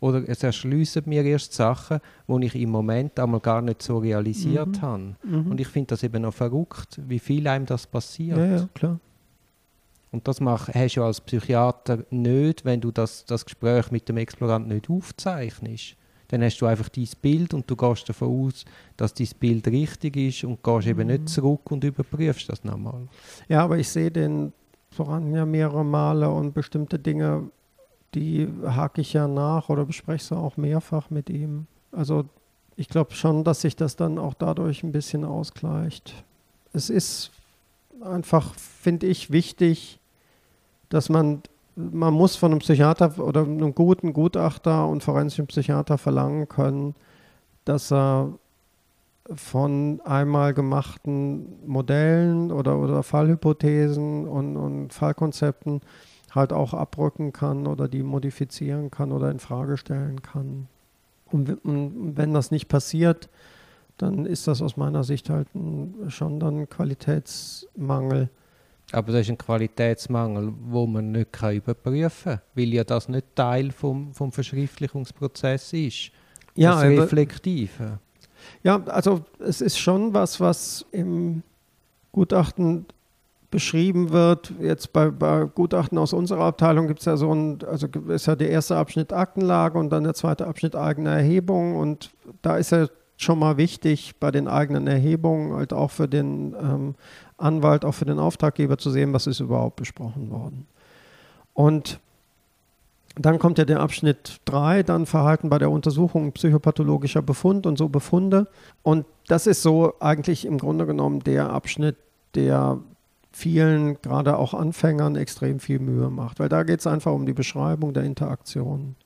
[0.00, 4.78] oder es erschliessen mir erst Sachen, die ich im Moment einmal gar nicht so realisiert
[4.78, 4.82] mhm.
[4.82, 5.16] habe.
[5.22, 5.50] Mhm.
[5.50, 8.38] Und ich finde das eben noch verrückt, wie viel einem das passiert.
[8.38, 8.98] Ja, ja klar.
[10.12, 14.16] Und das mach, hast du als Psychiater nicht, wenn du das, das Gespräch mit dem
[14.16, 15.96] Explorant nicht aufzeichnest.
[16.28, 18.64] Dann hast du einfach dein Bild und du gehst davon aus,
[18.96, 20.90] dass dein Bild richtig ist und gehst mhm.
[20.90, 21.26] eben nicht mhm.
[21.26, 23.08] zurück und überprüfst das nochmal.
[23.48, 24.52] Ja, aber ich sehe den
[24.90, 27.50] voran ja mehrere Male und bestimmte Dinge,
[28.14, 31.66] die hake ich ja nach oder bespreche sie auch mehrfach mit ihm.
[31.92, 32.24] Also
[32.76, 36.24] ich glaube schon, dass sich das dann auch dadurch ein bisschen ausgleicht.
[36.72, 37.30] Es ist
[38.00, 39.98] einfach, finde ich, wichtig,
[40.88, 41.42] dass man,
[41.76, 46.94] man muss von einem Psychiater oder einem guten Gutachter und forensischen Psychiater verlangen können,
[47.64, 48.32] dass er
[49.34, 55.82] von einmal gemachten Modellen oder, oder Fallhypothesen und, und Fallkonzepten
[56.34, 60.68] halt auch abrücken kann oder die modifizieren kann oder in Frage stellen kann.
[61.26, 63.28] Und, und wenn das nicht passiert,
[63.98, 68.30] dann ist das aus meiner Sicht halt ein, schon dann Qualitätsmangel.
[68.92, 73.26] Aber das ist ein Qualitätsmangel, wo man nicht kann überprüfen kann, weil ja das nicht
[73.36, 76.10] Teil vom, vom Verschriftlichungsprozess ist.
[76.56, 78.00] Ja, das Reflektive.
[78.62, 81.42] Ja, also es ist schon was, was im
[82.10, 82.86] Gutachten
[83.50, 84.52] beschrieben wird.
[84.60, 88.36] Jetzt bei, bei Gutachten aus unserer Abteilung gibt es ja so ein, also ist ja
[88.36, 92.10] der erste Abschnitt Aktenlage und dann der zweite Abschnitt eigene Erhebung und
[92.42, 92.86] da ist ja
[93.16, 96.94] schon mal wichtig bei den eigenen Erhebungen, halt auch für den ähm,
[97.36, 100.66] Anwalt, auch für den Auftraggeber zu sehen, was ist überhaupt besprochen worden.
[101.52, 102.00] Und
[103.16, 107.88] dann kommt ja der Abschnitt 3, dann Verhalten bei der Untersuchung psychopathologischer Befund und so
[107.88, 108.46] Befunde.
[108.82, 111.96] Und das ist so eigentlich im Grunde genommen der Abschnitt,
[112.34, 112.78] der
[113.32, 117.32] vielen, gerade auch Anfängern, extrem viel Mühe macht, weil da geht es einfach um die
[117.32, 118.96] Beschreibung der Interaktion.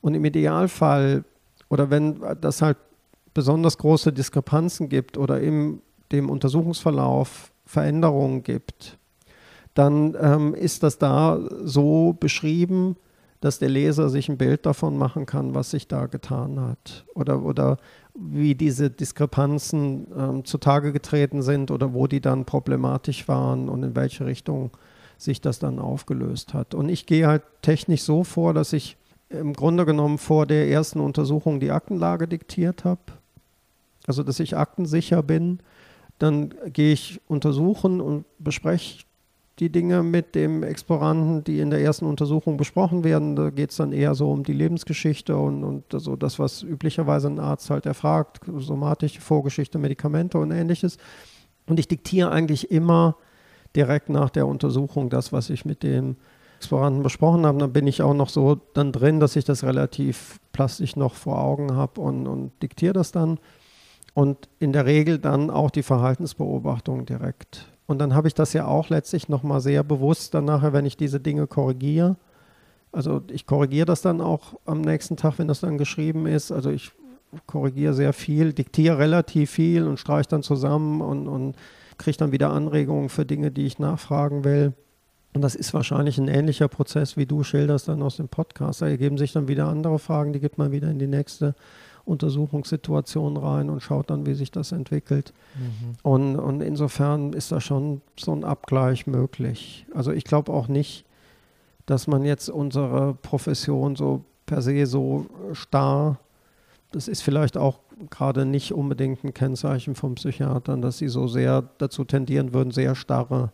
[0.00, 1.24] Und im Idealfall,
[1.68, 2.76] oder wenn das halt
[3.32, 5.80] besonders große Diskrepanzen gibt oder in
[6.12, 8.98] dem Untersuchungsverlauf Veränderungen gibt,
[9.74, 12.96] dann ähm, ist das da so beschrieben,
[13.44, 17.42] dass der Leser sich ein Bild davon machen kann, was sich da getan hat oder,
[17.42, 17.78] oder
[18.14, 23.96] wie diese Diskrepanzen ähm, zutage getreten sind oder wo die dann problematisch waren und in
[23.96, 24.70] welche Richtung
[25.18, 26.74] sich das dann aufgelöst hat.
[26.74, 28.96] Und ich gehe halt technisch so vor, dass ich
[29.28, 33.00] im Grunde genommen vor der ersten Untersuchung die Aktenlage diktiert habe
[34.06, 35.60] also dass ich aktensicher bin.
[36.18, 39.04] Dann gehe ich untersuchen und bespreche
[39.60, 43.36] die Dinge mit dem Exploranten, die in der ersten Untersuchung besprochen werden.
[43.36, 47.28] Da geht es dann eher so um die Lebensgeschichte und, und so das, was üblicherweise
[47.28, 50.98] ein Arzt halt erfragt, somatische Vorgeschichte, Medikamente und ähnliches.
[51.66, 53.16] Und ich diktiere eigentlich immer
[53.76, 56.16] direkt nach der Untersuchung das, was ich mit dem
[56.58, 57.58] Exploranten besprochen habe.
[57.58, 61.40] Dann bin ich auch noch so dann drin, dass ich das relativ plastisch noch vor
[61.40, 63.38] Augen habe und, und diktiere das dann
[64.14, 67.73] und in der Regel dann auch die Verhaltensbeobachtung direkt.
[67.86, 70.96] Und dann habe ich das ja auch letztlich nochmal sehr bewusst dann nachher, wenn ich
[70.96, 72.16] diese Dinge korrigiere.
[72.92, 76.52] Also ich korrigiere das dann auch am nächsten Tag, wenn das dann geschrieben ist.
[76.52, 76.92] Also ich
[77.46, 81.56] korrigiere sehr viel, diktiere relativ viel und streiche dann zusammen und, und
[81.98, 84.72] kriege dann wieder Anregungen für Dinge, die ich nachfragen will.
[85.34, 88.82] Und das ist wahrscheinlich ein ähnlicher Prozess, wie du schilderst dann aus dem Podcast.
[88.82, 91.54] Da ergeben sich dann wieder andere Fragen, die gibt man wieder in die nächste
[92.04, 95.32] Untersuchungssituation rein und schaut dann, wie sich das entwickelt.
[95.54, 95.94] Mhm.
[96.02, 99.86] Und, und insofern ist da schon so ein Abgleich möglich.
[99.94, 101.04] Also ich glaube auch nicht,
[101.86, 106.18] dass man jetzt unsere Profession so per se so starr,
[106.92, 107.80] das ist vielleicht auch
[108.10, 112.94] gerade nicht unbedingt ein Kennzeichen von Psychiatern, dass sie so sehr dazu tendieren würden, sehr
[112.94, 113.52] starre,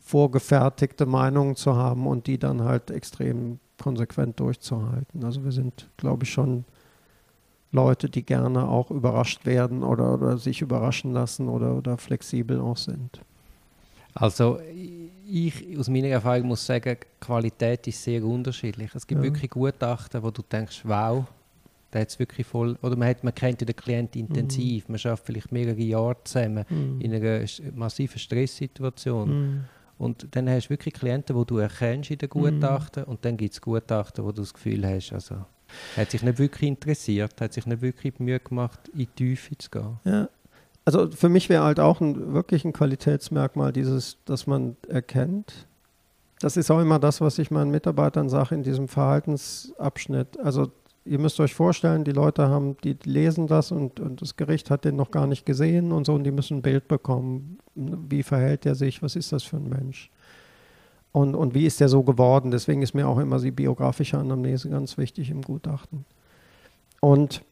[0.00, 5.24] vorgefertigte Meinungen zu haben und die dann halt extrem konsequent durchzuhalten.
[5.24, 6.64] Also wir sind, glaube ich, schon
[7.70, 12.76] Leute, die gerne auch überrascht werden oder, oder sich überraschen lassen oder, oder flexibel auch
[12.76, 13.20] sind.
[14.14, 14.58] Also
[15.30, 18.94] ich aus meiner Erfahrung muss sagen, Qualität ist sehr unterschiedlich.
[18.94, 19.24] Es gibt ja.
[19.24, 21.24] wirklich Gutachten, wo du denkst, wow,
[21.90, 24.92] da hat wirklich voll, oder man, hat, man kennt den Klienten intensiv, mhm.
[24.92, 27.00] man schafft vielleicht mehrere Jahre zusammen mhm.
[27.00, 27.44] in einer
[27.74, 29.28] massiven Stresssituation.
[29.28, 29.64] Mhm.
[29.98, 33.54] Und dann hast du wirklich Klienten, die du erkennst in den Gutachten und dann gibt
[33.54, 35.44] es Gutachten, wo du das Gefühl hast, also
[35.96, 39.70] hat sich nicht wirklich interessiert, hat sich nicht wirklich Mühe gemacht, in die Tiefe zu
[39.70, 40.00] gehen.
[40.04, 40.28] Ja,
[40.88, 45.66] also für mich wäre halt auch ein, wirklich ein Qualitätsmerkmal dieses, dass man erkennt.
[46.40, 50.40] Das ist auch immer das, was ich meinen Mitarbeitern sage in diesem Verhaltensabschnitt.
[50.40, 50.72] Also
[51.04, 54.86] ihr müsst euch vorstellen, die Leute haben, die lesen das und, und das Gericht hat
[54.86, 57.58] den noch gar nicht gesehen und so und die müssen ein Bild bekommen.
[57.74, 59.02] Wie verhält er sich?
[59.02, 60.10] Was ist das für ein Mensch?
[61.18, 62.52] Und, und wie ist der so geworden?
[62.52, 66.04] Deswegen ist mir auch immer die biografische Anamnese ganz wichtig im Gutachten.
[67.00, 67.42] Und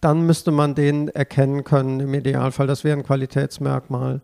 [0.00, 2.66] dann müsste man den erkennen können im Idealfall.
[2.66, 4.20] Das wäre ein Qualitätsmerkmal.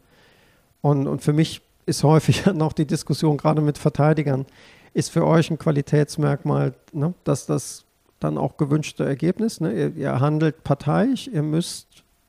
[0.81, 4.45] Und, und für mich ist häufig noch die Diskussion, gerade mit Verteidigern,
[4.93, 7.85] ist für euch ein Qualitätsmerkmal, ne, dass das
[8.19, 11.87] dann auch gewünschte Ergebnis, ne, ihr, ihr handelt parteiisch, ihr müsst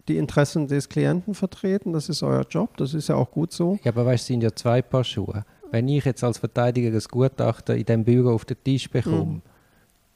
[0.07, 3.79] die Interessen des Klienten vertreten, das ist euer Job, das ist ja auch gut so.
[3.83, 5.43] Ja, aber weißt du, sind ja zwei Paar Schuhe.
[5.71, 9.41] Wenn ich jetzt als Verteidiger das Gutachten in dem Büro auf den Tisch bekomme, mhm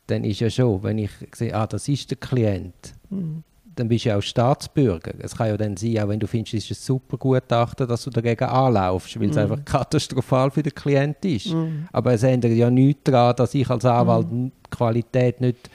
[0.08, 3.44] dann ist ja schon, wenn ich sehe, ah, das ist der Klient, mhm.
[3.76, 5.14] dann bist du ja auch Staatsbürger.
[5.20, 8.04] Es kann ja dann sein, auch wenn du findest, es ist ein super Gutachten, dass
[8.04, 9.42] du dagegen anlaufst, weil es mhm.
[9.42, 11.48] einfach katastrophal für den Klient ist.
[11.48, 11.88] Mhm.
[11.92, 15.70] Aber es ändert ja nichts daran, dass ich als Anwalt die Qualität nicht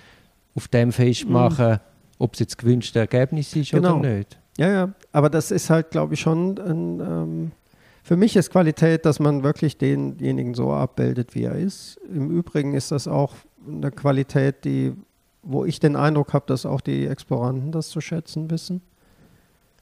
[0.55, 1.81] auf dem festmache,
[2.19, 3.99] ob es jetzt gewünschte Ergebnis ist genau.
[3.99, 4.39] oder nicht.
[4.59, 7.53] Ja, ja, aber das ist halt, glaube ich, schon ein, ähm,
[8.03, 11.99] für mich ist Qualität, dass man wirklich denjenigen so abbildet, wie er ist.
[12.13, 13.35] Im Übrigen ist das auch
[13.67, 14.95] eine Qualität, die,
[15.43, 18.81] wo ich den Eindruck habe, dass auch die Exploranten das zu schätzen wissen.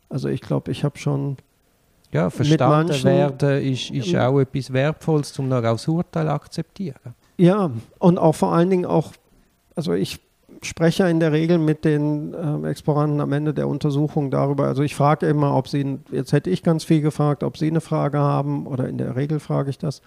[0.08, 1.36] Also ich glaube, ich habe schon
[2.10, 7.14] ja, verstanden manchen, werden ist, ist auch etwas Wertvolles, um noch als Urteil akzeptieren.
[7.36, 9.12] Ja, und auch vor allen Dingen auch,
[9.76, 10.18] also ich
[10.62, 14.66] spreche in der Regel mit den äh, Exploranten am Ende der Untersuchung darüber.
[14.66, 17.80] Also ich frage immer, ob sie, jetzt hätte ich ganz viel gefragt, ob sie eine
[17.80, 20.02] Frage haben oder in der Regel frage ich das.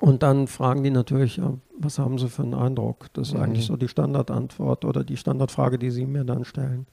[0.00, 1.40] Und dann fragen die natürlich,
[1.78, 3.06] was haben sie für einen Eindruck?
[3.12, 3.42] Das ist mhm.
[3.42, 6.86] eigentlich so die Standardantwort oder die Standardfrage, die sie mir dann stellen.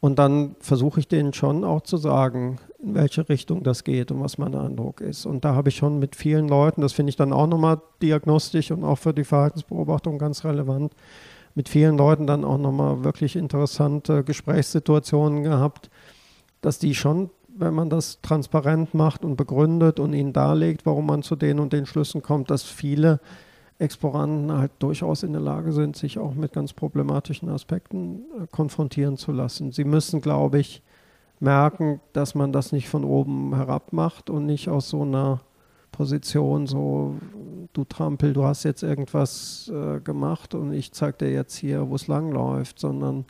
[0.00, 4.20] Und dann versuche ich denen schon auch zu sagen, in welche Richtung das geht und
[4.20, 5.26] was mein Eindruck ist.
[5.26, 8.70] Und da habe ich schon mit vielen Leuten, das finde ich dann auch nochmal diagnostisch
[8.70, 10.92] und auch für die Verhaltensbeobachtung ganz relevant,
[11.58, 15.90] mit vielen Leuten dann auch nochmal wirklich interessante Gesprächssituationen gehabt,
[16.60, 17.30] dass die schon
[17.60, 21.72] wenn man das transparent macht und begründet und ihnen darlegt, warum man zu den und
[21.72, 23.18] den Schlüssen kommt, dass viele
[23.80, 29.16] Exploranten halt durchaus in der Lage sind, sich auch mit ganz problematischen Aspekten äh, konfrontieren
[29.16, 29.72] zu lassen.
[29.72, 30.84] Sie müssen, glaube ich,
[31.40, 35.40] merken, dass man das nicht von oben herab macht und nicht aus so einer
[35.98, 37.16] Position so,
[37.72, 41.96] du Trampel, du hast jetzt irgendwas äh, gemacht und ich zeige dir jetzt hier, wo
[41.96, 43.24] es langläuft, sondern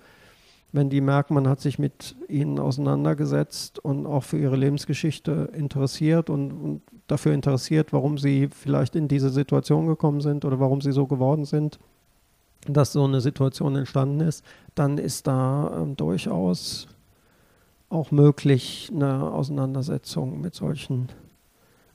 [0.71, 6.29] wenn die merken, man hat sich mit ihnen auseinandergesetzt und auch für ihre Lebensgeschichte interessiert
[6.29, 10.93] und, und, dafür interessiert, warum sie vielleicht in diese Situation gekommen sind oder warum sie
[10.93, 11.79] so geworden sind,
[12.67, 14.45] dass so eine Situation entstanden ist,
[14.75, 16.87] dann ist da ähm, durchaus
[17.89, 21.09] auch möglich eine Auseinandersetzung mit solchen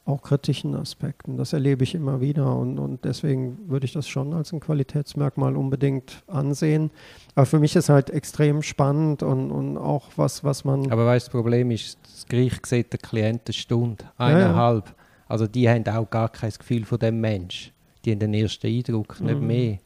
[0.06, 1.38] auch kritischen Aspekten.
[1.38, 5.56] Das erlebe ich immer wieder und, und deswegen würde ich das schon als ein Qualitätsmerkmal
[5.56, 6.92] unbedingt ansehen.
[7.36, 10.92] Aber für mich ist halt extrem spannend und, und auch was, was man.
[10.92, 14.86] Aber weißt das Problem ist, das Gericht sieht der Klient eine Stunde, eineinhalb.
[14.86, 14.98] Ja, ja.
[15.28, 17.72] Also die haben auch gar kein Gefühl von dem Mensch.
[18.04, 19.48] Die haben den ersten Eindruck, nicht mhm.
[19.48, 19.78] mehr.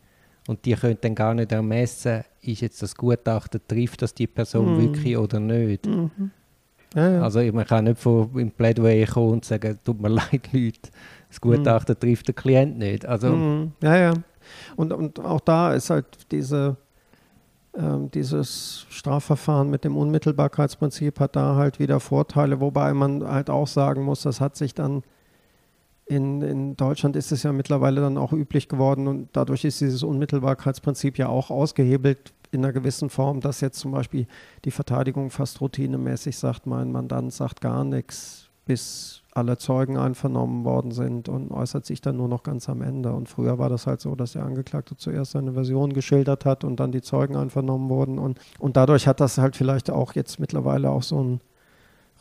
[0.48, 4.76] Und die können dann gar nicht ermessen, ist jetzt das Gutachten, trifft das die Person
[4.76, 4.82] mhm.
[4.82, 5.86] wirklich oder nicht.
[5.86, 6.32] Mhm.
[6.96, 7.22] Ja, ja.
[7.22, 10.90] Also man kann nicht von, im Plädoyer kommen und sagen, tut mir leid, Leute,
[11.28, 12.00] das Gutachten mhm.
[12.00, 13.06] trifft den Klient nicht.
[13.06, 13.74] Also, mhm.
[13.82, 14.14] Ja, ja.
[14.76, 16.78] Und, und auch da ist halt diese,
[17.76, 23.68] ähm, dieses Strafverfahren mit dem Unmittelbarkeitsprinzip hat da halt wieder Vorteile, wobei man halt auch
[23.68, 25.04] sagen muss, das hat sich dann
[26.06, 30.04] in, in Deutschland ist es ja mittlerweile dann auch üblich geworden und dadurch ist dieses
[30.04, 34.28] Unmittelbarkeitsprinzip ja auch ausgehebelt in einer gewissen Form, dass jetzt zum Beispiel
[34.66, 40.92] die Verteidigung fast routinemäßig sagt, mein Mandant sagt gar nichts, bis alle Zeugen einvernommen worden
[40.92, 43.14] sind und äußert sich dann nur noch ganz am Ende.
[43.14, 46.80] Und früher war das halt so, dass der Angeklagte zuerst seine Version geschildert hat und
[46.80, 48.20] dann die Zeugen einvernommen wurden.
[48.20, 51.42] Und, und dadurch hat das halt vielleicht auch jetzt mittlerweile auch so ein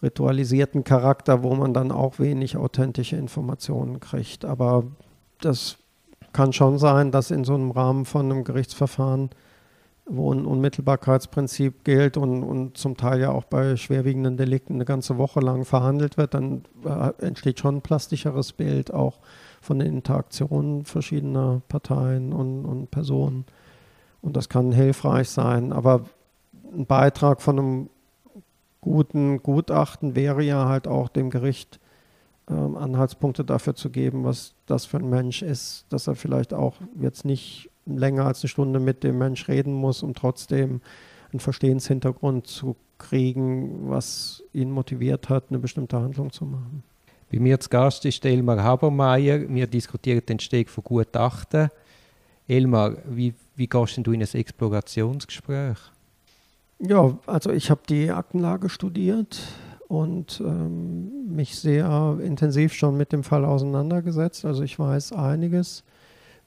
[0.03, 4.45] ritualisierten Charakter, wo man dann auch wenig authentische Informationen kriegt.
[4.45, 4.85] Aber
[5.41, 5.79] das
[6.33, 9.31] kann schon sein, dass in so einem Rahmen von einem Gerichtsverfahren,
[10.09, 15.19] wo ein Unmittelbarkeitsprinzip gilt und, und zum Teil ja auch bei schwerwiegenden Delikten eine ganze
[15.19, 19.19] Woche lang verhandelt wird, dann äh, entsteht schon ein plastischeres Bild auch
[19.61, 23.47] von den Interaktionen verschiedener Parteien und, und Personen.
[24.23, 25.73] Und das kann hilfreich sein.
[25.73, 26.03] Aber
[26.73, 27.91] ein Beitrag von einem
[28.81, 31.81] guten Gutachten wäre ja halt auch dem Gericht
[32.49, 36.75] ähm, Anhaltspunkte dafür zu geben, was das für ein Mensch ist, dass er vielleicht auch
[37.01, 40.81] jetzt nicht länger als eine Stunde mit dem Mensch reden muss, um trotzdem
[41.33, 46.83] einen Verstehenshintergrund zu kriegen, was ihn motiviert hat, eine bestimmte Handlung zu machen.
[47.31, 49.49] Bei mir zu Gast ist Elmar Habermeier.
[49.49, 51.69] Wir diskutieren den Steg von Gutachten.
[52.47, 55.79] Elmar, wie, wie gehst du in ein Explorationsgespräch?
[56.79, 59.41] Ja, also ich habe die Aktenlage studiert
[59.89, 64.45] und ähm, mich sehr intensiv schon mit dem Fall auseinandergesetzt.
[64.45, 65.85] Also ich weiß einiges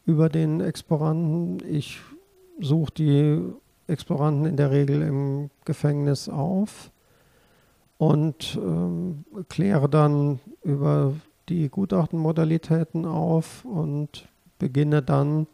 [0.09, 1.61] über den Exploranten.
[1.69, 1.99] Ich
[2.59, 3.43] suche die
[3.85, 6.91] Exploranten in der Regel im Gefängnis auf
[7.99, 11.13] und ähm, kläre dann über
[11.47, 15.45] die Gutachtenmodalitäten auf und beginne dann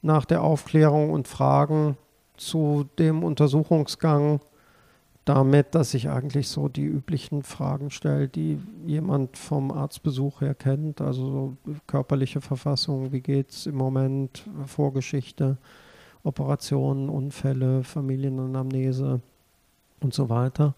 [0.00, 1.96] nach der Aufklärung und Fragen
[2.36, 4.38] zu dem Untersuchungsgang
[5.28, 11.02] damit, dass ich eigentlich so die üblichen Fragen stelle, die jemand vom Arztbesuch her kennt,
[11.02, 11.56] also so
[11.86, 15.58] körperliche Verfassung, wie geht es im Moment, Vorgeschichte,
[16.22, 19.20] Operationen, Unfälle, Familienanamnese
[20.00, 20.74] und so weiter.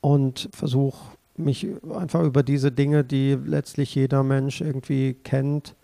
[0.00, 5.76] Und versuche mich einfach über diese Dinge, die letztlich jeder Mensch irgendwie kennt,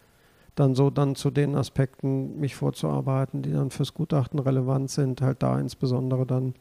[0.57, 5.43] dann so dann zu den Aspekten mich vorzuarbeiten, die dann fürs Gutachten relevant sind, halt
[5.43, 6.55] da insbesondere dann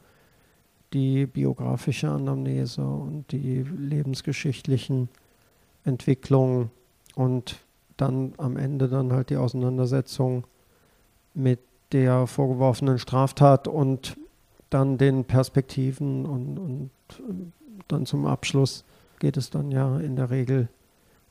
[0.96, 5.10] die biografische Anamnese und die lebensgeschichtlichen
[5.84, 6.72] Entwicklungen
[7.16, 7.58] und
[7.98, 10.46] dann am Ende dann halt die Auseinandersetzung
[11.34, 11.60] mit
[11.92, 14.16] der vorgeworfenen Straftat und
[14.70, 16.92] dann den Perspektiven und, und
[17.90, 18.86] dann zum Abschluss
[19.20, 20.70] geht es dann ja in der Regel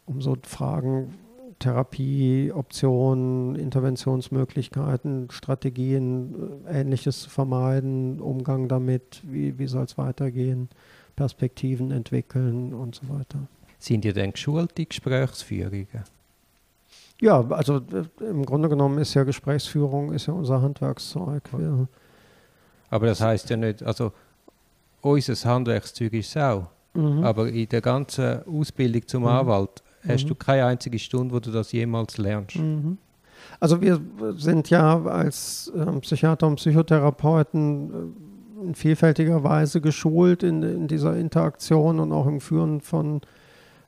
[0.04, 1.14] um so Fragen,
[1.58, 10.68] Therapieoptionen, Interventionsmöglichkeiten, Strategien, äh, Ähnliches zu vermeiden, Umgang damit, wie, wie soll es weitergehen,
[11.16, 13.46] Perspektiven entwickeln und so weiter.
[13.78, 15.86] Sind ihr denn geschulte Gesprächsführungen?
[17.20, 21.42] Ja, also äh, im Grunde genommen ist ja Gesprächsführung ist ja unser Handwerkszeug.
[21.58, 21.86] Ja.
[22.90, 24.12] Aber das heißt ja nicht, also
[25.00, 26.68] unser Handwerkszeug ist es auch.
[26.94, 27.24] Mhm.
[27.24, 29.28] Aber in der ganzen Ausbildung zum mhm.
[29.28, 30.28] Anwalt hast mhm.
[30.28, 32.56] du keine einzige Stunde, wo du das jemals lernst.
[32.56, 32.98] Mhm.
[33.60, 34.00] Also wir
[34.36, 41.16] sind ja als äh, Psychiater und Psychotherapeuten äh, in vielfältiger Weise geschult in, in, dieser
[41.16, 43.20] Interaktion und auch im Führen von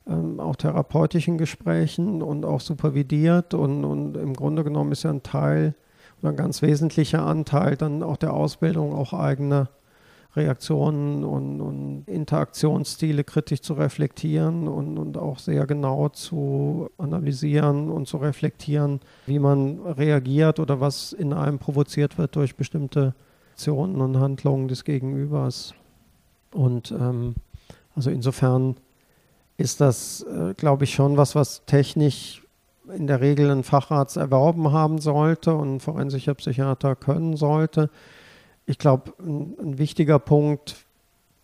[0.07, 3.53] ähm, auch therapeutischen Gesprächen und auch supervidiert.
[3.53, 5.73] Und, und im Grunde genommen ist ja ein Teil
[6.21, 9.69] oder ein ganz wesentlicher Anteil dann auch der Ausbildung auch eigene
[10.37, 18.07] Reaktionen und, und, Interaktionsstile kritisch zu reflektieren und, und, auch sehr genau zu analysieren und
[18.07, 23.13] zu reflektieren, wie man reagiert oder was in einem provoziert wird durch bestimmte
[23.51, 25.73] Aktionen und Handlungen des Gegenübers.
[26.51, 27.35] Und ähm,
[27.95, 28.77] also insofern
[29.57, 32.43] ist das, äh, glaube ich, schon was, was technisch
[32.95, 37.89] in der Regel ein Facharzt erworben haben sollte und ein forensischer Psychiater können sollte
[38.67, 40.75] ich glaube, ein, ein, wichtiger Punkt,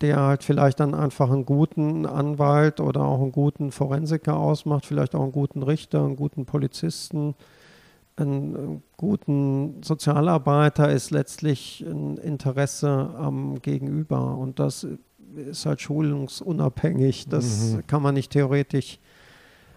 [0.00, 5.14] der halt vielleicht dann einfach einen guten Anwalt oder auch einen guten Forensiker ausmacht, vielleicht
[5.14, 7.34] auch einen guten Richter, einen guten Polizisten,
[8.16, 14.36] einen guten Sozialarbeiter, ist letztlich ein Interesse am Gegenüber.
[14.36, 14.86] Und das
[15.34, 17.28] ist halt schulungsunabhängig.
[17.28, 17.86] Das mhm.
[17.86, 19.00] kann man nicht theoretisch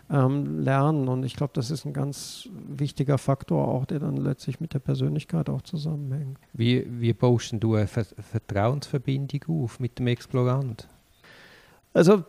[0.10, 1.08] ähm, lernen.
[1.08, 4.80] Und ich glaube, das ist ein ganz wichtiger Faktor auch, der dann letztlich mit der
[4.80, 6.38] Persönlichkeit auch zusammenhängt.
[6.54, 10.88] Wie, wie baust du eine Ver Vertrauensverbindung auf mit dem Explorant?
[11.94, 12.24] Also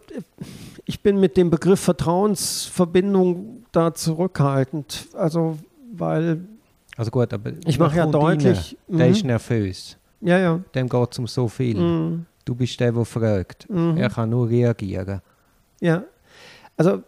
[0.86, 5.08] ich bin mit dem Begriff Vertrauensverbindung da zurückhaltend.
[5.14, 5.58] Also
[5.92, 6.40] weil
[6.96, 9.28] also gut, aber ich mache ja deutlich, rein, der ist mhm.
[9.28, 10.60] nervös Ja, ja.
[10.74, 11.78] Dem geht es um so viel.
[11.78, 12.26] Mhm.
[12.44, 13.70] Du bist der, der fragt.
[13.70, 13.96] Mhm.
[13.96, 15.20] Er kann nur reagieren.
[15.80, 16.02] Ja,
[16.76, 17.02] also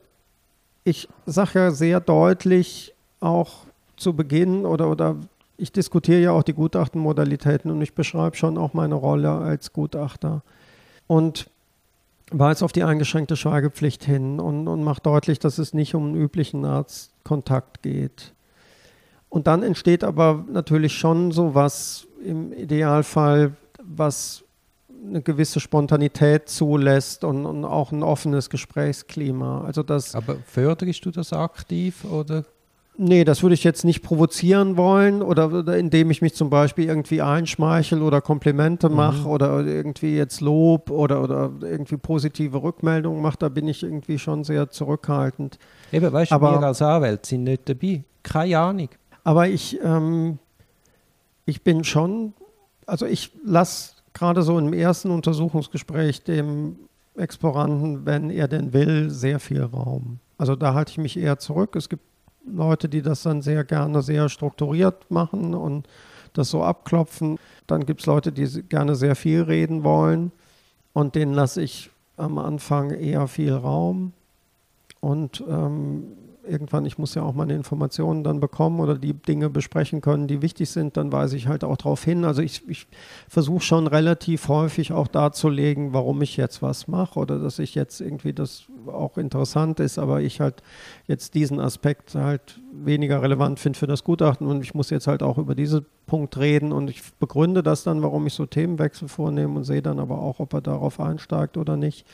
[0.85, 3.67] ich sage ja sehr deutlich auch
[3.97, 5.17] zu Beginn oder, oder
[5.57, 10.43] ich diskutiere ja auch die Gutachtenmodalitäten und ich beschreibe schon auch meine Rolle als Gutachter
[11.07, 11.51] und
[12.31, 16.17] weise auf die eingeschränkte Schweigepflicht hin und, und mache deutlich, dass es nicht um einen
[16.17, 18.33] üblichen Arztkontakt geht.
[19.29, 24.45] Und dann entsteht aber natürlich schon so was im Idealfall, was
[25.09, 29.65] eine gewisse Spontanität zulässt und, und auch ein offenes Gesprächsklima.
[29.65, 32.45] Also das, Aber förderst du das aktiv oder?
[32.99, 36.87] nee, das würde ich jetzt nicht provozieren wollen oder, oder indem ich mich zum Beispiel
[36.87, 43.39] irgendwie einschmeichel oder Komplimente mache oder irgendwie jetzt Lob oder, oder irgendwie positive Rückmeldungen mache,
[43.39, 45.59] da bin ich irgendwie schon sehr zurückhaltend.
[45.93, 48.05] Eben, weißt du, Aber- wir als Anwälte sind nicht dabei.
[48.23, 48.89] Keine Ahnung.
[49.25, 50.39] Aber ich, ähm,
[51.47, 52.35] ich bin schon,
[52.87, 56.77] also ich lasse gerade so im ersten Untersuchungsgespräch dem
[57.17, 60.19] Exploranten, wenn er denn will, sehr viel Raum.
[60.37, 61.75] Also da halte ich mich eher zurück.
[61.75, 62.03] Es gibt
[62.45, 65.89] Leute, die das dann sehr gerne sehr strukturiert machen und
[66.35, 67.39] das so abklopfen.
[67.67, 70.33] Dann gibt es Leute, die gerne sehr viel reden wollen
[70.93, 74.13] und denen lasse ich am Anfang eher viel Raum.
[75.01, 76.05] Und ähm,
[76.51, 80.43] irgendwann, ich muss ja auch meine Informationen dann bekommen oder die Dinge besprechen können, die
[80.43, 82.25] wichtig sind, dann weise ich halt auch darauf hin.
[82.25, 82.87] Also ich, ich
[83.29, 88.01] versuche schon relativ häufig auch darzulegen, warum ich jetzt was mache oder dass ich jetzt
[88.01, 90.63] irgendwie das auch interessant ist, aber ich halt
[91.07, 95.23] jetzt diesen Aspekt halt weniger relevant finde für das Gutachten und ich muss jetzt halt
[95.23, 99.59] auch über diesen Punkt reden und ich begründe das dann, warum ich so Themenwechsel vornehme
[99.59, 102.07] und sehe dann aber auch, ob er darauf einsteigt oder nicht.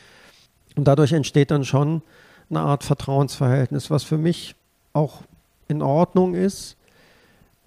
[0.77, 2.03] Und dadurch entsteht dann schon
[2.51, 4.55] eine Art Vertrauensverhältnis, was für mich
[4.93, 5.23] auch
[5.69, 6.77] in Ordnung ist,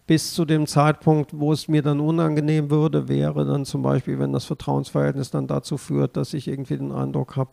[0.07, 4.33] bis zu dem Zeitpunkt, wo es mir dann unangenehm würde, wäre dann zum Beispiel, wenn
[4.33, 7.51] das Vertrauensverhältnis dann dazu führt, dass ich irgendwie den Eindruck habe,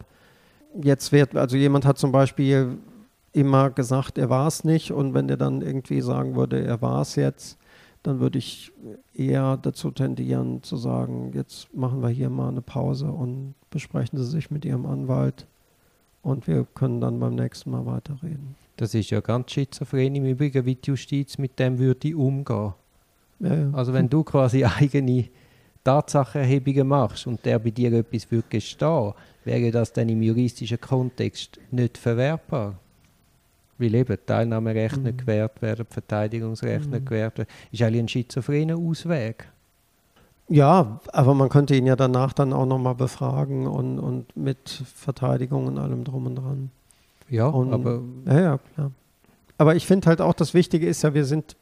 [0.83, 2.79] jetzt wird, also jemand hat zum Beispiel
[3.33, 7.03] immer gesagt, er war es nicht und wenn der dann irgendwie sagen würde, er war
[7.03, 7.59] es jetzt,
[8.03, 8.73] dann würde ich
[9.13, 14.25] eher dazu tendieren zu sagen, jetzt machen wir hier mal eine Pause und besprechen Sie
[14.25, 15.47] sich mit Ihrem Anwalt
[16.27, 18.57] und wir können dann beim nächsten Mal weiterreden.
[18.77, 22.75] Das ist ja ganz schizophren im Übrigen, wie die Justiz mit dem würde umgehen.
[23.39, 23.71] Ja, ja.
[23.73, 25.27] Also wenn du quasi eigene
[25.85, 29.13] Tatsachenerhebungen machst und der bei dir etwas würde gestehen,
[29.45, 32.77] wäre das dann im juristischen Kontext nicht verwertbar.
[33.79, 37.49] Weil eben Teilnahmerecht nicht gewährt werden, Verteidigungsrecht nicht gewährt werden.
[37.71, 39.47] Ist eigentlich ein schizophrener Ausweg.
[40.49, 45.67] Ja, aber man könnte ihn ja danach dann auch nochmal befragen und, und mit Verteidigung
[45.67, 46.71] und allem drum und dran.
[47.29, 48.91] Ja, Und- aber Ja, ja, klar.
[49.59, 51.57] Aber ich finde halt auch, das Wichtige ist ja, wir sind,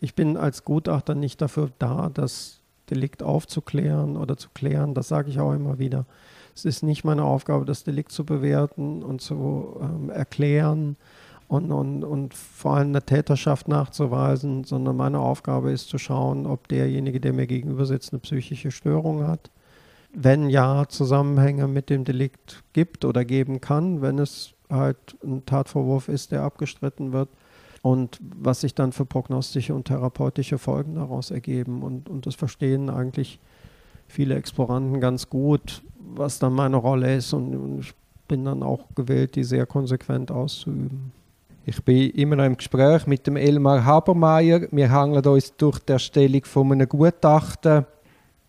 [0.00, 4.94] ich bin als Gutachter nicht dafür da, das Delikt aufzuklären oder zu klären.
[4.94, 6.06] Das sage ich auch immer wieder.
[6.54, 10.96] Es ist nicht meine Aufgabe, das Delikt zu bewerten und zu ähm, erklären
[11.48, 16.68] und, und, und vor allem eine Täterschaft nachzuweisen, sondern meine Aufgabe ist zu schauen, ob
[16.68, 19.50] derjenige, der mir gegenüber sitzt, eine psychische Störung hat.
[20.12, 26.08] Wenn ja, Zusammenhänge mit dem Delikt gibt oder geben kann, wenn es halt ein Tatvorwurf
[26.08, 27.28] ist, der abgestritten wird
[27.82, 31.82] und was sich dann für prognostische und therapeutische Folgen daraus ergeben.
[31.82, 33.38] Und, und das verstehen eigentlich
[34.08, 37.94] viele Exploranten ganz gut, was dann meine Rolle ist und, und ich
[38.26, 41.12] bin dann auch gewillt, die sehr konsequent auszuüben.
[41.68, 44.68] Ich bin immer noch im Gespräch mit dem Elmar Habermeier.
[44.70, 47.84] Wir hangeln uns durch die Erstellung von einem Gutachten.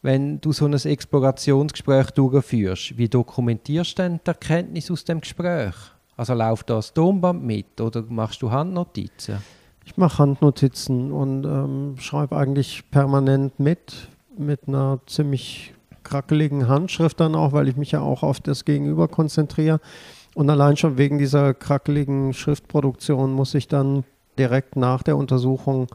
[0.03, 5.73] Wenn du so ein Explorationsgespräch durchführst, wie dokumentierst du denn die Erkenntnis aus dem Gespräch?
[6.15, 9.39] Also läuft da das Tonband mit oder machst du Handnotizen?
[9.83, 17.33] Ich mache Handnotizen und ähm, schreibe eigentlich permanent mit, mit einer ziemlich krackeligen Handschrift dann
[17.33, 19.79] auch, weil ich mich ja auch auf das Gegenüber konzentriere.
[20.37, 24.03] Und allein schon wegen dieser krackeligen Schriftproduktion muss ich dann
[24.37, 25.87] direkt nach der Untersuchung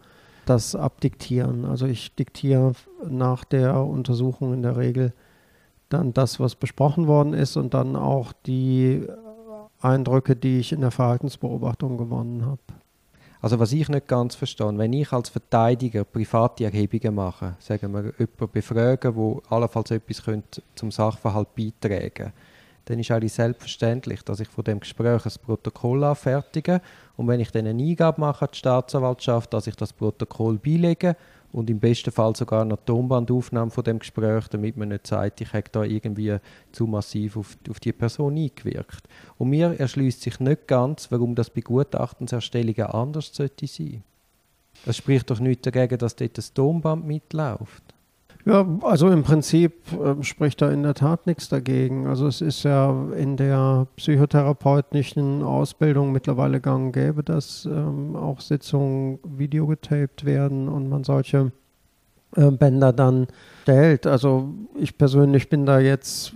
[0.46, 1.64] das abdiktieren.
[1.64, 2.72] Also ich diktiere
[3.08, 5.12] nach der Untersuchung in der Regel
[5.90, 9.06] dann das, was besprochen worden ist und dann auch die
[9.80, 12.58] Eindrücke, die ich in der Verhaltensbeobachtung gewonnen habe.
[13.40, 18.12] Also was ich nicht ganz verstehe, wenn ich als Verteidiger private Erhebungen mache, sagen wir
[18.18, 22.32] jemanden befragen, wo allenfalls etwas könnte zum Sachverhalt beitragen
[22.84, 26.80] dann ist eigentlich selbstverständlich, dass ich von dem Gespräch ein Protokoll anfertige
[27.16, 31.16] und wenn ich dann eine Eingabe mache an die Staatsanwaltschaft, dass ich das Protokoll beilege
[31.52, 35.52] und im besten Fall sogar eine Tonbandaufnahme von dem Gespräch, damit man nicht sagt, ich
[35.52, 36.38] habe da irgendwie
[36.72, 39.06] zu massiv auf, auf die Person eingewirkt.
[39.36, 44.02] Und mir erschließt sich nicht ganz, warum das bei Gutachtenserstellungen anders sollte sein.
[44.86, 47.82] Es spricht doch nichts dagegen, dass dort das Tonband mitläuft.
[48.44, 52.08] Ja, also im Prinzip äh, spricht da in der Tat nichts dagegen.
[52.08, 58.40] Also es ist ja in der psychotherapeutischen Ausbildung mittlerweile gang und gäbe, dass ähm, auch
[58.40, 61.52] Sitzungen videogetaped werden und man solche
[62.34, 63.28] äh, Bänder dann
[63.62, 64.08] stellt.
[64.08, 66.32] Also ich persönlich bin da jetzt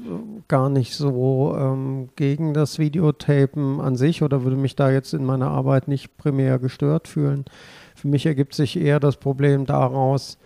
[0.47, 5.25] gar nicht so ähm, gegen das Videotapen an sich oder würde mich da jetzt in
[5.25, 7.47] meiner Arbeit nicht primär gestört fühlen.
[7.97, 10.39] Für mich ergibt sich eher das Problem daraus,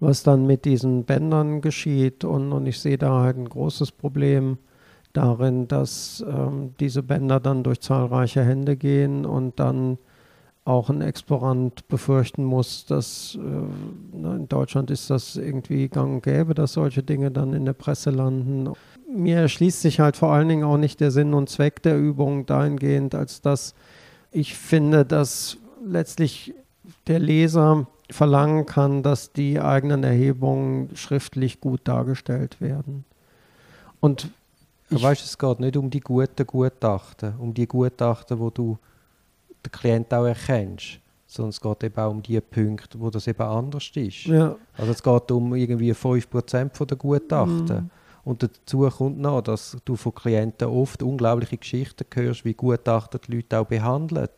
[0.00, 2.24] was dann mit diesen Bändern geschieht.
[2.24, 4.58] Und, und ich sehe da halt ein großes Problem
[5.12, 9.98] darin, dass ähm, diese Bänder dann durch zahlreiche Hände gehen und dann
[10.66, 16.54] auch ein Explorant befürchten muss, dass äh, in Deutschland ist das irgendwie gang und gäbe,
[16.54, 18.72] dass solche Dinge dann in der Presse landen.
[19.08, 22.46] Mir erschließt sich halt vor allen Dingen auch nicht der Sinn und Zweck der Übung
[22.46, 23.74] dahingehend, als dass
[24.32, 26.52] ich finde, dass letztlich
[27.06, 33.04] der Leser verlangen kann, dass die eigenen Erhebungen schriftlich gut dargestellt werden.
[34.00, 34.30] Und
[34.90, 38.78] ich weißt, es geht nicht um die guten Gutachten, um die Gutachten, wo du
[39.64, 43.42] den Klient auch erkennst, sondern es geht eben auch um die Punkte, wo das eben
[43.42, 44.26] anders ist.
[44.26, 44.54] Ja.
[44.76, 47.76] Also es geht um irgendwie 5% der Gutachten.
[47.76, 47.90] Mhm.
[48.24, 53.36] Und dazu kommt noch, dass du von Klienten oft unglaubliche Geschichten hörst, wie Gutachter die
[53.36, 54.28] Leute auch behandeln.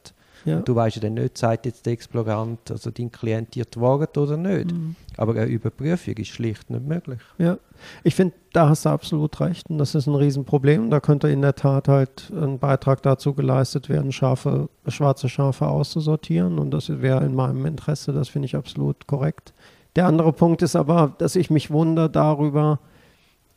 [0.45, 0.61] Ja.
[0.61, 4.17] Du weißt ja dann nicht, sagt jetzt der Explorant, also dein Klient dir die Wahrheit
[4.17, 4.73] oder nicht.
[4.73, 4.97] Mhm.
[5.17, 7.21] Aber eine Überprüfung ist schlicht nicht möglich.
[7.39, 7.59] Ja,
[8.05, 9.69] ich finde, da hast du absolut recht.
[9.69, 10.91] Und das ist ein Riesenproblem.
[10.91, 16.59] Da könnte in der Tat halt ein Beitrag dazu geleistet werden, scharfe, schwarze Schafe auszusortieren.
[16.59, 18.13] Und das wäre in meinem Interesse.
[18.13, 19.53] Das finde ich absolut korrekt.
[19.97, 22.79] Der andere Punkt ist aber, dass ich mich wundere darüber,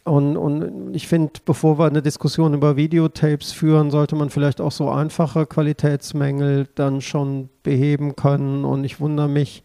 [0.03, 4.71] und, und ich finde, bevor wir eine Diskussion über Videotapes führen, sollte man vielleicht auch
[4.71, 8.65] so einfache Qualitätsmängel dann schon beheben können.
[8.65, 9.63] Und ich wundere mich,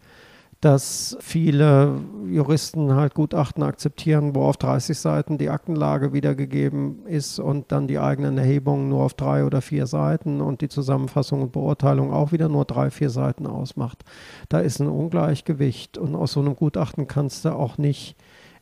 [0.61, 7.71] dass viele Juristen halt Gutachten akzeptieren, wo auf 30 Seiten die Aktenlage wiedergegeben ist und
[7.71, 12.11] dann die eigenen Erhebungen nur auf drei oder vier Seiten und die Zusammenfassung und Beurteilung
[12.11, 14.03] auch wieder nur drei, vier Seiten ausmacht.
[14.49, 18.15] Da ist ein Ungleichgewicht und aus so einem Gutachten kannst du auch nicht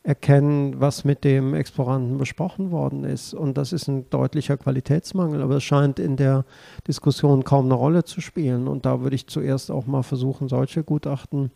[0.06, 3.34] erkennen, was mit dem Exploranten besprochen worden ist.
[3.34, 6.44] Und das ist ein deutlicher Qualitätsmangel, aber es scheint in der
[6.86, 8.68] Diskussion kaum eine Rolle zu spielen.
[8.68, 11.50] Und da würde ich zuerst auch mal versuchen, solche Gutachten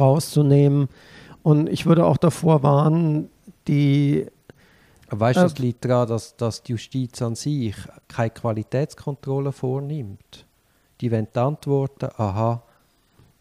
[0.00, 0.88] rauszunehmen.
[1.42, 3.28] Und ich würde auch davor warnen,
[3.68, 4.28] die
[5.10, 7.76] Weißt du, das äh, liegt daran, dass, dass die Justiz an sich
[8.08, 10.46] keine Qualitätskontrolle vornimmt.
[11.02, 12.62] Die wollen antworten, aha,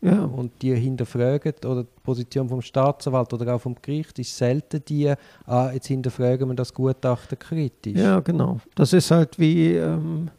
[0.04, 0.26] ja.
[0.26, 5.14] Und die hinterfragen, oder die Position vom Staatsanwalt oder auch vom Gericht ist selten die,
[5.46, 7.98] ah, jetzt hinterfragen wir das Gutachten kritisch.
[7.98, 8.60] Ja, genau.
[8.76, 10.30] Das ist halt wie ähm,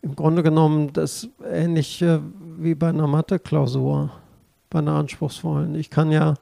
[0.00, 2.22] im Grunde genommen das ähnliche
[2.58, 4.10] wie bei einer Mathe-Klausur,
[4.68, 5.76] bei einer anspruchsvollen.
[5.76, 6.34] Ich kann ja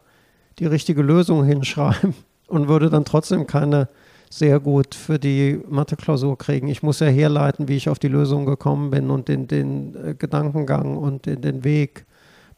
[0.59, 2.15] die richtige Lösung hinschreiben
[2.49, 3.89] und würde dann trotzdem keine
[4.31, 6.69] sehr gut für die Mathe-Klausur kriegen.
[6.69, 10.15] Ich muss ja herleiten, wie ich auf die Lösung gekommen bin und den, den äh,
[10.15, 12.07] Gedankengang und den, den Weg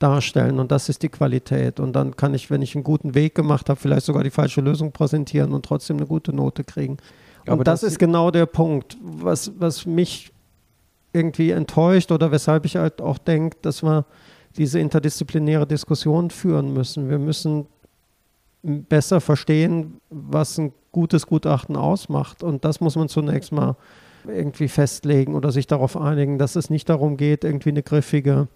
[0.02, 1.80] darstellen und das ist die Qualität.
[1.80, 4.60] Und dann kann ich, wenn ich einen guten Weg gemacht habe, vielleicht sogar die falsche
[4.60, 6.98] Lösung präsentieren und trotzdem eine gute Note kriegen.
[7.46, 10.32] Und Aber das, das ist genau der Punkt, was, was mich
[11.12, 14.06] irgendwie enttäuscht oder weshalb ich halt auch denke, dass wir
[14.56, 17.08] diese interdisziplinäre Diskussion führen müssen.
[17.08, 17.66] Wir müssen
[18.62, 22.42] besser verstehen, was ein gutes Gutachten ausmacht.
[22.42, 23.76] Und das muss man zunächst mal
[24.26, 28.48] irgendwie festlegen oder sich darauf einigen, dass es nicht darum geht, irgendwie eine griffige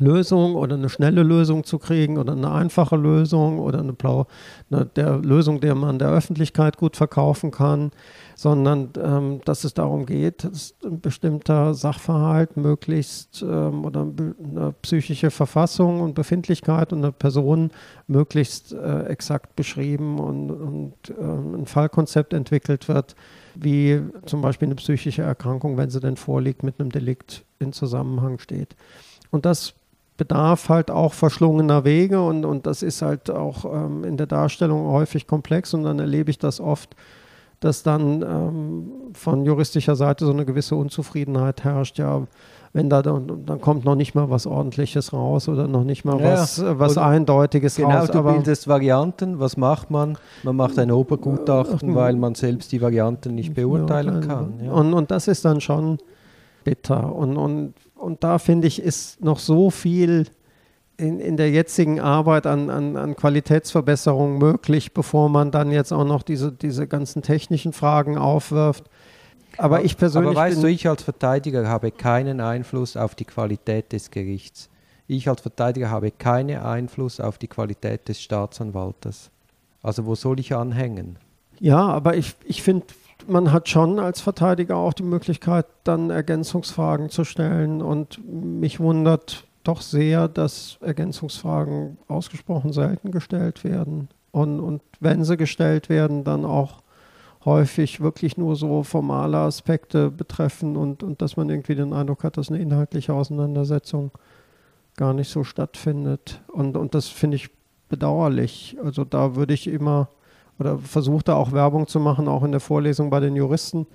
[0.00, 4.26] Lösung oder eine schnelle Lösung zu kriegen oder eine einfache Lösung oder eine, Blau,
[4.70, 7.92] eine der Lösung, der man der Öffentlichkeit gut verkaufen kann,
[8.34, 15.30] sondern ähm, dass es darum geht, dass ein bestimmter Sachverhalt möglichst ähm, oder eine psychische
[15.30, 17.70] Verfassung und Befindlichkeit und eine Person
[18.08, 23.14] möglichst äh, exakt beschrieben und, und äh, ein Fallkonzept entwickelt wird,
[23.54, 28.40] wie zum Beispiel eine psychische Erkrankung, wenn sie denn vorliegt, mit einem Delikt in Zusammenhang
[28.40, 28.74] steht.
[29.30, 29.74] Und das
[30.16, 34.86] bedarf halt auch verschlungener Wege und, und das ist halt auch ähm, in der Darstellung
[34.86, 36.94] häufig komplex und dann erlebe ich das oft,
[37.60, 42.26] dass dann ähm, von juristischer Seite so eine gewisse Unzufriedenheit herrscht, ja,
[42.74, 46.20] wenn da dann, dann kommt noch nicht mal was Ordentliches raus oder noch nicht mal
[46.20, 48.10] ja, was, was Eindeutiges genau, raus.
[48.10, 50.18] Genau, du bildest Varianten, was macht man?
[50.42, 54.54] Man macht ein Obergutachten, äh, weil man selbst die Varianten nicht beurteilen kann.
[54.64, 54.72] Ja.
[54.72, 55.98] Und, und das ist dann schon
[56.64, 57.74] bitter und, und
[58.04, 60.26] und da finde ich, ist noch so viel
[60.96, 66.04] in, in der jetzigen Arbeit an, an, an Qualitätsverbesserung möglich, bevor man dann jetzt auch
[66.04, 68.84] noch diese, diese ganzen technischen Fragen aufwirft.
[69.56, 70.30] Aber ich persönlich.
[70.30, 74.68] Aber weißt du, ich als Verteidiger habe keinen Einfluss auf die Qualität des Gerichts.
[75.06, 79.30] Ich als Verteidiger habe keinen Einfluss auf die Qualität des Staatsanwaltes.
[79.82, 81.18] Also wo soll ich anhängen?
[81.60, 82.86] Ja, aber ich, ich finde,
[83.28, 87.82] man hat schon als Verteidiger auch die Möglichkeit, dann Ergänzungsfragen zu stellen.
[87.82, 94.08] Und mich wundert doch sehr, dass Ergänzungsfragen ausgesprochen selten gestellt werden.
[94.30, 96.82] Und, und wenn sie gestellt werden, dann auch
[97.44, 102.36] häufig wirklich nur so formale Aspekte betreffen und, und dass man irgendwie den Eindruck hat,
[102.36, 104.10] dass eine inhaltliche Auseinandersetzung
[104.96, 106.42] gar nicht so stattfindet.
[106.48, 107.50] Und, und das finde ich
[107.88, 108.76] bedauerlich.
[108.82, 110.08] Also da würde ich immer
[110.58, 113.86] oder versuche da auch Werbung zu machen, auch in der Vorlesung bei den Juristen,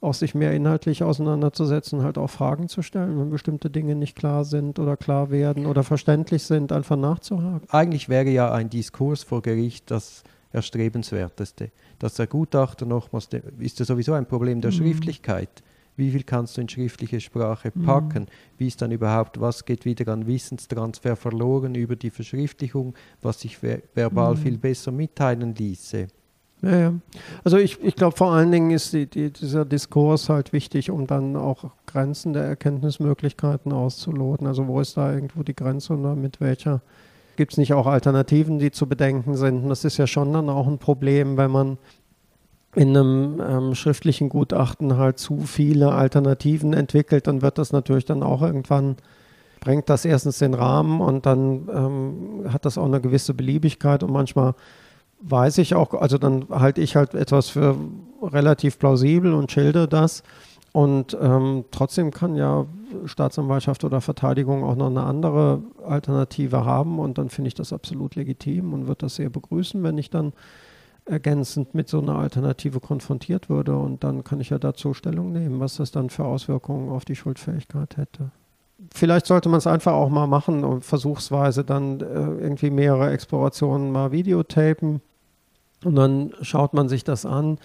[0.00, 4.44] auch sich mehr inhaltlich auseinanderzusetzen, halt auch Fragen zu stellen, wenn bestimmte Dinge nicht klar
[4.44, 7.68] sind oder klar werden oder verständlich sind, einfach nachzuhaken.
[7.70, 10.22] Eigentlich wäre ja ein Diskurs vor Gericht das
[10.52, 11.70] erstrebenswerteste.
[11.98, 13.28] Dass der Gutachter nochmals,
[13.58, 14.76] ist ja sowieso ein Problem der mhm.
[14.76, 15.62] Schriftlichkeit.
[15.98, 18.22] Wie viel kannst du in schriftliche Sprache packen?
[18.22, 18.56] Mhm.
[18.56, 23.58] Wie ist dann überhaupt, was geht wieder an Wissenstransfer verloren über die Verschriftlichung, was sich
[23.58, 24.38] ver verbal mhm.
[24.38, 26.06] viel besser mitteilen ließe?
[26.62, 26.94] Ja, ja.
[27.44, 31.06] Also ich, ich glaube vor allen Dingen ist die, die, dieser Diskurs halt wichtig, um
[31.06, 34.46] dann auch Grenzen der Erkenntnismöglichkeiten auszuloten.
[34.46, 36.80] Also wo ist da irgendwo die Grenze und mit welcher
[37.36, 39.62] gibt es nicht auch Alternativen, die zu bedenken sind?
[39.62, 41.78] Und das ist ja schon dann auch ein Problem, wenn man
[42.74, 48.22] in einem ähm, schriftlichen Gutachten halt zu viele Alternativen entwickelt, dann wird das natürlich dann
[48.22, 48.96] auch irgendwann,
[49.60, 54.12] bringt das erstens den Rahmen und dann ähm, hat das auch eine gewisse Beliebigkeit und
[54.12, 54.54] manchmal
[55.20, 57.76] weiß ich auch, also dann halte ich halt etwas für
[58.22, 60.22] relativ plausibel und schilde das.
[60.72, 62.66] Und ähm, trotzdem kann ja
[63.06, 66.98] Staatsanwaltschaft oder Verteidigung auch noch eine andere Alternative haben.
[66.98, 70.32] Und dann finde ich das absolut legitim und würde das sehr begrüßen, wenn ich dann
[71.08, 73.76] ergänzend mit so einer Alternative konfrontiert würde.
[73.76, 77.16] Und dann kann ich ja dazu Stellung nehmen, was das dann für Auswirkungen auf die
[77.16, 78.30] Schuldfähigkeit hätte.
[78.94, 83.90] Vielleicht sollte man es einfach auch mal machen und versuchsweise dann äh, irgendwie mehrere Explorationen
[83.90, 85.00] mal videotapen
[85.84, 87.58] und dann schaut man sich das an.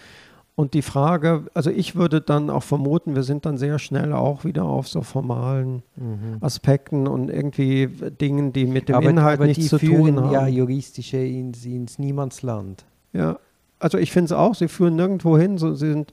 [0.55, 4.45] Und die Frage, also ich würde dann auch vermuten, wir sind dann sehr schnell auch
[4.45, 6.37] wieder auf so formalen mhm.
[6.41, 10.31] Aspekten und irgendwie Dingen, die mit dem aber, Inhalt aber nichts zu tun haben.
[10.31, 12.85] ja juristische ins, ins Niemandsland.
[13.13, 13.39] Ja,
[13.79, 16.11] also ich finde es auch, sie führen nirgendwo hin, so, sie sind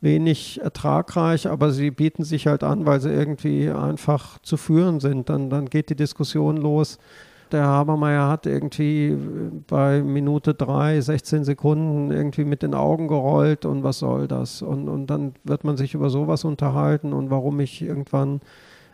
[0.00, 5.30] wenig ertragreich, aber sie bieten sich halt an, weil sie irgendwie einfach zu führen sind.
[5.30, 6.98] Dann, dann geht die Diskussion los
[7.54, 9.16] der Habermeier hat irgendwie
[9.68, 14.60] bei Minute 3, 16 Sekunden irgendwie mit den Augen gerollt und was soll das?
[14.60, 18.40] Und, und dann wird man sich über sowas unterhalten und warum ich irgendwann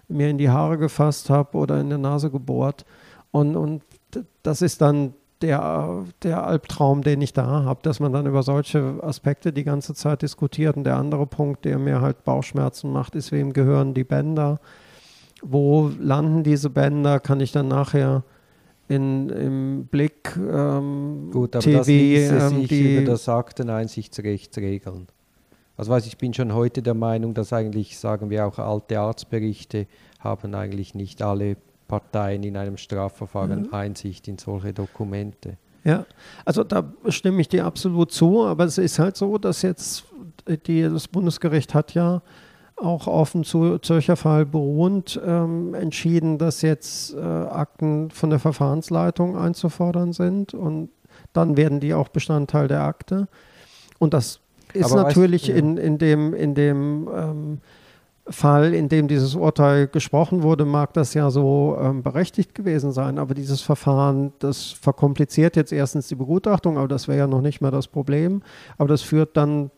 [0.09, 2.85] mir in die Haare gefasst habe oder in der Nase gebohrt.
[3.31, 3.83] Und, und
[4.43, 9.03] das ist dann der, der Albtraum, den ich da habe, dass man dann über solche
[9.03, 10.77] Aspekte die ganze Zeit diskutiert.
[10.77, 14.61] Und der andere Punkt, der mir halt Bauchschmerzen macht, ist, wem gehören die Bänder?
[15.43, 17.21] Wo landen diese Bänder?
[17.21, 18.23] Kann ich dann nachher
[18.89, 24.59] in, im Blick ähm, Gut, aber TV, das ließe ähm, sich die über das Akteneinsichtsrecht
[24.59, 25.07] regeln.
[25.77, 29.87] Also weiß ich bin schon heute der Meinung, dass eigentlich, sagen wir auch alte Arztberichte,
[30.19, 31.57] haben eigentlich nicht alle
[31.91, 33.75] Parteien in einem Strafverfahren mhm.
[33.75, 35.57] Einsicht in solche Dokumente.
[35.83, 36.07] Ja,
[36.45, 40.05] also da stimme ich dir absolut zu, aber es ist halt so, dass jetzt
[40.67, 42.23] die, das Bundesgericht hat ja
[42.77, 49.37] auch auf dem Zürcher Fall beruhend ähm, entschieden, dass jetzt äh, Akten von der Verfahrensleitung
[49.37, 50.91] einzufordern sind und
[51.33, 53.27] dann werden die auch Bestandteil der Akte.
[53.99, 54.41] Und das
[54.73, 55.57] ist Aber natürlich weißt, ja.
[55.57, 57.61] in, in dem, in dem ähm,
[58.31, 63.19] Fall, in dem dieses Urteil gesprochen wurde, mag das ja so ähm, berechtigt gewesen sein.
[63.19, 67.61] Aber dieses Verfahren, das verkompliziert jetzt erstens die Begutachtung, aber das wäre ja noch nicht
[67.61, 68.43] mehr das Problem.
[68.79, 69.71] Aber das führt dann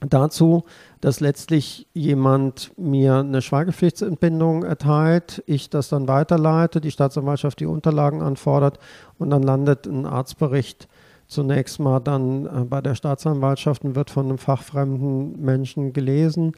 [0.00, 0.64] dazu,
[1.00, 8.20] dass letztlich jemand mir eine Schweigepflichtsentbindung erteilt, ich das dann weiterleite, die Staatsanwaltschaft die Unterlagen
[8.20, 8.78] anfordert
[9.18, 10.88] und dann landet ein Arztbericht
[11.28, 16.52] zunächst mal dann äh, bei der Staatsanwaltschaft und wird von einem fachfremden Menschen gelesen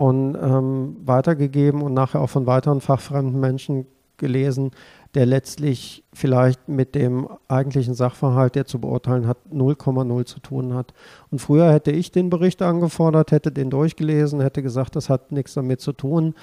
[0.00, 3.86] und ähm, weitergegeben und nachher auch von weiteren fachfremden Menschen
[4.16, 4.70] gelesen
[5.14, 10.94] der letztlich vielleicht mit dem eigentlichen Sachverhalt, der zu beurteilen hat, 0,0 zu tun hat.
[11.30, 15.54] Und früher hätte ich den Bericht angefordert, hätte den durchgelesen, hätte gesagt, das hat nichts
[15.54, 16.34] damit zu tun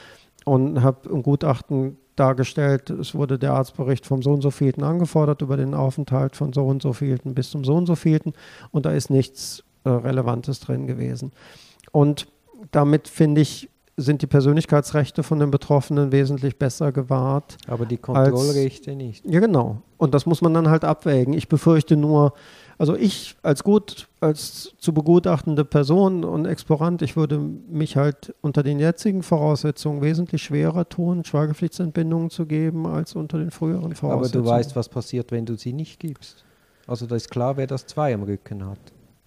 [0.43, 5.41] und habe ein Gutachten dargestellt, es wurde der Arztbericht vom so und so vielten angefordert
[5.41, 8.33] über den Aufenthalt von so und so vielten bis zum so und so vielten
[8.71, 11.31] und da ist nichts äh, Relevantes drin gewesen.
[11.91, 12.27] Und
[12.71, 13.69] damit finde ich,
[13.99, 17.57] sind die Persönlichkeitsrechte von den Betroffenen wesentlich besser gewahrt.
[17.67, 19.25] Aber die Kontrollrechte als, nicht.
[19.25, 19.81] Ja, genau.
[19.97, 21.33] Und das muss man dann halt abwägen.
[21.33, 22.33] Ich befürchte nur,
[22.77, 28.61] also ich als gut, als zu begutachtende Person und Explorant, ich würde mich halt unter
[28.61, 34.45] den jetzigen Voraussetzungen wesentlich schwerer tun, Schweigepflichtsentbindungen zu geben, als unter den früheren Voraussetzungen.
[34.45, 36.45] Aber du weißt, was passiert, wenn du sie nicht gibst.
[36.85, 38.79] Also da ist klar, wer das zwei am Rücken hat.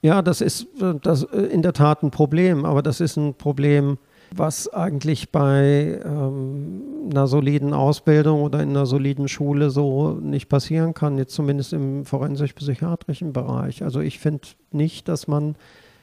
[0.02, 3.34] Ja, das ist äh, das äh, in der Tat ein Problem, aber das ist ein
[3.34, 3.98] Problem,
[4.34, 10.94] was eigentlich bei ähm, einer soliden Ausbildung oder in einer soliden Schule so nicht passieren
[10.94, 13.82] kann, jetzt zumindest im forensisch-psychiatrischen Bereich.
[13.82, 15.56] Also ich finde nicht, dass man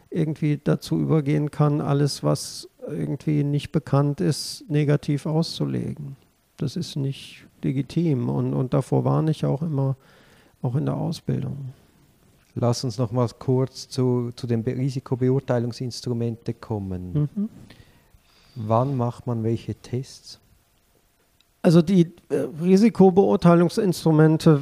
[0.10, 6.18] irgendwie dazu übergehen kann, alles, was irgendwie nicht bekannt ist, negativ auszulegen.
[6.58, 9.96] Das ist nicht legitim und, und davor warne ich auch immer,
[10.62, 11.74] auch in der Ausbildung.
[12.60, 17.14] Lass uns noch mal kurz zu, zu den Risikobeurteilungsinstrumenten kommen.
[17.14, 17.50] Mhm.
[18.56, 20.40] Wann macht man welche Tests?
[21.62, 24.62] Also die äh, Risikobeurteilungsinstrumente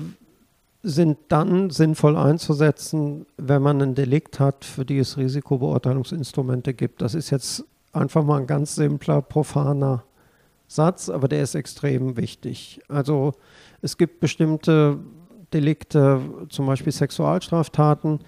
[0.83, 7.01] sind dann sinnvoll einzusetzen, wenn man ein Delikt hat, für die es Risikobeurteilungsinstrumente gibt.
[7.01, 7.63] Das ist jetzt
[7.93, 10.03] einfach mal ein ganz simpler, profaner
[10.67, 12.81] Satz, aber der ist extrem wichtig.
[12.89, 13.35] Also
[13.81, 14.99] es gibt bestimmte
[15.55, 18.19] Delikte, zum Beispiel Sexualstraftaten,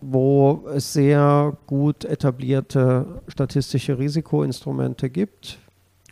[0.00, 5.58] wo es sehr gut etablierte statistische Risikoinstrumente gibt.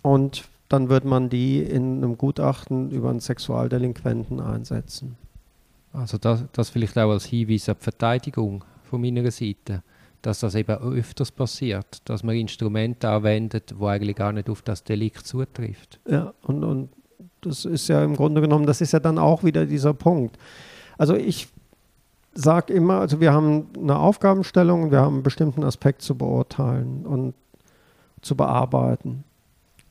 [0.02, 5.16] Und dann wird man die in einem Gutachten über einen Sexualdelinquenten einsetzen.
[5.92, 9.82] Also das, das vielleicht auch als Hinweis auf die Verteidigung von meiner Seite,
[10.22, 14.84] dass das eben öfters passiert, dass man Instrumente anwendet, wo eigentlich gar nicht auf das
[14.84, 15.98] Delikt zutrifft.
[16.08, 16.90] Ja, und, und
[17.42, 20.36] das ist ja im Grunde genommen, das ist ja dann auch wieder dieser Punkt.
[20.98, 21.48] Also ich
[22.34, 27.34] sage immer, also wir haben eine Aufgabenstellung, wir haben einen bestimmten Aspekt zu beurteilen und
[28.22, 29.24] zu bearbeiten.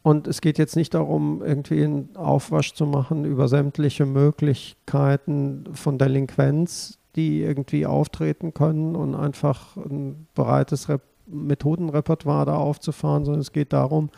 [0.02, 5.98] Und es geht jetzt nicht darum, irgendwie einen Aufwasch zu machen über sämtliche Möglichkeiten von
[5.98, 11.02] Delinquenz, die irgendwie auftreten können und einfach ein breites Rep
[11.32, 14.10] Methodenrepertoire da aufzufahren, sondern es geht darum,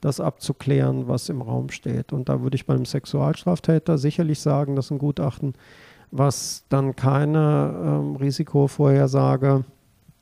[0.00, 2.12] das abzuklären, was im Raum steht.
[2.12, 5.54] Und da würde ich beim Sexualstraftäter sicherlich sagen, dass ein Gutachten
[6.10, 9.64] was dann keine ähm, Risikovorhersage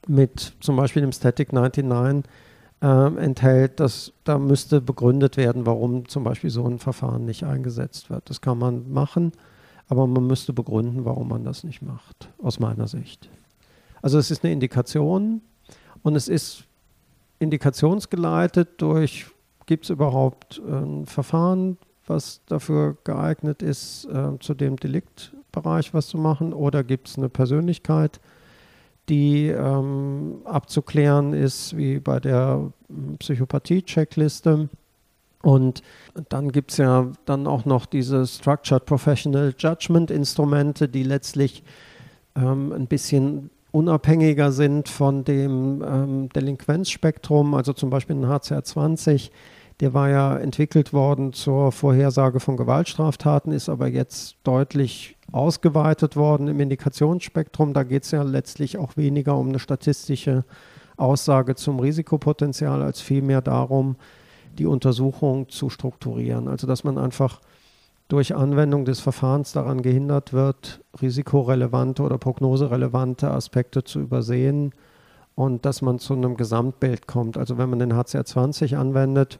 [0.07, 2.31] mit zum Beispiel dem Static 99
[2.81, 8.11] ähm, enthält, dass da müsste begründet werden, warum zum Beispiel so ein Verfahren nicht eingesetzt
[8.11, 8.29] wird.
[8.31, 9.33] Das kann man machen,
[9.89, 13.29] aber man müsste begründen, warum man das nicht macht, aus meiner Sicht.
[14.03, 15.41] Also es ist eine Indikation
[16.03, 16.65] und es ist
[17.41, 19.27] indikationsgeleitet durch,
[19.69, 21.77] gibt es überhaupt ein Verfahren,
[22.07, 27.19] was dafür geeignet ist, äh, zu dem Delikt Bereich was zu machen oder gibt es
[27.19, 28.21] eine Persönlichkeit,
[29.09, 34.69] die ähm, abzuklären ist, wie bei der hm, Psychopathie-Checkliste.
[35.43, 35.83] Und
[36.29, 41.63] dann gibt es ja dann auch noch diese Structured Professional Judgment Instrumente, die letztlich
[42.37, 49.31] ähm, ein bisschen unabhängiger sind von dem ähm, Delinquenzspektrum, also zum Beispiel ein HCR 20
[49.81, 56.49] der war ja entwickelt worden zur Vorhersage von Gewaltstraftaten, ist aber jetzt deutlich ausgeweitet worden
[56.49, 57.75] im Indikationsspektrum.
[57.75, 60.45] Da geht es ja letztlich auch weniger um eine statistische
[60.97, 63.97] Aussage zum Risikopotenzial, als vielmehr darum,
[64.59, 66.49] die Untersuchung zu strukturieren.
[66.49, 67.41] Also dass man einfach
[68.09, 74.73] durch Anwendung des Verfahrens daran gehindert wird, risikorelevante oder prognoserelevante Aspekte zu übersehen
[75.35, 77.37] und dass man zu einem Gesamtbild kommt.
[77.37, 79.39] Also wenn man den HCR 20 anwendet,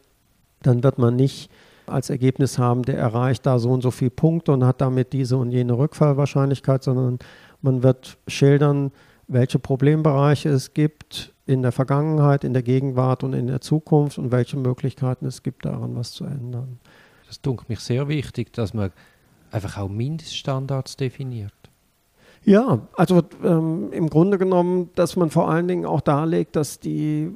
[0.63, 1.51] dann wird man nicht
[1.87, 5.37] als Ergebnis haben, der erreicht da so und so viele Punkte und hat damit diese
[5.37, 7.19] und jene Rückfallwahrscheinlichkeit, sondern
[7.63, 8.93] man wird schildern,
[9.27, 14.33] welche Problembereiche es gibt in der Vergangenheit, in der Gegenwart und in der Zukunft und
[14.33, 16.79] welche Möglichkeiten es gibt, daran was zu ändern.
[17.27, 18.91] Das dunkelt mich sehr wichtig, dass man
[19.51, 21.53] einfach auch Mindeststandards definiert.
[22.45, 27.31] Ja, also ähm, im Grunde genommen, dass man vor allen Dingen auch darlegt, dass die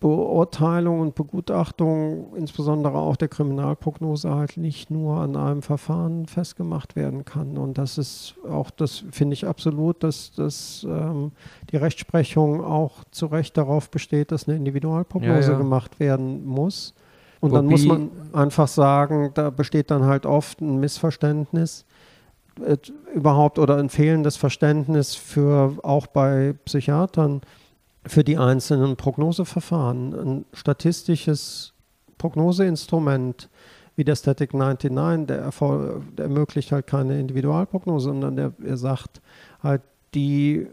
[0.00, 7.24] Beurteilung und Begutachtung, insbesondere auch der Kriminalprognose, halt nicht nur an einem Verfahren festgemacht werden
[7.24, 7.56] kann.
[7.56, 11.30] Und das ist auch, das finde ich absolut, dass, dass ähm,
[11.70, 15.58] die Rechtsprechung auch zu Recht darauf besteht, dass eine Individualprognose ja, ja.
[15.58, 16.94] gemacht werden muss.
[17.38, 21.84] Und Wobei, dann muss man einfach sagen, da besteht dann halt oft ein Missverständnis
[22.64, 22.76] äh,
[23.14, 27.42] überhaupt oder ein fehlendes Verständnis für auch bei Psychiatern
[28.06, 30.14] für die einzelnen Prognoseverfahren.
[30.14, 31.72] Ein statistisches
[32.16, 33.48] Prognoseinstrument
[33.96, 35.50] wie der Static 99, der,
[36.16, 39.20] der ermöglicht halt keine Individualprognose, sondern der, er sagt
[39.62, 39.82] halt,
[40.14, 40.68] die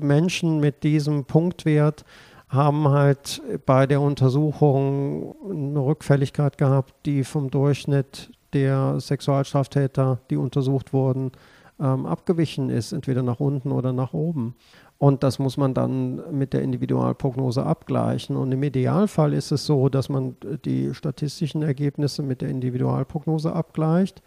[0.00, 2.04] Menschen mit diesem Punktwert
[2.48, 10.92] haben halt bei der Untersuchung eine Rückfälligkeit gehabt, die vom Durchschnitt der Sexualstraftäter, die untersucht
[10.92, 11.30] wurden,
[11.78, 14.56] ähm, abgewichen ist, entweder nach unten oder nach oben.
[15.00, 18.36] Und das muss man dann mit der Individualprognose abgleichen.
[18.36, 20.36] Und im Idealfall ist es so, dass man
[20.66, 24.20] die statistischen Ergebnisse mit der Individualprognose abgleicht.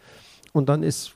[0.52, 1.14] Und dann ist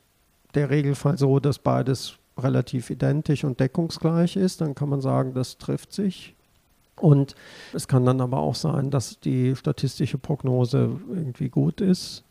[0.55, 5.59] der Regelfall so, dass beides relativ identisch und deckungsgleich ist, dann kann man sagen, das
[5.59, 6.37] trifft sich.
[6.95, 7.35] Und
[7.73, 12.23] es kann dann aber auch sein, dass die statistische Prognose irgendwie gut ist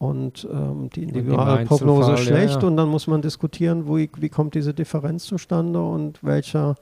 [0.00, 2.54] und ähm, die Individualprognose schlecht.
[2.54, 2.66] Ja, ja.
[2.66, 6.76] Und dann muss man diskutieren, wo, wie kommt diese Differenz zustande und welcher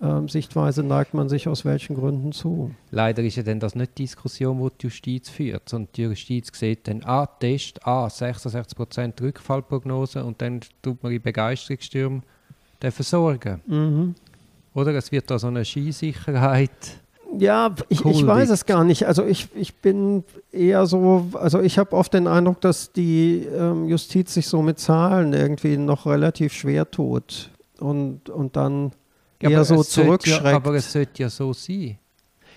[0.00, 2.70] ähm, Sichtweise neigt man sich aus welchen Gründen zu.
[2.90, 6.50] Leider ist ja dann das nicht die Diskussion, die die Justiz führt, sondern die Justiz
[6.58, 12.22] sieht dann, ah, Test, ah, 66% Rückfallprognose und dann tut man in Begeisterungsstürmen
[12.80, 13.60] versorgen.
[13.66, 14.14] Mhm.
[14.72, 16.70] Oder es wird da so eine Skisicherheit.
[17.38, 19.06] Ja, ich, ich, weiß es gar nicht.
[19.06, 23.88] Also ich, ich bin eher so, also ich habe oft den Eindruck, dass die ähm,
[23.88, 27.50] Justiz sich so mit Zahlen irgendwie noch relativ schwer tut
[27.80, 28.92] und, und dann
[29.42, 30.44] ja, eher so zurückschreckt.
[30.44, 31.98] Ja, aber es sollte ja so sein.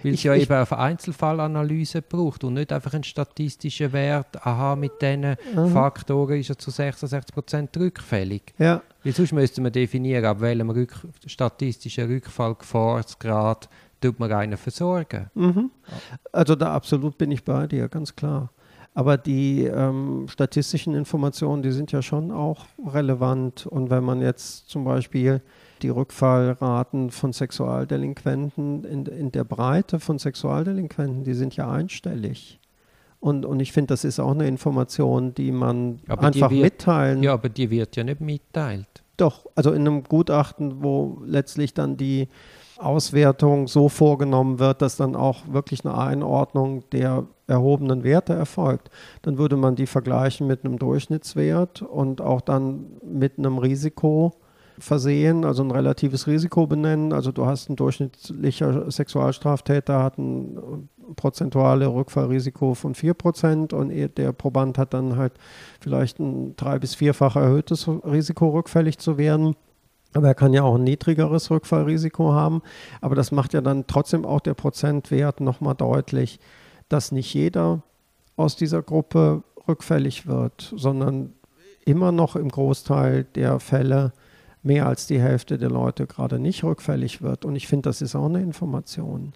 [0.01, 5.01] Weil es ja eben eine Einzelfallanalyse braucht und nicht einfach einen statistischen Wert, aha, mit
[5.01, 5.73] diesen mhm.
[5.73, 8.53] Faktoren ist er zu 66 Prozent rückfällig.
[8.57, 8.81] Ja.
[9.03, 13.67] Weil sonst müsste man definieren, ab welchem Rück statistischen Rückfallgefahrsgrad
[14.01, 15.29] tut man einen versorgen.
[15.33, 15.71] Mhm.
[16.31, 18.51] Also da absolut bin ich bei dir, ganz klar.
[18.93, 23.65] Aber die ähm, statistischen Informationen, die sind ja schon auch relevant.
[23.67, 25.41] Und wenn man jetzt zum Beispiel
[25.81, 32.59] die Rückfallraten von Sexualdelinquenten in, in der Breite von Sexualdelinquenten, die sind ja einstellig.
[33.19, 37.21] Und, und ich finde, das ist auch eine Information, die man aber einfach wird, mitteilen.
[37.21, 38.87] Ja, aber die wird ja nicht mitteilt.
[39.17, 42.29] Doch, also in einem Gutachten, wo letztlich dann die
[42.79, 48.89] Auswertung so vorgenommen wird, dass dann auch wirklich eine Einordnung der erhobenen Werte erfolgt,
[49.21, 54.33] dann würde man die vergleichen mit einem Durchschnittswert und auch dann mit einem Risiko
[54.77, 57.11] versehen, also ein relatives Risiko benennen.
[57.11, 64.77] Also du hast ein durchschnittlicher Sexualstraftäter hat ein prozentuale Rückfallrisiko von 4% und der Proband
[64.77, 65.33] hat dann halt
[65.81, 69.55] vielleicht ein drei- bis vierfach erhöhtes Risiko, rückfällig zu werden.
[70.13, 72.61] Aber er kann ja auch ein niedrigeres Rückfallrisiko haben.
[73.01, 76.39] Aber das macht ja dann trotzdem auch der Prozentwert nochmal deutlich,
[76.87, 77.83] dass nicht jeder
[78.35, 81.33] aus dieser Gruppe rückfällig wird, sondern
[81.85, 84.13] immer noch im Großteil der Fälle
[84.63, 87.45] mehr als die Hälfte der Leute gerade nicht rückfällig wird.
[87.45, 89.33] Und ich finde, das ist auch eine Information.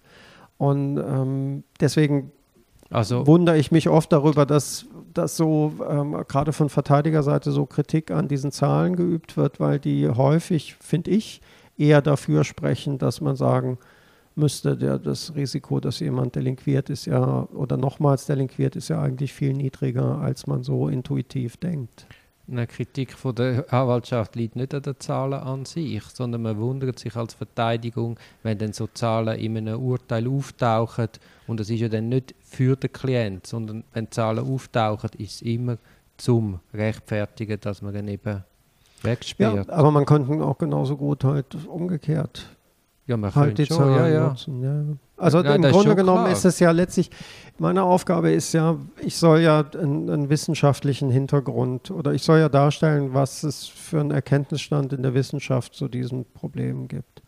[0.58, 2.32] Und ähm, deswegen
[2.90, 8.10] also, wundere ich mich oft darüber, dass, dass so ähm, gerade von Verteidigerseite so Kritik
[8.10, 11.40] an diesen Zahlen geübt wird, weil die häufig, finde ich,
[11.76, 13.78] eher dafür sprechen, dass man sagen
[14.34, 19.32] müsste, der, das Risiko, dass jemand delinquiert ist ja oder nochmals delinquiert ist ja eigentlich
[19.32, 22.06] viel niedriger, als man so intuitiv denkt.
[22.46, 26.98] Eine Kritik von der Anwaltschaft liegt nicht an den Zahlen an sich, sondern man wundert
[26.98, 31.08] sich als Verteidigung, wenn dann so Zahlen in einem Urteil auftauchen
[31.46, 35.42] und es ist ja dann nicht für den Klient, sondern wenn Zahlen auftauchen, ist es
[35.42, 35.78] immer
[36.18, 38.44] zum Rechtfertigen, dass man dann eben
[39.02, 39.68] wegsperrt.
[39.68, 42.53] Ja, aber man könnte auch genauso gut halt umgekehrt
[43.06, 44.28] ja, man halt die schon, ja, ja.
[44.28, 44.62] nutzen.
[44.62, 44.96] Ja.
[45.16, 46.32] Also ja, im Grunde genommen klar.
[46.32, 47.10] ist es ja letztlich,
[47.58, 52.48] meine Aufgabe ist ja, ich soll ja einen, einen, wissenschaftlichen Hintergrund oder ich soll ja
[52.48, 57.22] darstellen, was es für einen Erkenntnisstand in der Wissenschaft zu diesem Problem gibt.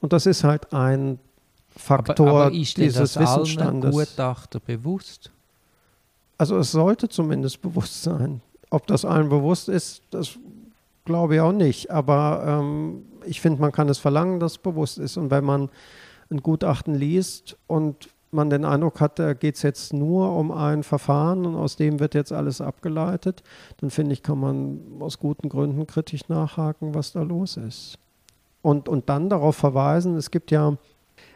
[0.00, 1.18] Und das ist halt ein
[1.76, 3.92] Faktor aber, aber ist dieses das Wissensstandes.
[3.92, 5.30] Gutachter bewusst?
[6.38, 8.40] Also es sollte zumindest bewusst sein.
[8.70, 10.36] Ob das allen bewusst ist, das
[11.04, 11.90] glaube ich auch nicht.
[11.90, 15.16] Aber ähm, ich finde, man kann es verlangen, dass es bewusst ist.
[15.16, 15.68] Und wenn man
[16.30, 20.82] ein Gutachten liest und man den Eindruck hat, da geht es jetzt nur um ein
[20.82, 23.42] Verfahren und aus dem wird jetzt alles abgeleitet,
[23.78, 27.98] dann finde ich, kann man aus guten Gründen kritisch nachhaken, was da los ist.
[28.62, 30.76] Und, und dann darauf verweisen, es gibt ja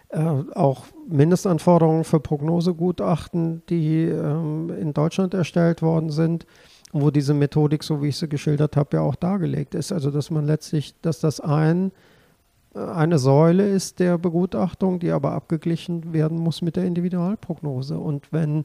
[0.09, 0.19] äh,
[0.55, 6.45] auch Mindestanforderungen für Prognosegutachten, die ähm, in Deutschland erstellt worden sind
[6.93, 9.93] wo diese Methodik, so wie ich sie geschildert habe, ja auch dargelegt ist.
[9.93, 11.93] Also dass man letztlich, dass das ein,
[12.75, 17.99] äh, eine Säule ist der Begutachtung, die aber abgeglichen werden muss mit der Individualprognose.
[17.99, 18.65] Und wenn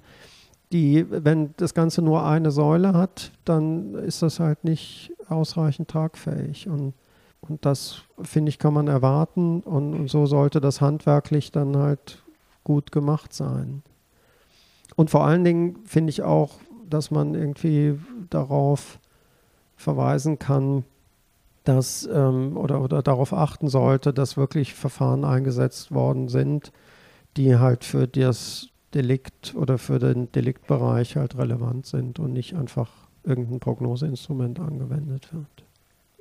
[0.71, 6.67] die, wenn das Ganze nur eine Säule hat, dann ist das halt nicht ausreichend tragfähig.
[6.67, 6.93] Und,
[7.41, 9.61] und das, finde ich, kann man erwarten.
[9.61, 12.23] Und, und so sollte das handwerklich dann halt
[12.63, 13.83] gut gemacht sein.
[14.95, 16.55] Und vor allen Dingen finde ich auch,
[16.89, 17.99] dass man irgendwie
[18.29, 18.99] darauf
[19.75, 20.83] verweisen kann,
[21.63, 26.71] dass ähm, oder, oder darauf achten sollte, dass wirklich Verfahren eingesetzt worden sind,
[27.37, 32.89] die halt für das Delikt oder für den Deliktbereich halt relevant sind und nicht einfach
[33.23, 35.65] irgendein Prognoseinstrument angewendet wird.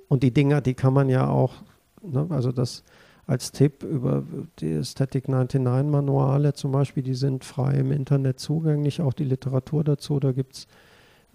[0.08, 1.54] Und die Dinger, die kann man ja auch,
[2.02, 2.82] ne, also das
[3.26, 4.22] als Tipp über
[4.58, 9.82] die Static 99 Manuale zum Beispiel, die sind frei im Internet zugänglich, auch die Literatur
[9.84, 10.66] dazu, da gibt es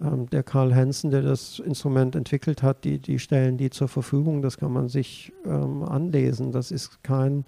[0.00, 4.42] ähm, der Karl Hansen, der das Instrument entwickelt hat, die, die stellen die zur Verfügung.
[4.42, 6.52] Das kann man sich ähm, anlesen.
[6.52, 7.44] Das ist kein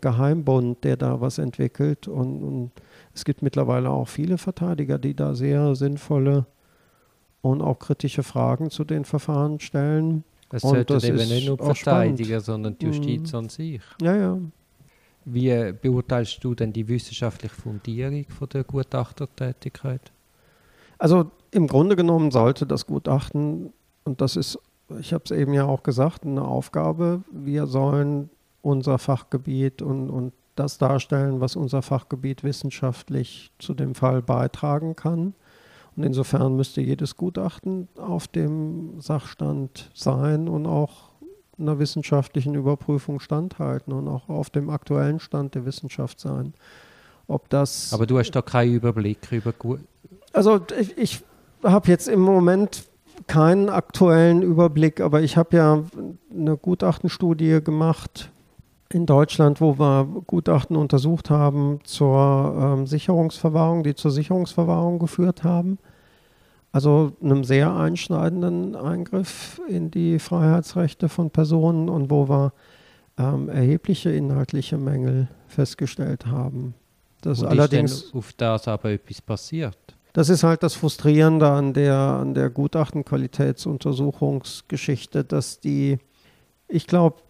[0.00, 2.08] Geheimbund, der da was entwickelt.
[2.08, 2.70] Und, und,
[3.12, 6.46] es gibt mittlerweile auch viele Verteidiger, die da sehr sinnvolle
[7.42, 10.24] und auch kritische Fragen zu den Verfahren stellen.
[10.52, 13.38] Es sollte eben nicht nur Verteidiger, sondern die Justiz mhm.
[13.38, 13.80] an sich.
[14.02, 14.38] Ja, ja.
[15.24, 20.12] Wie beurteilst du denn die wissenschaftliche Fundierung von der Gutachtertätigkeit?
[20.98, 23.72] Also im Grunde genommen sollte das Gutachten,
[24.04, 24.58] und das ist,
[24.98, 28.30] ich habe es eben ja auch gesagt, eine Aufgabe, wir sollen
[28.62, 35.34] unser Fachgebiet und, und das darstellen, was unser Fachgebiet wissenschaftlich zu dem Fall beitragen kann.
[36.00, 41.10] Und insofern müsste jedes Gutachten auf dem Sachstand sein und auch
[41.58, 46.54] einer wissenschaftlichen Überprüfung standhalten und auch auf dem aktuellen Stand der Wissenschaft sein.
[47.26, 49.52] Ob das Aber du hast da keinen Überblick über.
[50.32, 51.22] Also ich, ich
[51.62, 52.84] habe jetzt im Moment
[53.26, 55.84] keinen aktuellen Überblick, aber ich habe ja
[56.34, 58.30] eine Gutachtenstudie gemacht
[58.88, 65.76] in Deutschland, wo wir Gutachten untersucht haben zur ähm, Sicherungsverwahrung, die zur Sicherungsverwahrung geführt haben.
[66.72, 72.52] Also einem sehr einschneidenden Eingriff in die Freiheitsrechte von Personen und wo wir
[73.18, 76.74] ähm, erhebliche inhaltliche Mängel festgestellt haben.
[77.22, 79.76] Das und allerdings ist denn auf das aber etwas passiert?
[80.12, 85.98] Das ist halt das Frustrierende an der, an der Gutachtenqualitätsuntersuchungsgeschichte, dass die,
[86.68, 87.22] ich glaube,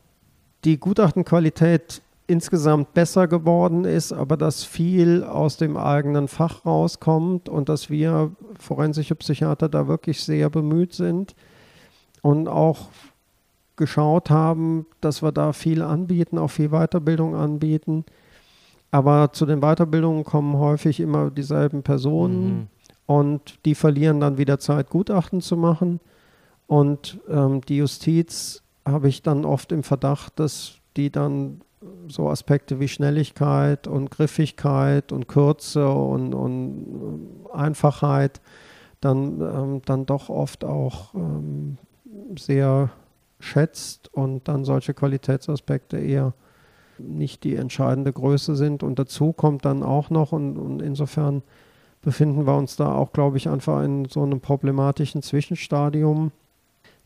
[0.64, 7.68] die Gutachtenqualität insgesamt besser geworden ist, aber dass viel aus dem eigenen Fach rauskommt und
[7.68, 11.34] dass wir forensische Psychiater da wirklich sehr bemüht sind
[12.22, 12.88] und auch
[13.74, 18.04] geschaut haben, dass wir da viel anbieten, auch viel Weiterbildung anbieten.
[18.92, 22.66] Aber zu den Weiterbildungen kommen häufig immer dieselben Personen mhm.
[23.06, 26.00] und die verlieren dann wieder Zeit, Gutachten zu machen.
[26.68, 31.62] Und ähm, die Justiz habe ich dann oft im Verdacht, dass die dann
[32.08, 38.40] so Aspekte wie Schnelligkeit und Griffigkeit und Kürze und, und Einfachheit
[39.00, 41.78] dann, ähm, dann doch oft auch ähm,
[42.38, 42.90] sehr
[43.38, 46.34] schätzt und dann solche Qualitätsaspekte eher
[46.98, 48.82] nicht die entscheidende Größe sind.
[48.82, 51.42] Und dazu kommt dann auch noch, und, und insofern
[52.02, 56.32] befinden wir uns da auch, glaube ich, einfach in so einem problematischen Zwischenstadium.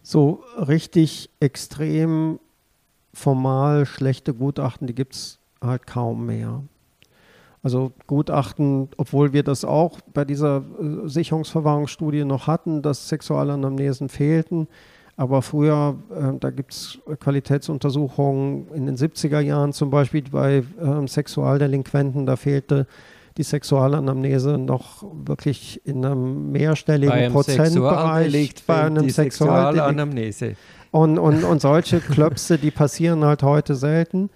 [0.02, 2.38] So richtig extrem
[3.14, 6.62] formal schlechte Gutachten, die gibt es halt kaum mehr.
[7.62, 14.68] Also Gutachten, obwohl wir das auch bei dieser äh, Sicherungsverwahrungsstudie noch hatten, dass Sexualanamnesen fehlten.
[15.16, 21.06] Aber früher, äh, da gibt es Qualitätsuntersuchungen in den 70er Jahren zum Beispiel bei äh,
[21.06, 22.86] Sexualdelinquenten, da fehlte
[23.36, 30.56] die Sexualanamnese noch wirklich in einem mehrstelligen bei einem Prozentbereich bei einem Sexualanamnese.
[30.94, 34.30] Und, und, und solche Klöpse, die passieren halt heute selten.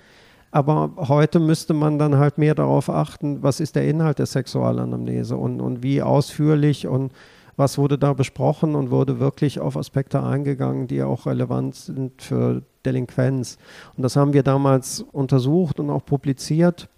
[0.51, 5.37] Aber heute müsste man dann halt mehr darauf achten, was ist der Inhalt der Sexualanamnese
[5.37, 7.13] und, und wie ausführlich und
[7.57, 12.63] was wurde da besprochen und wurde wirklich auf Aspekte eingegangen, die auch relevant sind für
[12.85, 13.57] Delinquenz.
[13.97, 16.89] Und das haben wir damals untersucht und auch publiziert.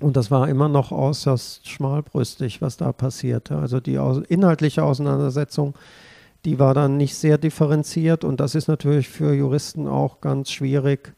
[0.00, 3.58] Und das war immer noch äußerst schmalbrüstig, was da passierte.
[3.58, 5.74] Also die inhaltliche Auseinandersetzung
[6.48, 11.12] die war dann nicht sehr differenziert und das ist natürlich für Juristen auch ganz schwierig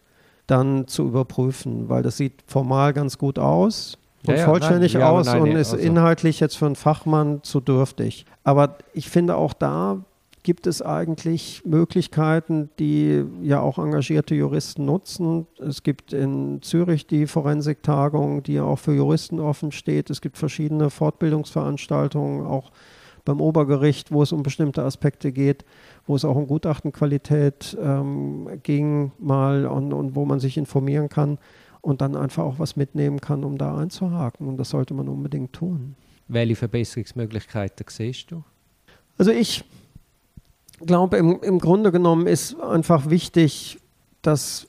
[0.48, 3.96] dann zu überprüfen, weil das sieht formal ganz gut aus
[4.26, 5.86] und ja, vollständig nein, aus nein, und ist also.
[5.86, 8.26] inhaltlich jetzt für einen Fachmann zu dürftig.
[8.42, 10.04] Aber ich finde auch da
[10.42, 15.46] gibt es eigentlich Möglichkeiten, die ja auch engagierte Juristen nutzen.
[15.60, 20.10] Es gibt in Zürich die Forensiktagung, die auch für Juristen offen steht.
[20.10, 22.72] Es gibt verschiedene Fortbildungsveranstaltungen, auch
[23.30, 25.64] beim Obergericht, wo es um bestimmte Aspekte geht,
[26.04, 31.38] wo es auch um Gutachtenqualität ähm, ging mal und, und wo man sich informieren kann
[31.80, 34.48] und dann einfach auch was mitnehmen kann, um da einzuhaken.
[34.48, 35.94] Und das sollte man unbedingt tun.
[36.26, 38.42] Welche Verbesserungsmöglichkeiten siehst du?
[39.16, 39.64] Also ich
[40.84, 43.78] glaube, im, im Grunde genommen ist einfach wichtig,
[44.22, 44.66] dass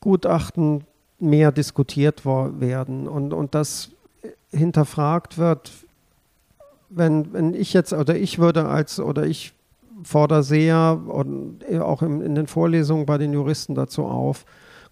[0.00, 0.82] Gutachten
[1.20, 3.90] mehr diskutiert werden und, und dass
[4.50, 5.70] hinterfragt wird,
[6.90, 9.54] wenn, wenn ich jetzt oder ich würde als oder ich
[10.02, 14.44] fordere sehr und auch im, in den Vorlesungen bei den Juristen dazu auf,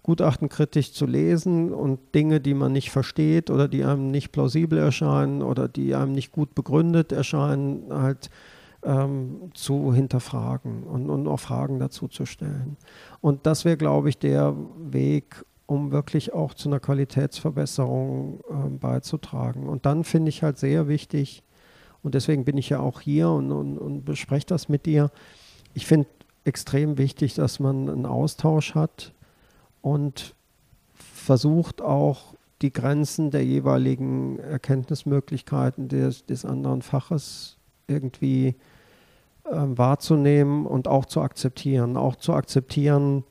[0.03, 4.79] Gutachten kritisch zu lesen und Dinge, die man nicht versteht oder die einem nicht plausibel
[4.79, 8.29] erscheinen oder die einem nicht gut begründet erscheinen, halt
[8.83, 12.77] ähm, zu hinterfragen und, und auch Fragen dazu zu stellen.
[13.19, 19.67] Und das wäre, glaube ich, der Weg, um wirklich auch zu einer Qualitätsverbesserung äh, beizutragen.
[19.67, 21.43] Und dann finde ich halt sehr wichtig,
[22.03, 25.11] Und deswegen bin ich ja auch hier und, und, und bespreche das mit dir.
[25.73, 26.07] Ich finde
[26.45, 29.13] extrem wichtig, dass man einen Austausch hat
[29.81, 30.35] und
[30.93, 37.57] versucht auch die Grenzen der jeweiligen Erkenntnismöglichkeiten des, des anderen Faches
[37.87, 38.55] irgendwie
[39.45, 41.97] äh, wahrzunehmen und auch zu akzeptieren.
[41.97, 43.23] Auch zu akzeptieren,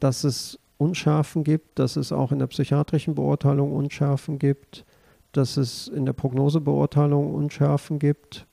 [0.00, 4.84] dass es Unschärfen gibt, dass es auch in der psychiatrischen Beurteilung Unschärfen gibt,
[5.32, 8.46] dass es in der Prognosebeurteilung Unschärfen gibt.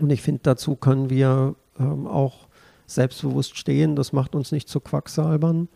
[0.00, 2.48] Und ich finde, dazu können wir ähm, auch
[2.86, 3.96] selbstbewusst stehen.
[3.96, 5.68] Das macht uns nicht zu Quacksalbern,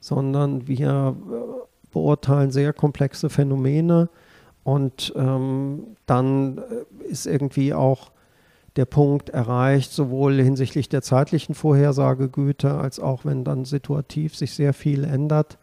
[0.00, 4.08] sondern wir äh, beurteilen sehr komplexe Phänomene.
[4.64, 8.10] Und ähm, dann äh, ist irgendwie auch
[8.76, 14.72] der Punkt erreicht, sowohl hinsichtlich der zeitlichen Vorhersagegüte als auch wenn dann situativ sich sehr
[14.72, 15.58] viel ändert,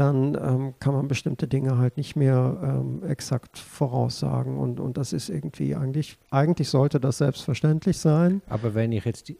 [0.00, 4.58] dann ähm, kann man bestimmte Dinge halt nicht mehr ähm, exakt voraussagen.
[4.58, 8.40] Und, und das ist irgendwie eigentlich, eigentlich sollte das selbstverständlich sein.
[8.48, 9.38] Aber wenn ich jetzt, die,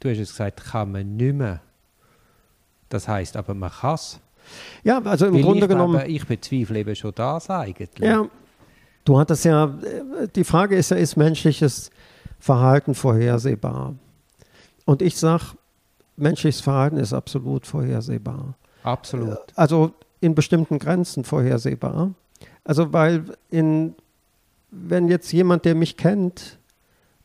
[0.00, 1.60] du hast es gesagt, kann man nicht mehr.
[2.90, 4.20] Das heißt aber, man kann es.
[4.84, 5.94] Ja, also im Weil Grunde ich genommen.
[5.94, 7.88] Glaube, ich bezweifle eben schon das eigentlich.
[7.98, 8.28] Ja,
[9.04, 11.90] du hattest ja, äh, die Frage ist ja, ist menschliches
[12.38, 13.94] Verhalten vorhersehbar?
[14.84, 15.44] Und ich sage,
[16.16, 18.56] menschliches Verhalten ist absolut vorhersehbar.
[18.82, 19.38] Absolut.
[19.56, 22.12] Also in bestimmten Grenzen vorhersehbar.
[22.64, 23.94] Also weil in,
[24.70, 26.58] wenn jetzt jemand, der mich kennt,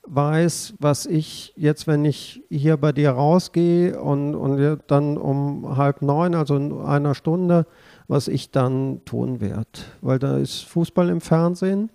[0.07, 6.01] weiß, was ich jetzt, wenn ich hier bei dir rausgehe und, und dann um halb
[6.01, 7.65] neun, also in einer Stunde,
[8.07, 9.65] was ich dann tun werde.
[10.01, 11.89] Weil da ist Fußball im Fernsehen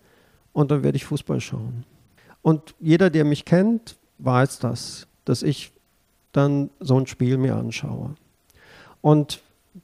[0.52, 1.84] und dann werde ich Fußball schauen.
[2.42, 5.72] Und jeder, der mich kennt, weiß das, dass ich
[6.32, 8.14] dann so ein Spiel mir anschaue.
[9.00, 9.40] Und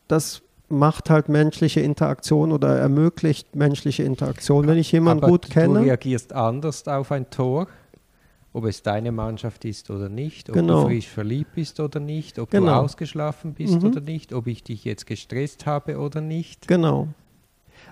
[0.08, 4.66] das macht halt menschliche Interaktion oder ermöglicht menschliche Interaktion.
[4.66, 5.80] Wenn ich jemanden Aber gut kenne.
[5.80, 7.68] Du reagierst anders auf ein Tor,
[8.52, 10.82] ob es deine Mannschaft ist oder nicht, ob Genau.
[10.82, 12.66] du frisch verliebt bist oder nicht, ob Genau.
[12.66, 13.88] du ausgeschlafen bist Mhm.
[13.88, 16.66] oder nicht, ob ich dich jetzt gestresst habe oder nicht.
[16.66, 17.08] Genau.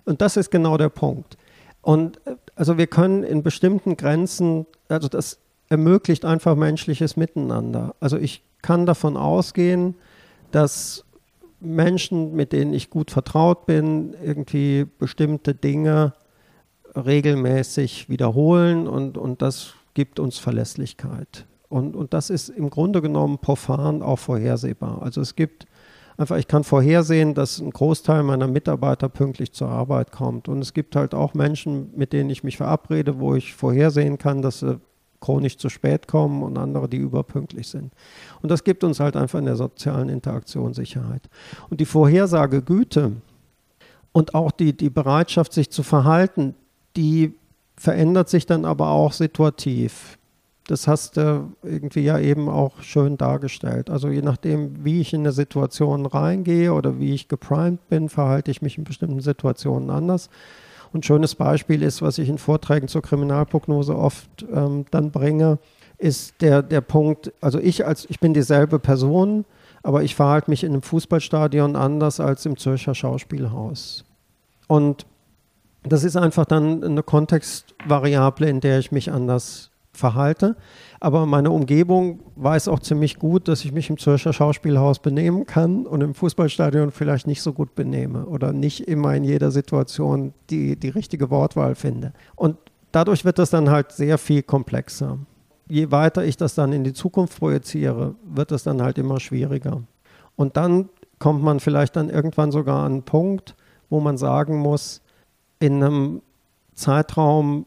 [0.05, 1.37] Und das ist genau der Punkt.
[1.81, 5.39] Und äh, also wir können in bestimmten Grenzen, also das
[5.69, 7.95] ermöglicht einfach menschliches Miteinander.
[8.01, 9.95] Also ich kann davon ausgehen,
[10.51, 11.05] dass
[11.65, 16.15] Menschen, mit denen ich gut vertraut bin, irgendwie bestimmte Dinge
[16.97, 21.47] regelmäßig wiederholen und, und das gibt uns Verlässlichkeit.
[21.69, 25.03] Und, und das ist im Grunde genommen profan auch vorhersehbar.
[25.03, 25.67] Also es gibt
[26.17, 30.49] einfach, ich kann vorhersehen, dass ein Großteil meiner Mitarbeiter pünktlich zur Arbeit kommt.
[30.49, 34.43] Und es gibt halt auch Menschen, mit denen ich mich verabrede, wo ich vorhersehen kann,
[34.43, 34.81] dass sie
[35.21, 37.93] chronisch zu spät kommen und andere, die überpünktlich sind.
[38.43, 41.23] Und das gibt uns halt einfach in der sozialen Interaktion Sicherheit.
[41.71, 43.13] Und die Vorhersagegüte
[44.13, 46.55] und auch die, die Bereitschaft, sich zu verhalten,
[46.97, 47.35] die
[47.77, 50.19] verändert sich dann aber auch situativ.
[50.67, 53.91] Das hast du irgendwie ja eben auch schön dargestellt.
[53.91, 58.51] Also je nachdem, wie ich in eine Situation reingehe oder wie ich geprimed bin, verhalte
[58.51, 60.31] ich mich in bestimmten Situationen anders.
[60.95, 65.59] Und ein schönes Beispiel ist, was ich in Vorträgen zur Kriminalprognose oft ähm, dann bringe,
[65.99, 69.45] ist der, der Punkt, also ich als ich bin dieselbe Person,
[69.83, 74.05] aber ich verhalte mich in einem Fußballstadion anders als im Zürcher Schauspielhaus.
[74.69, 75.05] Und
[75.83, 80.55] das ist einfach dann eine Kontextvariable, in der ich mich anders verhalte.
[81.05, 85.85] Aber meine Umgebung weiß auch ziemlich gut, dass ich mich im Zürcher Schauspielhaus benehmen kann
[85.85, 90.77] und im Fußballstadion vielleicht nicht so gut benehme oder nicht immer in jeder Situation die,
[90.77, 92.15] die richtige Wortwahl finde.
[92.37, 92.57] Und
[92.91, 95.19] dadurch wird das dann halt sehr viel komplexer.
[95.69, 99.83] Je weiter ich das dann in die Zukunft projiziere, wird es dann halt immer schwieriger.
[100.37, 103.57] Und dann kommt man vielleicht dann irgendwann sogar an einen Punkt,
[103.91, 105.03] wo man sagen muss,
[105.59, 106.23] in einem
[106.75, 107.67] Zeitraum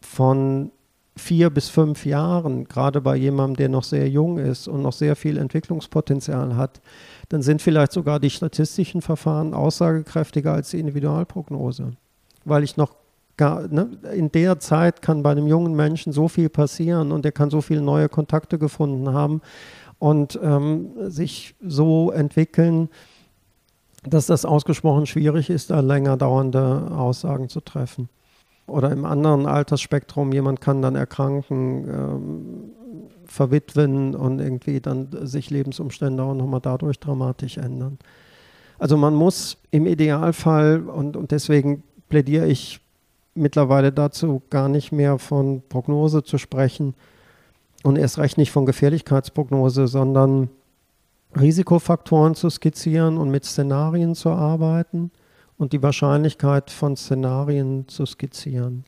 [0.00, 0.70] von
[1.16, 5.14] vier bis fünf Jahren, gerade bei jemandem, der noch sehr jung ist und noch sehr
[5.14, 6.80] viel Entwicklungspotenzial hat,
[7.28, 11.92] dann sind vielleicht sogar die statistischen Verfahren aussagekräftiger als die Individualprognose.
[12.44, 12.94] Weil ich noch
[13.36, 17.32] gar, ne, in der Zeit kann bei einem jungen Menschen so viel passieren und er
[17.32, 19.40] kann so viele neue Kontakte gefunden haben
[19.98, 22.88] und ähm, sich so entwickeln,
[24.02, 28.08] dass das ausgesprochen schwierig ist, da länger dauernde Aussagen zu treffen.
[28.66, 32.72] Oder im anderen Altersspektrum, jemand kann dann erkranken, ähm,
[33.26, 37.98] verwitwen und irgendwie dann sich Lebensumstände auch nochmal dadurch dramatisch ändern.
[38.78, 42.80] Also man muss im Idealfall, und, und deswegen plädiere ich
[43.34, 46.94] mittlerweile dazu, gar nicht mehr von Prognose zu sprechen
[47.82, 50.48] und erst recht nicht von Gefährlichkeitsprognose, sondern
[51.38, 55.10] Risikofaktoren zu skizzieren und mit Szenarien zu arbeiten
[55.58, 58.84] und die Wahrscheinlichkeit von Szenarien zu skizzieren.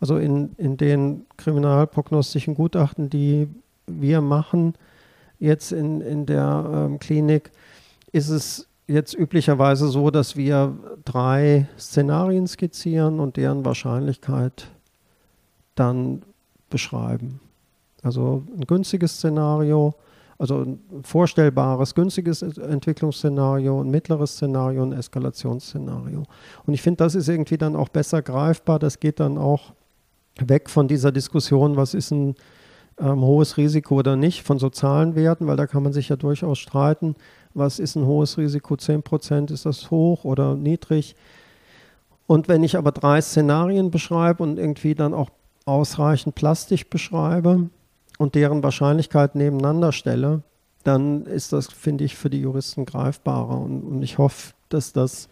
[0.00, 3.48] Also in, in den kriminalprognostischen Gutachten, die
[3.86, 4.74] wir machen,
[5.38, 7.50] jetzt in, in der ähm, Klinik,
[8.12, 14.68] ist es jetzt üblicherweise so, dass wir drei Szenarien skizzieren und deren Wahrscheinlichkeit
[15.74, 16.22] dann
[16.70, 17.40] beschreiben.
[18.02, 19.94] Also ein günstiges Szenario,
[20.40, 26.22] also ein vorstellbares, günstiges Entwicklungsszenario, ein mittleres Szenario, ein Eskalationsszenario.
[26.64, 28.78] Und ich finde, das ist irgendwie dann auch besser greifbar.
[28.78, 29.74] Das geht dann auch
[30.38, 32.36] weg von dieser Diskussion, was ist ein
[32.98, 36.58] ähm, hohes Risiko oder nicht, von sozialen Werten, weil da kann man sich ja durchaus
[36.58, 37.16] streiten.
[37.52, 38.76] Was ist ein hohes Risiko?
[38.76, 41.16] 10 Prozent, ist das hoch oder niedrig?
[42.26, 45.28] Und wenn ich aber drei Szenarien beschreibe und irgendwie dann auch
[45.66, 47.68] ausreichend plastisch beschreibe,
[48.20, 50.42] und deren Wahrscheinlichkeit nebeneinander stelle,
[50.84, 53.58] dann ist das, finde ich, für die Juristen greifbarer.
[53.58, 55.30] Und, und ich hoffe, dass das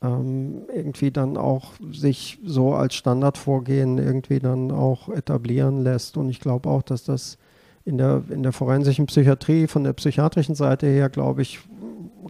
[0.00, 6.16] ähm, irgendwie dann auch sich so als Standardvorgehen irgendwie dann auch etablieren lässt.
[6.16, 7.36] Und ich glaube auch, dass das
[7.84, 11.60] in der, in der forensischen Psychiatrie von der psychiatrischen Seite her, glaube ich,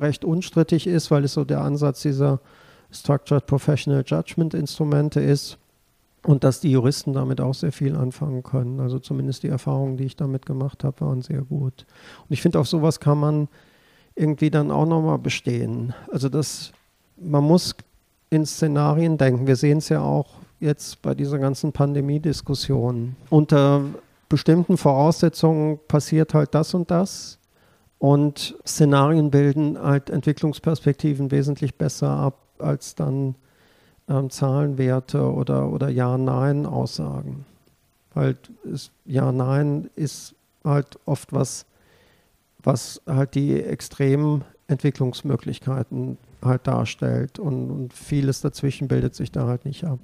[0.01, 2.41] recht unstrittig ist, weil es so der Ansatz dieser
[2.91, 5.57] Structured Professional Judgment Instrumente ist
[6.25, 8.81] und dass die Juristen damit auch sehr viel anfangen können.
[8.81, 11.87] Also zumindest die Erfahrungen, die ich damit gemacht habe, waren sehr gut.
[12.21, 13.49] Und ich finde, auf sowas kann man
[14.15, 15.95] irgendwie dann auch nochmal bestehen.
[16.11, 16.73] Also das,
[17.17, 17.77] man muss
[18.31, 19.47] in Szenarien denken.
[19.47, 20.27] Wir sehen es ja auch
[20.61, 23.17] jetzt bei dieser ganzen Pandemie-Diskussion.
[23.31, 23.83] Unter
[24.29, 27.39] bestimmten Voraussetzungen passiert halt das und das.
[27.99, 33.35] Und Szenarien bilden halt Entwicklungsperspektiven wesentlich besser ab als dann
[34.09, 37.45] ähm, Zahlenwerte oder, oder Ja-Nein-Aussagen.
[38.15, 38.37] Weil
[39.05, 41.67] Ja-Nein ist halt oft was,
[42.63, 49.65] was halt die extremen Entwicklungsmöglichkeiten halt darstellt und, und vieles dazwischen bildet sich da halt
[49.65, 50.01] nicht ab.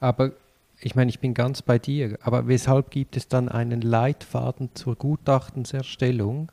[0.00, 0.32] Aber
[0.80, 4.96] ich meine, ich bin ganz bei dir, aber weshalb gibt es dann einen Leitfaden zur
[4.96, 6.52] Gutachtenserstellung,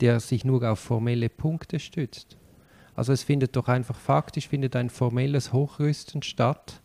[0.00, 2.36] der sich nur auf formelle Punkte stützt?
[2.96, 6.80] Also es findet doch einfach faktisch findet ein formelles Hochrüsten statt,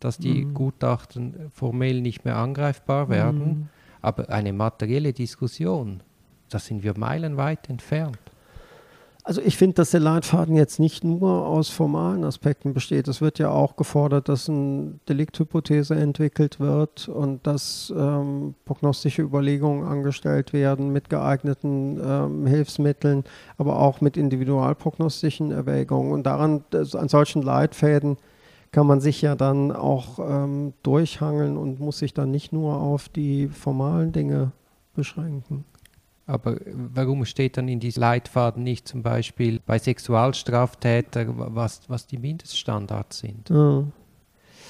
[0.00, 0.54] dass die mhm.
[0.54, 3.68] Gutachten formell nicht mehr angreifbar werden, mhm.
[4.00, 6.02] aber eine materielle Diskussion,
[6.48, 8.18] da sind wir meilenweit entfernt.
[9.22, 13.06] Also ich finde, dass der Leitfaden jetzt nicht nur aus formalen Aspekten besteht.
[13.06, 19.86] Es wird ja auch gefordert, dass eine Delikthypothese entwickelt wird und dass ähm, prognostische Überlegungen
[19.86, 23.24] angestellt werden mit geeigneten ähm, Hilfsmitteln,
[23.58, 26.12] aber auch mit individualprognostischen Erwägungen.
[26.12, 28.16] Und daran, an solchen Leitfäden
[28.72, 33.08] kann man sich ja dann auch ähm, durchhangeln und muss sich dann nicht nur auf
[33.08, 34.52] die formalen Dinge
[34.94, 35.64] beschränken.
[36.30, 36.56] Aber
[36.94, 43.18] warum steht dann in diesem Leitfaden nicht zum Beispiel bei Sexualstraftätern, was, was die Mindeststandards
[43.18, 43.50] sind?
[43.50, 43.84] Ja.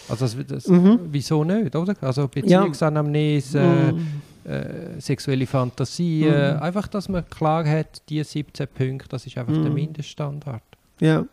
[0.08, 1.00] Also das, das, mhm.
[1.10, 1.94] wieso nicht, oder?
[2.00, 3.92] Also Beziehungsanamnese, ja.
[3.92, 4.22] mhm.
[4.50, 6.62] äh, sexuelle Fantasie, mhm.
[6.62, 9.74] einfach, dass man klar hat, die 17 Punkte, das ist einfach der mhm.
[9.74, 10.62] Mindeststandard.
[10.98, 11.26] Ja,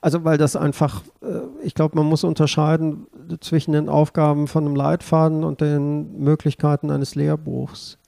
[0.00, 1.26] also weil das einfach, äh,
[1.62, 3.06] ich glaube, man muss unterscheiden
[3.40, 7.98] zwischen den Aufgaben von einem Leitfaden und den Möglichkeiten eines Lehrbuchs.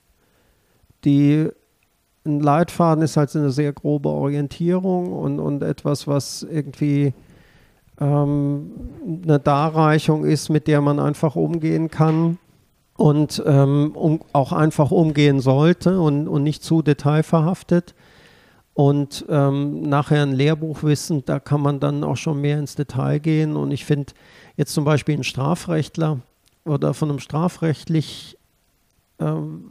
[1.05, 1.49] Die
[2.25, 7.13] ein Leitfaden ist halt eine sehr grobe Orientierung und, und etwas, was irgendwie
[7.99, 8.71] ähm,
[9.23, 12.37] eine Darreichung ist, mit der man einfach umgehen kann
[12.97, 17.95] und ähm, um, auch einfach umgehen sollte und, und nicht zu detailverhaftet.
[18.73, 23.19] Und ähm, nachher ein Lehrbuch wissen, da kann man dann auch schon mehr ins Detail
[23.19, 23.57] gehen.
[23.57, 24.13] Und ich finde
[24.55, 26.19] jetzt zum Beispiel ein Strafrechtler
[26.63, 28.37] oder von einem strafrechtlich
[29.19, 29.65] ähm,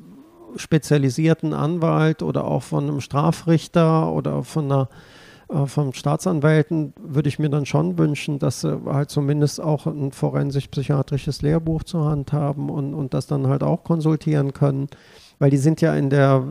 [0.56, 4.88] spezialisierten Anwalt oder auch von einem Strafrichter oder von einer
[5.48, 10.12] äh, vom Staatsanwälten würde ich mir dann schon wünschen, dass sie halt zumindest auch ein
[10.12, 14.88] forensisch-psychiatrisches Lehrbuch zur Hand haben und, und das dann halt auch konsultieren können,
[15.38, 16.44] weil die sind ja in der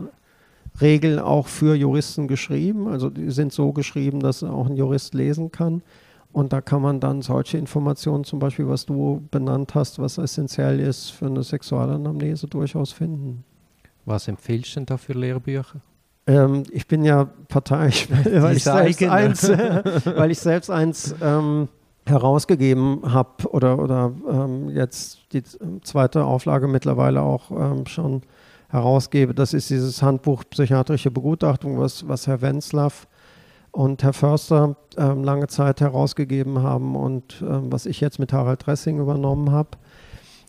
[0.80, 5.50] Regel auch für Juristen geschrieben, also die sind so geschrieben, dass auch ein Jurist lesen
[5.50, 5.82] kann.
[6.30, 10.78] Und da kann man dann solche Informationen, zum Beispiel, was du benannt hast, was essentiell
[10.78, 13.44] ist für eine Sexualanamnese, durchaus finden.
[14.08, 15.80] Was empfiehlst du denn da für Lehrbücher?
[16.26, 19.48] Ähm, ich bin ja parteiisch, weil, ich selbst, eins,
[20.04, 21.68] weil ich selbst eins ähm,
[22.06, 25.42] herausgegeben habe oder, oder ähm, jetzt die
[25.82, 28.22] zweite Auflage mittlerweile auch ähm, schon
[28.70, 29.34] herausgebe.
[29.34, 33.06] Das ist dieses Handbuch Psychiatrische Begutachtung, was, was Herr Wenzlaff
[33.72, 38.66] und Herr Förster ähm, lange Zeit herausgegeben haben und ähm, was ich jetzt mit Harald
[38.66, 39.70] Dressing übernommen habe.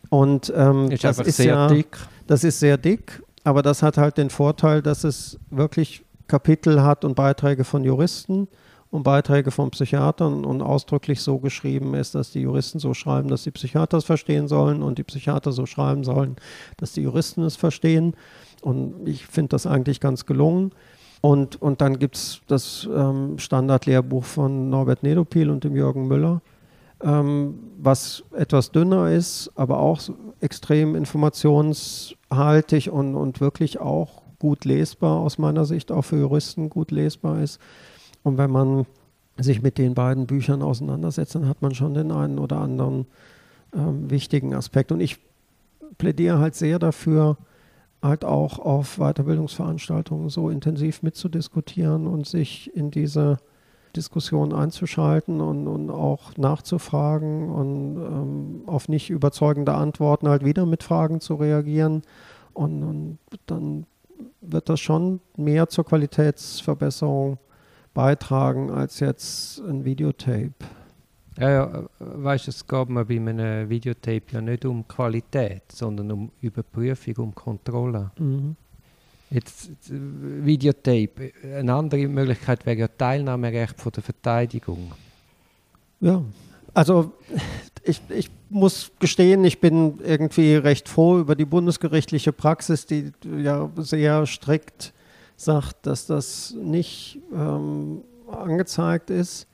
[0.09, 1.97] Und ist das ist sehr ja, dick.
[2.25, 7.05] Das ist sehr dick aber das hat halt den Vorteil, dass es wirklich Kapitel hat
[7.05, 8.47] und Beiträge von Juristen
[8.91, 13.43] und Beiträge von Psychiatern und ausdrücklich so geschrieben ist, dass die Juristen so schreiben, dass
[13.43, 16.37] die Psychiater es verstehen sollen und die Psychiater so schreiben sollen,
[16.77, 18.15] dass die Juristen es verstehen.
[18.61, 20.71] Und ich finde das eigentlich ganz gelungen.
[21.21, 26.41] Und, und dann gibt es das ähm, Standardlehrbuch von Norbert Nedopil und dem Jürgen Müller,
[27.01, 30.01] ähm, was etwas dünner ist, aber auch
[30.41, 36.91] extrem informationshaltig und, und wirklich auch gut lesbar aus meiner Sicht, auch für Juristen gut
[36.91, 37.59] lesbar ist.
[38.23, 38.85] Und wenn man
[39.37, 43.05] sich mit den beiden Büchern auseinandersetzt, dann hat man schon den einen oder anderen
[43.73, 44.91] ähm, wichtigen Aspekt.
[44.91, 45.19] Und ich
[45.97, 47.37] plädiere halt sehr dafür,
[48.01, 53.37] halt auch auf Weiterbildungsveranstaltungen so intensiv mitzudiskutieren und sich in diese
[53.95, 60.83] Diskussion einzuschalten und, und auch nachzufragen und ähm, auf nicht überzeugende Antworten halt wieder mit
[60.83, 62.03] Fragen zu reagieren.
[62.53, 63.85] Und, und dann
[64.41, 67.37] wird das schon mehr zur Qualitätsverbesserung
[67.93, 70.53] beitragen als jetzt ein Videotape.
[71.37, 76.11] Ja, ja, weißt du, es geht mir bei einem Videotape ja nicht um Qualität, sondern
[76.11, 78.11] um Überprüfung, um Kontrolle.
[78.19, 78.55] Mhm.
[79.29, 81.31] Jetzt Videotape.
[81.43, 84.91] Eine andere Möglichkeit wäre ja Teilnahmerecht von der Verteidigung.
[85.99, 86.23] Ja,
[86.73, 87.13] also
[87.83, 93.69] ich, ich muss gestehen, ich bin irgendwie recht froh über die bundesgerichtliche Praxis, die ja
[93.77, 94.93] sehr strikt
[95.35, 99.47] sagt, dass das nicht ähm, angezeigt ist.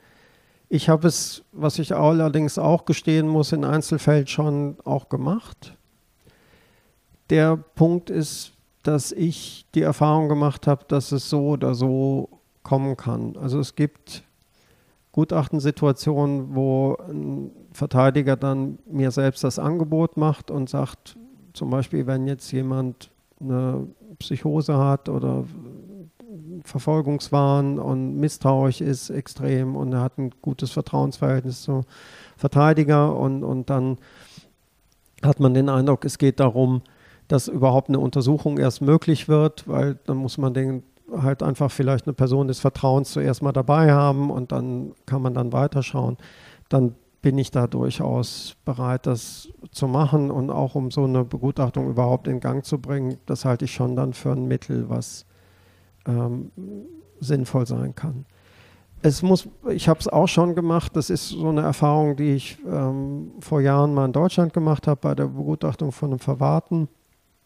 [0.70, 5.76] Ich habe es, was ich allerdings auch gestehen muss, in Einzelfällen schon auch gemacht.
[7.30, 8.55] Der Punkt ist,
[8.88, 12.30] dass ich die Erfahrung gemacht habe, dass es so oder so
[12.64, 13.38] kommen kann.
[13.38, 14.24] Also es gibt
[15.12, 21.18] Gutachtensituationen, wo ein Verteidiger dann mir selbst das Angebot macht und sagt,
[21.54, 23.88] zum Beispiel, wenn jetzt jemand eine
[24.20, 25.46] Psychose hat oder
[26.64, 31.84] Verfolgungswahn und misstrauisch ist extrem und er hat ein gutes Vertrauensverhältnis zum
[32.38, 33.98] Verteidiger und, und dann
[35.24, 36.82] hat man den Eindruck, es geht darum,
[37.28, 42.08] dass überhaupt eine Untersuchung erst möglich wird, weil dann muss man den halt einfach vielleicht
[42.08, 46.18] eine Person des Vertrauens zuerst mal dabei haben und dann kann man dann weiterschauen.
[46.70, 51.90] Dann bin ich da durchaus bereit, das zu machen und auch um so eine Begutachtung
[51.90, 55.26] überhaupt in Gang zu bringen, das halte ich schon dann für ein Mittel, was
[56.06, 56.52] ähm,
[57.20, 58.26] sinnvoll sein kann.
[59.02, 62.60] Es muss, ich habe es auch schon gemacht, das ist so eine Erfahrung, die ich
[62.68, 66.88] ähm, vor Jahren mal in Deutschland gemacht habe, bei der Begutachtung von einem Verwahrten,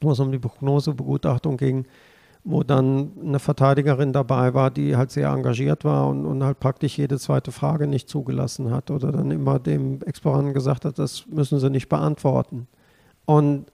[0.02, 1.86] wo es um die Prognosebegutachtung ging,
[2.44, 6.98] wo dann eine Verteidigerin dabei war, die halt sehr engagiert war und, und halt praktisch
[6.98, 11.60] jede zweite Frage nicht zugelassen hat oder dann immer dem Exploranten gesagt hat, das müssen
[11.60, 12.68] sie nicht beantworten.
[13.26, 13.66] Und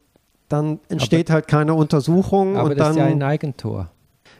[0.50, 2.58] dann entsteht aber, halt keine Untersuchung.
[2.58, 3.90] Aber und das dann, ist ja ein Eigentor.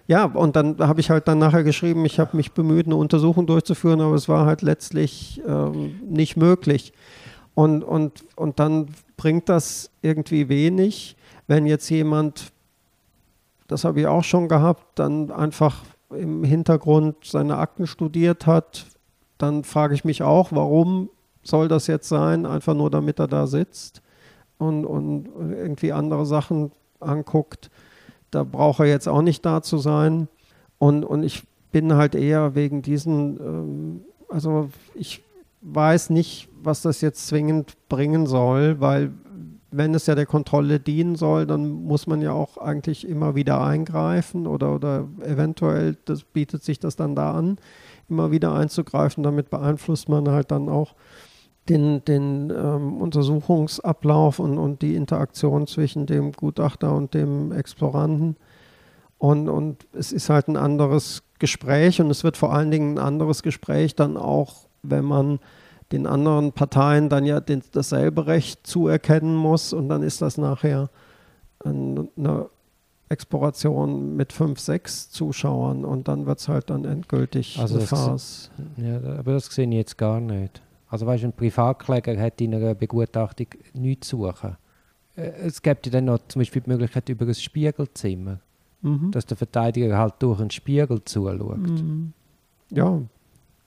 [0.08, 3.48] Ja, und dann habe ich halt dann nachher geschrieben, ich habe mich bemüht, eine Untersuchung
[3.48, 6.94] durchzuführen, aber es war halt letztlich ähm, nicht möglich.
[7.56, 8.88] Und, und, und dann
[9.18, 11.16] bringt das irgendwie wenig,
[11.48, 12.52] wenn jetzt jemand,
[13.68, 18.86] das habe ich auch schon gehabt, dann einfach im Hintergrund seine Akten studiert hat,
[19.38, 21.10] dann frage ich mich auch, warum
[21.44, 24.02] soll das jetzt sein, einfach nur damit er da sitzt
[24.58, 27.70] und, und irgendwie andere Sachen anguckt
[28.36, 30.28] da braucht er jetzt auch nicht da zu sein.
[30.78, 35.24] Und, und ich bin halt eher wegen diesen, ähm, also ich
[35.62, 39.14] weiß nicht, was das jetzt zwingend bringen soll, weil
[39.78, 43.62] wenn es ja der Kontrolle dienen soll, dann muss man ja auch eigentlich immer wieder
[43.62, 47.58] eingreifen oder, oder eventuell das bietet sich das dann da an,
[48.10, 49.24] immer wieder einzugreifen.
[49.24, 50.96] Damit beeinflusst man halt dann auch
[51.70, 58.38] den, den ähm, Untersuchungsablauf und, und die Interaktion zwischen dem Gutachter und dem Exploranten.
[59.18, 63.04] Und, und es ist halt ein anderes Gespräch und es wird vor allen Dingen ein
[63.04, 65.40] anderes Gespräch dann auch, wenn man
[65.92, 70.90] den anderen Parteien dann ja den, dasselbe Recht zuerkennen muss und dann ist das nachher
[71.64, 72.50] eine
[73.10, 78.50] Exploration mit fünf, sechs Zuschauern und dann wird es halt dann endgültig also Farce.
[78.78, 80.62] Ja, aber das sehe ich jetzt gar nicht.
[80.90, 84.58] Also weißt du, ein Privatkläger hat in einer Begutachtung nichts zu suchen.
[85.16, 88.40] Äh, es gibt ja dann noch zum Beispiel die Möglichkeit über ein Spiegelzimmer,
[88.82, 89.12] mhm.
[89.12, 91.58] dass der Verteidiger halt durch einen Spiegel zuschaut.
[91.58, 92.14] Mhm.
[92.72, 93.02] Ja.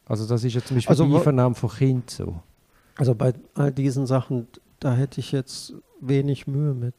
[0.09, 2.40] Also das ist ja zum Beispiel also, die Einvernahme von Kind so.
[2.97, 4.48] Also bei all diesen Sachen,
[4.80, 6.94] da hätte ich jetzt wenig Mühe mit.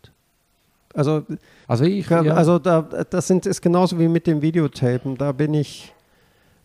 [0.93, 1.23] Also,
[1.67, 2.21] also, ich, ja.
[2.21, 5.17] also da, das sind, ist genauso wie mit dem Videotapen.
[5.17, 5.93] Da bin ich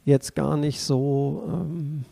[0.04, 2.04] jetzt gar nicht so ähm,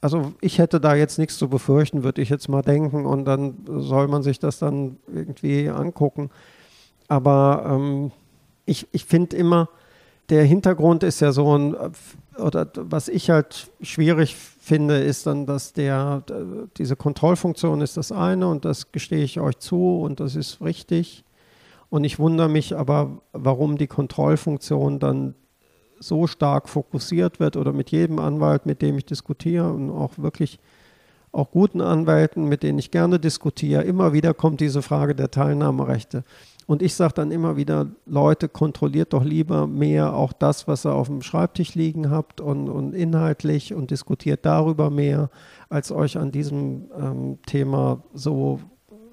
[0.00, 3.54] also ich hätte da jetzt nichts zu befürchten, würde ich jetzt mal denken, und dann
[3.66, 6.30] soll man sich das dann irgendwie angucken.
[7.08, 8.12] Aber ähm,
[8.66, 9.68] ich, ich finde immer,
[10.28, 11.74] der Hintergrund ist ja so ein,
[12.38, 16.22] oder was ich halt schwierig finde, ist dann, dass der,
[16.76, 21.24] diese Kontrollfunktion ist das eine und das gestehe ich euch zu und das ist richtig.
[21.90, 25.34] Und ich wundere mich aber, warum die Kontrollfunktion dann
[26.00, 30.58] so stark fokussiert wird oder mit jedem Anwalt, mit dem ich diskutiere und auch wirklich
[31.32, 36.24] auch guten Anwälten, mit denen ich gerne diskutiere, immer wieder kommt diese Frage der Teilnahmerechte.
[36.68, 40.92] Und ich sage dann immer wieder, Leute, kontrolliert doch lieber mehr auch das, was ihr
[40.92, 45.30] auf dem Schreibtisch liegen habt und, und inhaltlich und diskutiert darüber mehr,
[45.70, 48.60] als euch an diesem ähm, Thema so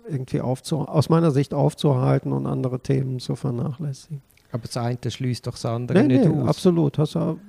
[0.06, 4.22] irgendwie aus meiner Sicht aufzuhalten und andere Themen zu vernachlässigen.
[4.52, 6.50] Aber das eine schließt doch das andere nee, nicht nee, aus.
[6.50, 6.98] Absolut.
[6.98, 7.40] Hast du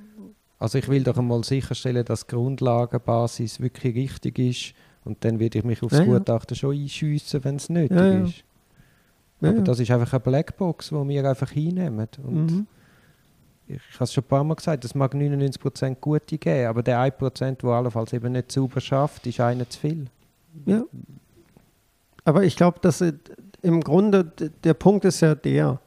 [0.60, 4.74] also ich will doch einmal sicherstellen, dass die Grundlagenbasis wirklich richtig ist
[5.04, 6.60] und dann werde ich mich aufs ja, Gutachten ja.
[6.60, 8.44] schon einschiessen, wenn es nötig ja, ist.
[9.40, 12.08] Aber das ist einfach eine Blackbox, die wir einfach hinnehmen.
[12.22, 12.66] Und mhm.
[13.66, 16.82] ich, ich habe es schon ein paar Mal gesagt, es mag 99% gute geben, aber
[16.82, 20.06] der 1%, der allenfalls eben nicht sauber schafft, ist einer zu viel.
[20.64, 20.82] Ja.
[22.24, 23.04] Aber ich glaube, dass
[23.62, 24.24] im Grunde
[24.64, 25.80] der Punkt ist ja der,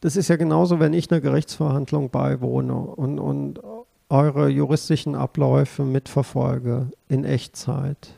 [0.00, 3.60] das ist ja genauso, wenn ich einer Gerichtsverhandlung beiwohne und, und
[4.08, 8.14] eure juristischen Abläufe mitverfolge in Echtzeit.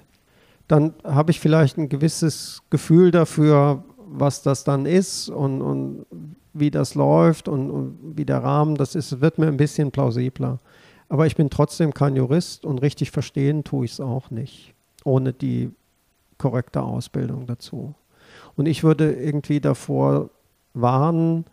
[0.68, 6.06] Dann habe ich vielleicht ein gewisses Gefühl dafür, was das dann ist und, und
[6.52, 10.58] wie das läuft und, und, wie der Rahmen das ist, wird mir ein bisschen plausibler.
[11.08, 14.74] Aber ich bin trotzdem kein Jurist und richtig verstehen tue ich es auch nicht,
[15.04, 15.70] ohne die
[16.38, 17.94] korrekte Ausbildung dazu.
[18.56, 20.30] Und ich würde irgendwie davor
[20.74, 21.44] warnen,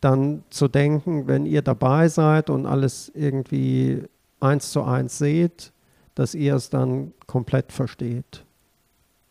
[0.00, 4.04] dann zu denken, wenn ihr dabei seid und alles irgendwie
[4.40, 5.72] eins zu eins seht,
[6.14, 8.44] dass ihr es dann komplett versteht.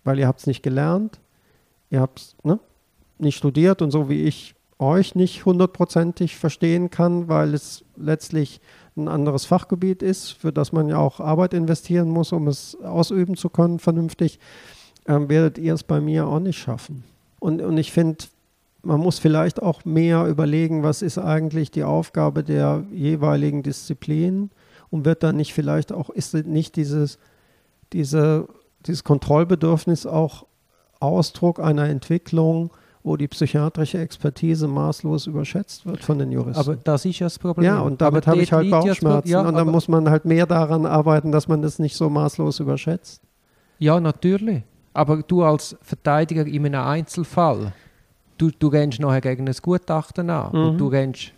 [0.04, 1.20] Weil ihr habt es nicht gelernt,
[1.90, 2.60] ihr habt ne,
[3.18, 8.62] nicht studiert und so wie ich euch nicht hundertprozentig verstehen kann, weil es letztlich
[8.96, 13.36] ein anderes Fachgebiet ist, für das man ja auch Arbeit investieren muss, um es ausüben
[13.36, 14.40] zu können vernünftig,
[15.08, 17.04] ähm, werdet ihr es bei mir auch nicht schaffen.
[17.40, 18.26] Und, und ich finde,
[18.82, 24.50] man muss vielleicht auch mehr überlegen, was ist eigentlich die Aufgabe der jeweiligen Disziplin
[24.90, 27.20] und wird dann nicht vielleicht auch, ist nicht dieses,
[27.94, 28.48] diese,
[28.86, 30.47] dieses Kontrollbedürfnis auch
[31.00, 32.72] Ausdruck einer Entwicklung,
[33.04, 36.60] wo die psychiatrische Expertise maßlos überschätzt wird von den Juristen.
[36.60, 37.66] Aber das ist ja das Problem.
[37.66, 39.30] Ja, und damit habe ich halt Bauchschmerzen.
[39.30, 42.60] Ja, und dann muss man halt mehr daran arbeiten, dass man das nicht so maßlos
[42.60, 43.22] überschätzt.
[43.80, 44.64] Ja, natürlich.
[44.94, 47.74] Aber du als Verteidiger in einem Einzelfall,
[48.38, 50.60] du, du rennst nachher gegen ein Gutachten an mhm.
[50.70, 51.32] und du rennst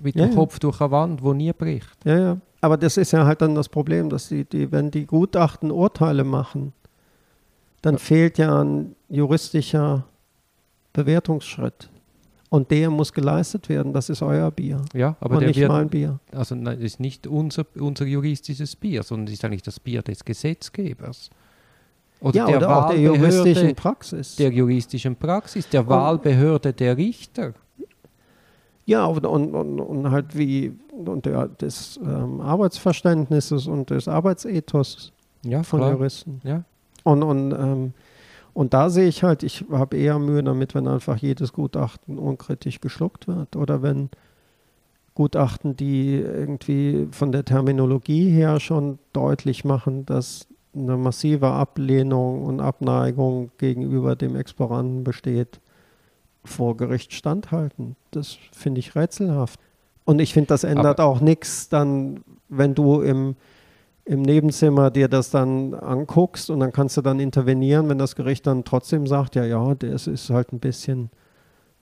[0.00, 1.96] mit ja, dem Kopf durch eine Wand, wo nie bricht.
[2.04, 2.36] Ja, ja.
[2.60, 6.24] Aber das ist ja halt dann das Problem, dass die, die wenn die Gutachten Urteile
[6.24, 6.72] machen,
[7.86, 10.04] dann fehlt ja ein juristischer
[10.92, 11.88] Bewertungsschritt.
[12.48, 13.92] Und der muss geleistet werden.
[13.92, 14.84] Das ist euer Bier.
[14.92, 16.18] Ja, aber und nicht wird, mein Bier.
[16.32, 20.02] Also nein, das ist nicht unser, unser juristisches Bier, sondern es ist eigentlich das Bier
[20.02, 21.30] des Gesetzgebers.
[22.20, 24.34] Oder ja, der oder auch der juristischen Praxis.
[24.34, 27.54] Der juristischen Praxis, der und, Wahlbehörde der Richter.
[28.84, 35.12] Ja, und, und, und, halt wie und der, des ähm, Arbeitsverständnisses und des Arbeitsethos
[35.44, 35.92] ja, von klar.
[35.92, 36.40] Juristen.
[36.42, 36.64] Ja.
[37.06, 37.92] Und, und, ähm,
[38.52, 42.80] und da sehe ich halt, ich habe eher Mühe damit, wenn einfach jedes Gutachten unkritisch
[42.80, 44.10] geschluckt wird oder wenn
[45.14, 52.58] Gutachten, die irgendwie von der Terminologie her schon deutlich machen, dass eine massive Ablehnung und
[52.58, 55.60] Abneigung gegenüber dem Exploranten besteht,
[56.44, 57.94] vor Gericht standhalten.
[58.10, 59.60] Das finde ich rätselhaft.
[60.04, 63.36] Und ich finde, das ändert Aber auch nichts dann, wenn du im,
[64.06, 68.46] im Nebenzimmer dir das dann anguckst und dann kannst du dann intervenieren, wenn das Gericht
[68.46, 71.10] dann trotzdem sagt, ja, ja, das ist halt ein bisschen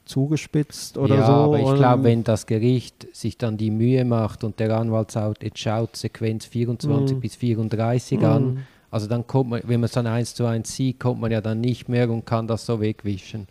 [0.07, 1.33] zugespitzt oder ja, so.
[1.33, 5.45] Aber ich glaube, wenn das Gericht sich dann die Mühe macht und der Anwalt sagt,
[5.45, 7.21] jetzt schaut Sequenz 24 mm.
[7.21, 8.25] bis 34 mm.
[8.25, 11.31] an, also dann kommt man, wenn man es dann eins zu eins sieht, kommt man
[11.31, 13.49] ja dann nicht mehr und kann das so wegwischen.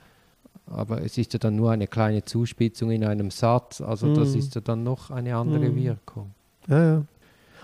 [0.65, 4.15] Aber es ist ja dann nur eine kleine Zuspitzung in einem Satz, also mm.
[4.15, 4.39] das mhm.
[4.39, 5.75] ist ja dann noch eine andere mm.
[5.75, 6.31] Wirkung.
[6.67, 7.03] Ja, ja.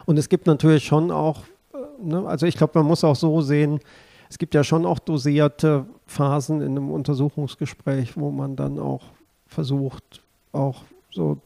[0.10, 3.42] Und es gibt natürlich schon auch, äh, ne, also ich glaube, man muss auch so
[3.42, 3.80] sehen,
[4.28, 9.04] es gibt ja schon auch dosierte Phasen in einem Untersuchungsgespräch, wo man dann auch
[9.46, 10.82] versucht, auch
[11.12, 11.38] so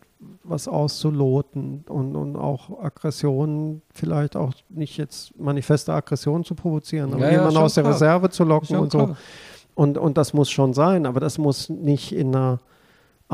[0.46, 7.26] was auszuloten und, und auch Aggressionen, vielleicht auch nicht jetzt manifeste Aggressionen zu provozieren, aber
[7.26, 7.96] ja, jemanden aus der klar.
[7.96, 9.18] Reserve zu locken und so.
[9.76, 12.62] Und, und das muss schon sein, aber das muss nicht in einer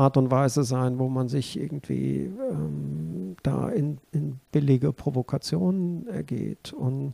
[0.00, 6.72] Art und Weise sein, wo man sich irgendwie ähm, da in, in billige Provokationen ergeht.
[6.72, 7.12] Und,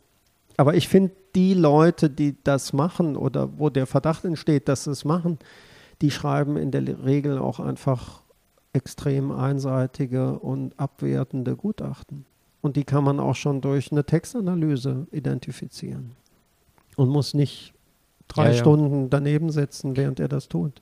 [0.55, 4.91] aber ich finde, die Leute, die das machen oder wo der Verdacht entsteht, dass sie
[4.91, 5.37] es machen,
[6.01, 8.21] die schreiben in der Regel auch einfach
[8.71, 12.25] extrem einseitige und abwertende Gutachten.
[12.61, 16.11] Und die kann man auch schon durch eine Textanalyse identifizieren.
[16.95, 17.73] Und muss nicht
[18.29, 18.57] drei ja, ja.
[18.57, 20.81] Stunden daneben setzen, während er das tut.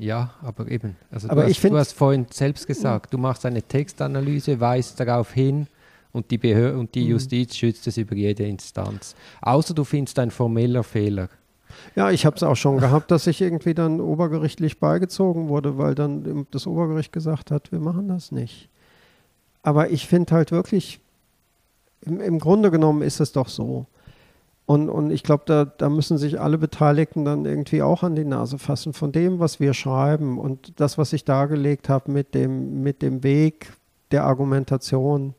[0.00, 0.96] Ja, aber eben.
[1.10, 4.98] Also aber du, ich hast, du hast vorhin selbst gesagt, du machst eine Textanalyse, weist
[4.98, 5.66] darauf hin
[6.12, 7.10] und die, Behör und die mhm.
[7.10, 9.14] Justiz schützt es über jede Instanz.
[9.42, 11.28] Außer du findest ein formeller Fehler.
[11.94, 15.94] Ja, ich habe es auch schon gehabt, dass ich irgendwie dann obergerichtlich beigezogen wurde, weil
[15.94, 18.70] dann das Obergericht gesagt hat, wir machen das nicht.
[19.62, 20.98] Aber ich finde halt wirklich,
[22.00, 23.86] im, im Grunde genommen ist es doch so.
[24.70, 28.24] Und, und ich glaube, da, da müssen sich alle Beteiligten dann irgendwie auch an die
[28.24, 32.80] Nase fassen von dem, was wir schreiben und das, was ich dargelegt habe mit dem,
[32.80, 33.72] mit dem Weg
[34.12, 35.34] der Argumentation,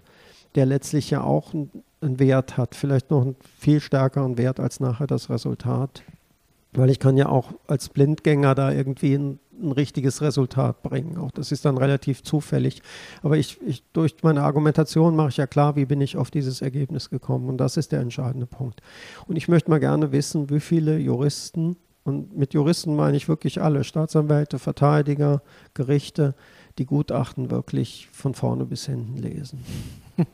[0.55, 5.07] der letztlich ja auch einen Wert hat, vielleicht noch einen viel stärkeren Wert als nachher
[5.07, 6.03] das Resultat.
[6.73, 11.17] Weil ich kann ja auch als Blindgänger da irgendwie ein, ein richtiges Resultat bringen.
[11.17, 12.81] Auch das ist dann relativ zufällig.
[13.21, 16.61] Aber ich, ich, durch meine Argumentation mache ich ja klar, wie bin ich auf dieses
[16.61, 17.49] Ergebnis gekommen.
[17.49, 18.81] Und das ist der entscheidende Punkt.
[19.27, 23.61] Und ich möchte mal gerne wissen, wie viele Juristen, und mit Juristen meine ich wirklich
[23.61, 25.41] alle, Staatsanwälte, Verteidiger,
[25.73, 26.35] Gerichte,
[26.77, 29.63] die Gutachten wirklich von vorne bis hinten lesen.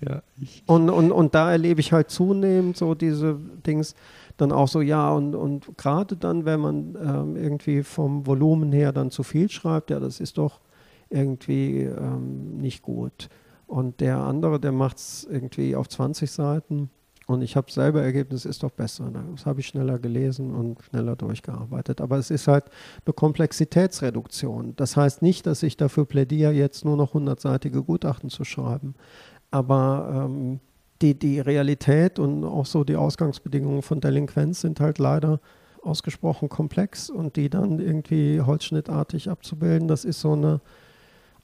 [0.00, 0.22] ja,
[0.66, 3.94] und, und, und da erlebe ich halt zunehmend so diese Dings,
[4.36, 8.92] dann auch so, ja, und, und gerade dann, wenn man ähm, irgendwie vom Volumen her
[8.92, 10.60] dann zu viel schreibt, ja, das ist doch
[11.08, 13.28] irgendwie ähm, nicht gut.
[13.66, 16.90] Und der andere, der macht es irgendwie auf 20 Seiten
[17.26, 19.10] und ich habe selber Ergebnis, ist doch besser.
[19.32, 22.00] Das habe ich schneller gelesen und schneller durchgearbeitet.
[22.00, 22.64] Aber es ist halt
[23.04, 24.76] eine Komplexitätsreduktion.
[24.76, 28.94] Das heißt nicht, dass ich dafür plädiere, jetzt nur noch 100-seitige Gutachten zu schreiben.
[29.50, 30.60] Aber ähm,
[31.02, 35.40] die, die Realität und auch so die Ausgangsbedingungen von Delinquenz sind halt leider
[35.82, 40.60] ausgesprochen komplex und die dann irgendwie holzschnittartig abzubilden, das ist so eine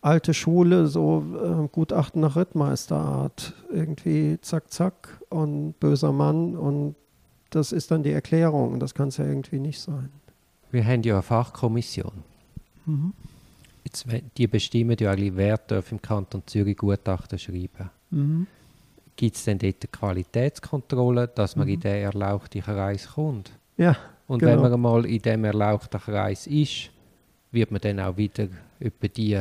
[0.01, 3.55] alte Schule, so äh, Gutachten nach Rittmeisterart.
[3.70, 6.97] Irgendwie zack, zack und böser Mann und
[7.51, 8.81] das ist dann die Erklärung.
[8.81, 10.11] Das kann es ja irgendwie nicht sein.
[10.70, 12.24] Wir haben ja eine Fachkommission.
[12.87, 13.12] Mhm.
[13.85, 14.07] Jetzt,
[14.39, 17.91] die bestimmen ja eigentlich, wer darf im Kanton Zürich Gutachten schreiben.
[18.11, 18.47] Mhm
[19.16, 21.74] gibt es denn dort eine Qualitätskontrolle, dass man mhm.
[21.74, 23.52] in den erlauchten Kreis kommt.
[23.76, 24.52] Ja, Und genau.
[24.52, 26.90] wenn man einmal in dem erlauchten Kreis ist,
[27.51, 28.48] wird man dann auch wieder
[28.80, 29.36] über die,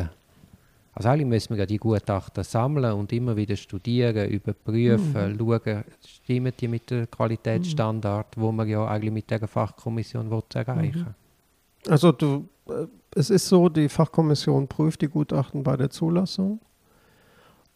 [0.94, 5.38] also eigentlich müssen wir ja die Gutachten sammeln und immer wieder studieren, überprüfen, mhm.
[5.38, 8.42] schauen, stimmen die mit dem Qualitätsstandard, mhm.
[8.42, 11.92] wo man ja eigentlich mit der Fachkommission erreichen will.
[11.92, 12.86] Also du, äh,
[13.16, 16.60] es ist so, die Fachkommission prüft die Gutachten bei der Zulassung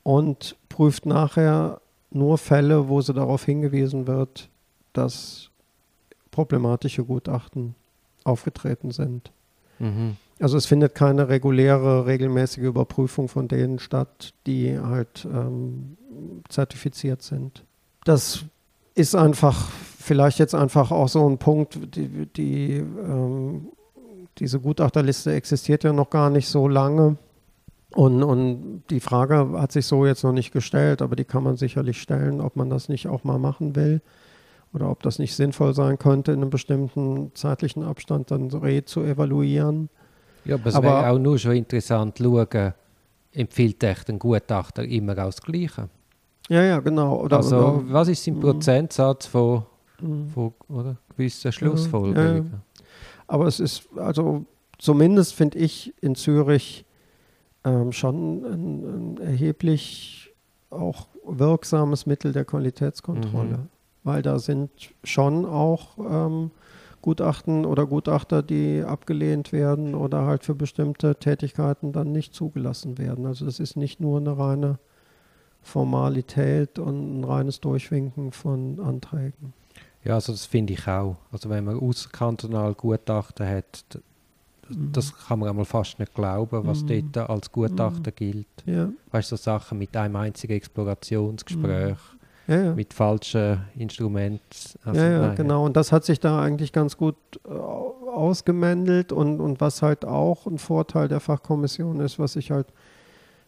[0.04, 1.82] und prüft nachher
[2.16, 4.50] nur Fälle, wo sie darauf hingewiesen wird,
[4.94, 5.50] dass
[6.32, 7.76] problematische Gutachten
[8.24, 9.32] aufgetreten sind.
[9.80, 10.18] Mhm.
[10.40, 15.98] Also es findet keine reguläre, regelmäßige Überprüfung von denen statt, die halt ähm,
[16.50, 17.64] zertifiziert sind.
[18.04, 18.44] Das
[18.96, 19.70] ist einfach,
[20.00, 23.68] vielleicht jetzt einfach auch so ein Punkt, die, die ähm,
[24.40, 27.18] diese Gutachterliste existiert ja noch gar nicht so lange.
[27.96, 31.56] Und, und die Frage hat sich so jetzt noch nicht gestellt, aber die kann man
[31.56, 34.02] sicherlich stellen, ob man das nicht auch mal machen will
[34.74, 39.02] oder ob das nicht sinnvoll sein könnte, in einem bestimmten zeitlichen Abstand dann re zu
[39.02, 39.88] evaluieren.
[40.44, 42.74] Ja, aber es wäre auch nur schon interessant schauen,
[43.32, 45.88] empfiehlt echt ein Gutachter immer das Gleiche?
[46.50, 47.22] Ja, ja, genau.
[47.22, 48.42] Oder, also, oder, was ist im mhm.
[48.42, 49.64] Prozentsatz von,
[50.02, 50.28] mhm.
[50.28, 52.44] von oder, gewissen Schlussfolgerungen?
[52.44, 52.86] Ja, ja.
[53.28, 54.44] Aber es ist, also
[54.78, 56.85] zumindest finde ich in Zürich
[57.66, 60.34] ähm, schon ein, ein, erheblich
[60.70, 63.70] auch wirksames Mittel der Qualitätskontrolle, mhm.
[64.04, 64.70] weil da sind
[65.04, 66.52] schon auch ähm,
[67.02, 73.26] Gutachten oder Gutachter, die abgelehnt werden oder halt für bestimmte Tätigkeiten dann nicht zugelassen werden.
[73.26, 74.80] Also es ist nicht nur eine reine
[75.62, 79.54] Formalität und ein reines Durchwinken von Anträgen.
[80.04, 81.18] Ja, also das finde ich auch.
[81.32, 83.86] Also wenn man außerkantonal Gutachten hat,
[84.70, 87.12] das kann man einmal fast nicht glauben, was mhm.
[87.12, 88.16] dort als Gutachter mhm.
[88.16, 88.48] gilt.
[88.66, 88.90] Ja.
[89.12, 91.98] Weißt du, so Sachen mit einem einzigen Explorationsgespräch,
[92.48, 92.54] mhm.
[92.54, 92.74] ja, ja.
[92.74, 94.42] mit falschen Instrumenten.
[94.84, 95.66] Also, ja, ja genau.
[95.66, 97.16] Und das hat sich da eigentlich ganz gut
[97.46, 102.68] äh, ausgemändelt und, und was halt auch ein Vorteil der Fachkommission ist, was ich halt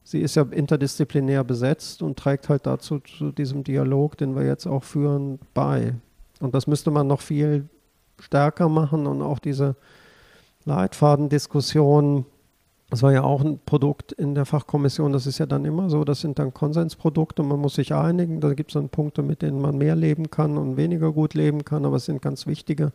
[0.08, 4.66] sie ist ja interdisziplinär besetzt und trägt halt dazu zu diesem Dialog, den wir jetzt
[4.66, 5.96] auch führen, bei.
[6.40, 7.68] Und das müsste man noch viel
[8.18, 9.76] stärker machen und auch diese
[10.68, 12.26] Leitfadendiskussion.
[12.90, 15.14] Das war ja auch ein Produkt in der Fachkommission.
[15.14, 16.04] Das ist ja dann immer so.
[16.04, 17.42] Das sind dann Konsensprodukte.
[17.42, 18.40] Man muss sich einigen.
[18.40, 21.66] Da gibt es dann Punkte, mit denen man mehr leben kann und weniger gut leben
[21.66, 21.86] kann.
[21.86, 22.92] Aber es sind ganz wichtige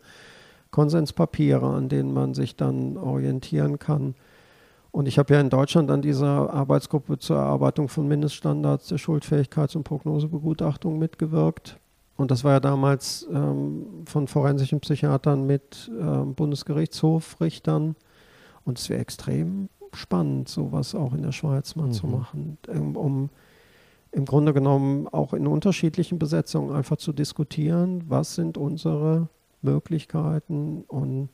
[0.71, 4.15] Konsenspapiere, an denen man sich dann orientieren kann.
[4.91, 9.75] Und ich habe ja in Deutschland an dieser Arbeitsgruppe zur Erarbeitung von Mindeststandards der Schuldfähigkeits-
[9.75, 11.79] und Prognosebegutachtung mitgewirkt.
[12.15, 17.95] Und das war ja damals ähm, von forensischen Psychiatern mit ähm, Bundesgerichtshofrichtern.
[18.65, 21.91] Und es wäre extrem spannend, sowas auch in der Schweiz mal mhm.
[21.91, 23.29] zu machen, um, um
[24.11, 29.27] im Grunde genommen auch in unterschiedlichen Besetzungen einfach zu diskutieren, was sind unsere
[29.61, 31.29] Möglichkeiten und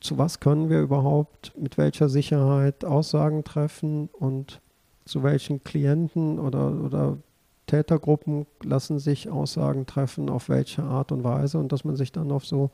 [0.00, 4.60] zu was können wir überhaupt mit welcher Sicherheit Aussagen treffen und
[5.04, 7.18] zu welchen Klienten oder, oder
[7.66, 12.30] Tätergruppen lassen sich Aussagen treffen, auf welche Art und Weise und dass man sich dann
[12.30, 12.70] auf so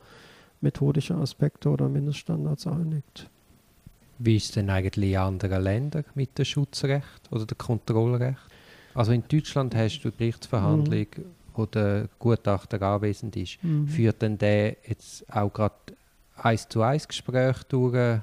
[0.61, 3.29] methodische Aspekte oder Mindeststandards einigt.
[4.19, 8.39] Wie ist es denn eigentlich in anderen Ländern mit dem Schutzrecht oder dem Kontrollrecht?
[8.93, 11.25] Also in Deutschland hast du Gerichtsverhandlung, mhm.
[11.55, 13.63] wo der Gutachter anwesend ist.
[13.63, 13.87] Mhm.
[13.87, 15.75] Führt denn der jetzt auch gerade
[16.35, 18.19] eins zu eins Gespräch durch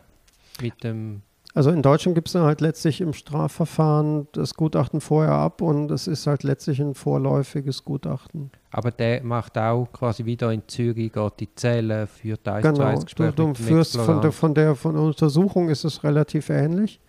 [0.61, 1.23] mit dem
[1.53, 5.91] also in Deutschland gibt es dann halt letztlich im Strafverfahren das Gutachten vorher ab und
[5.91, 8.51] es ist halt letztlich ein vorläufiges Gutachten.
[8.71, 12.77] Aber der macht auch quasi wieder in Zürich, geht die Zelle, führt eins genau.
[12.77, 16.05] zu eins Gespräch du, du führst von der, von, der, von der Untersuchung ist es
[16.05, 17.01] relativ ähnlich.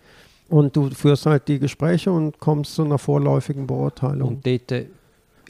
[0.48, 4.28] Und du führst halt die Gespräche und kommst zu einer vorläufigen Beurteilung.
[4.28, 4.86] Und dort äh,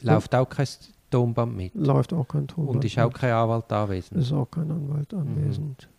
[0.01, 0.67] läuft auch kein
[1.09, 1.75] Tonband mit?
[1.75, 4.21] Läuft auch kein Tonband Und ist auch kein Anwalt anwesend?
[4.21, 5.19] Ist auch kein Anwalt mhm.
[5.19, 5.87] anwesend.
[5.89, 5.93] Mhm.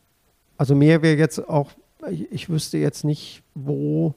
[0.56, 1.70] Also mir wäre jetzt auch,
[2.10, 4.14] ich, ich wüsste jetzt nicht, wo,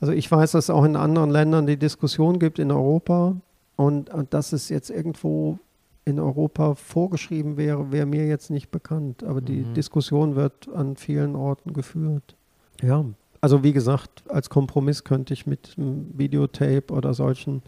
[0.00, 3.36] also ich weiß, dass es auch in anderen Ländern die Diskussion gibt in Europa
[3.76, 5.58] und, und dass es jetzt irgendwo
[6.04, 9.24] in Europa vorgeschrieben wäre, wäre mir jetzt nicht bekannt.
[9.24, 9.74] Aber die mhm.
[9.74, 12.36] Diskussion wird an vielen Orten geführt.
[12.80, 13.04] Ja,
[13.40, 17.62] also wie gesagt, als Kompromiss könnte ich mit Videotape oder solchen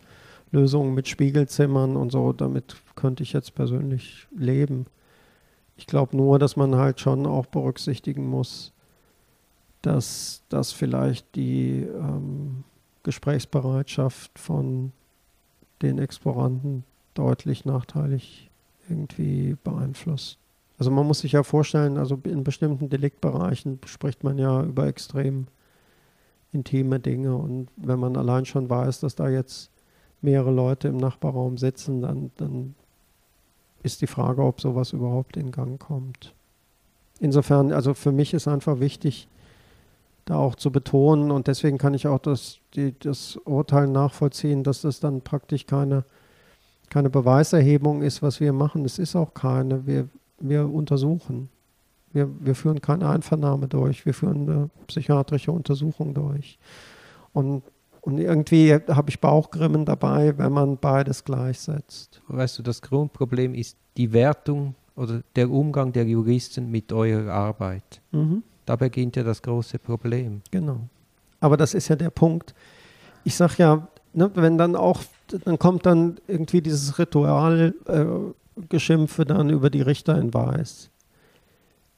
[0.50, 4.86] Lösungen mit Spiegelzimmern und so, damit könnte ich jetzt persönlich leben.
[5.76, 8.72] Ich glaube nur, dass man halt schon auch berücksichtigen muss,
[9.82, 12.64] dass das vielleicht die ähm,
[13.02, 14.92] Gesprächsbereitschaft von
[15.82, 16.84] den Exploranten
[17.14, 18.50] deutlich nachteilig
[18.88, 20.38] irgendwie beeinflusst.
[20.78, 25.46] Also man muss sich ja vorstellen, also in bestimmten Deliktbereichen spricht man ja über extrem
[26.52, 27.36] intime Dinge.
[27.36, 29.70] Und wenn man allein schon weiß, dass da jetzt
[30.20, 32.74] mehrere Leute im Nachbarraum sitzen, dann, dann
[33.82, 36.34] ist die Frage, ob sowas überhaupt in Gang kommt.
[37.20, 39.28] Insofern, also für mich ist einfach wichtig,
[40.28, 44.82] da auch zu betonen und deswegen kann ich auch das, die, das Urteil nachvollziehen, dass
[44.82, 46.04] das dann praktisch keine,
[46.90, 48.84] keine Beweiserhebung ist, was wir machen.
[48.84, 49.86] Es ist auch keine.
[49.86, 51.48] Wir, wir untersuchen.
[52.12, 56.58] Wir, wir führen keine Einvernahme durch, wir führen eine psychiatrische Untersuchung durch.
[57.32, 57.62] Und,
[58.00, 62.22] und irgendwie habe ich Bauchgrimmen dabei, wenn man beides gleichsetzt.
[62.28, 68.00] Weißt du, das Grundproblem ist die Wertung oder der Umgang der Juristen mit eurer Arbeit.
[68.10, 68.42] Mhm.
[68.68, 70.42] Da beginnt ja das große Problem.
[70.50, 70.80] Genau.
[71.40, 72.54] Aber das ist ja der Punkt.
[73.24, 75.00] Ich sage ja, ne, wenn dann auch,
[75.44, 80.90] dann kommt dann irgendwie dieses Ritualgeschimpfe äh, dann über die Richter in Weiß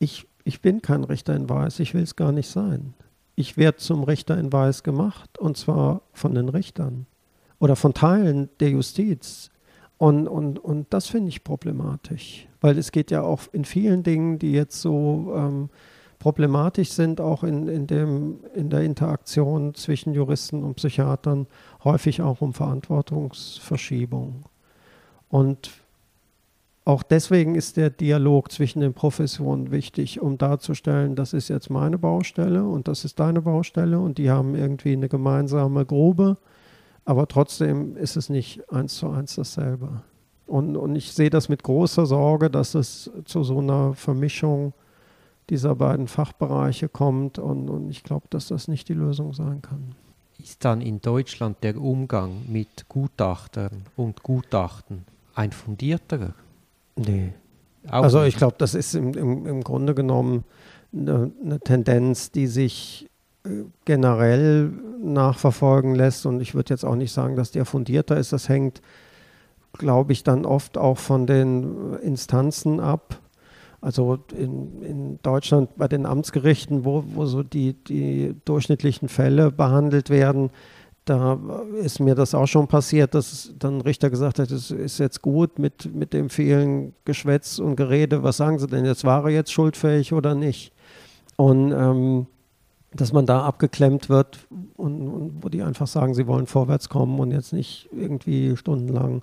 [0.00, 2.94] ich, ich bin kein Richter in Weiß, ich will es gar nicht sein.
[3.36, 7.06] Ich werde zum Richter in Weiß gemacht und zwar von den Richtern
[7.60, 9.50] oder von Teilen der Justiz.
[9.98, 14.38] Und, und, und das finde ich problematisch, weil es geht ja auch in vielen Dingen,
[14.38, 15.68] die jetzt so ähm,
[16.20, 21.48] problematisch sind, auch in, in, dem, in der Interaktion zwischen Juristen und Psychiatern,
[21.82, 24.44] häufig auch um Verantwortungsverschiebung.
[25.28, 25.70] Und
[26.84, 31.98] auch deswegen ist der Dialog zwischen den Professionen wichtig, um darzustellen, das ist jetzt meine
[31.98, 36.36] Baustelle und das ist deine Baustelle und die haben irgendwie eine gemeinsame Grube,
[37.06, 40.02] aber trotzdem ist es nicht eins zu eins dasselbe.
[40.46, 44.74] Und, und ich sehe das mit großer Sorge, dass es zu so einer Vermischung
[45.50, 49.94] dieser beiden Fachbereiche kommt und, und ich glaube, dass das nicht die Lösung sein kann.
[50.38, 55.04] Ist dann in Deutschland der Umgang mit Gutachtern und Gutachten
[55.34, 56.32] ein fundierterer?
[56.96, 57.32] Nee.
[57.88, 60.44] Auch also ich glaube, das ist im, im, im Grunde genommen
[60.92, 63.08] eine, eine, Tendenz, die sich
[63.44, 64.70] äh, generell
[65.02, 66.26] nachverfolgen lässt.
[66.26, 68.32] Und ich würde jetzt auch nicht sagen, dass der fundierter ist.
[68.32, 68.82] Das hängt,
[69.72, 73.18] glaube ich, dann oft auch von den Instanzen ab.
[73.80, 80.10] Also in, in Deutschland bei den Amtsgerichten, wo, wo so die, die durchschnittlichen Fälle behandelt
[80.10, 80.50] werden,
[81.06, 81.38] da
[81.82, 85.22] ist mir das auch schon passiert, dass dann ein Richter gesagt hat, es ist jetzt
[85.22, 89.30] gut mit, mit dem vielen Geschwätz und Gerede, was sagen Sie denn jetzt, war er
[89.30, 90.72] jetzt schuldfähig oder nicht?
[91.36, 92.26] Und ähm,
[92.92, 94.46] dass man da abgeklemmt wird
[94.76, 99.22] und, und, wo die einfach sagen, sie wollen vorwärts kommen und jetzt nicht irgendwie stundenlang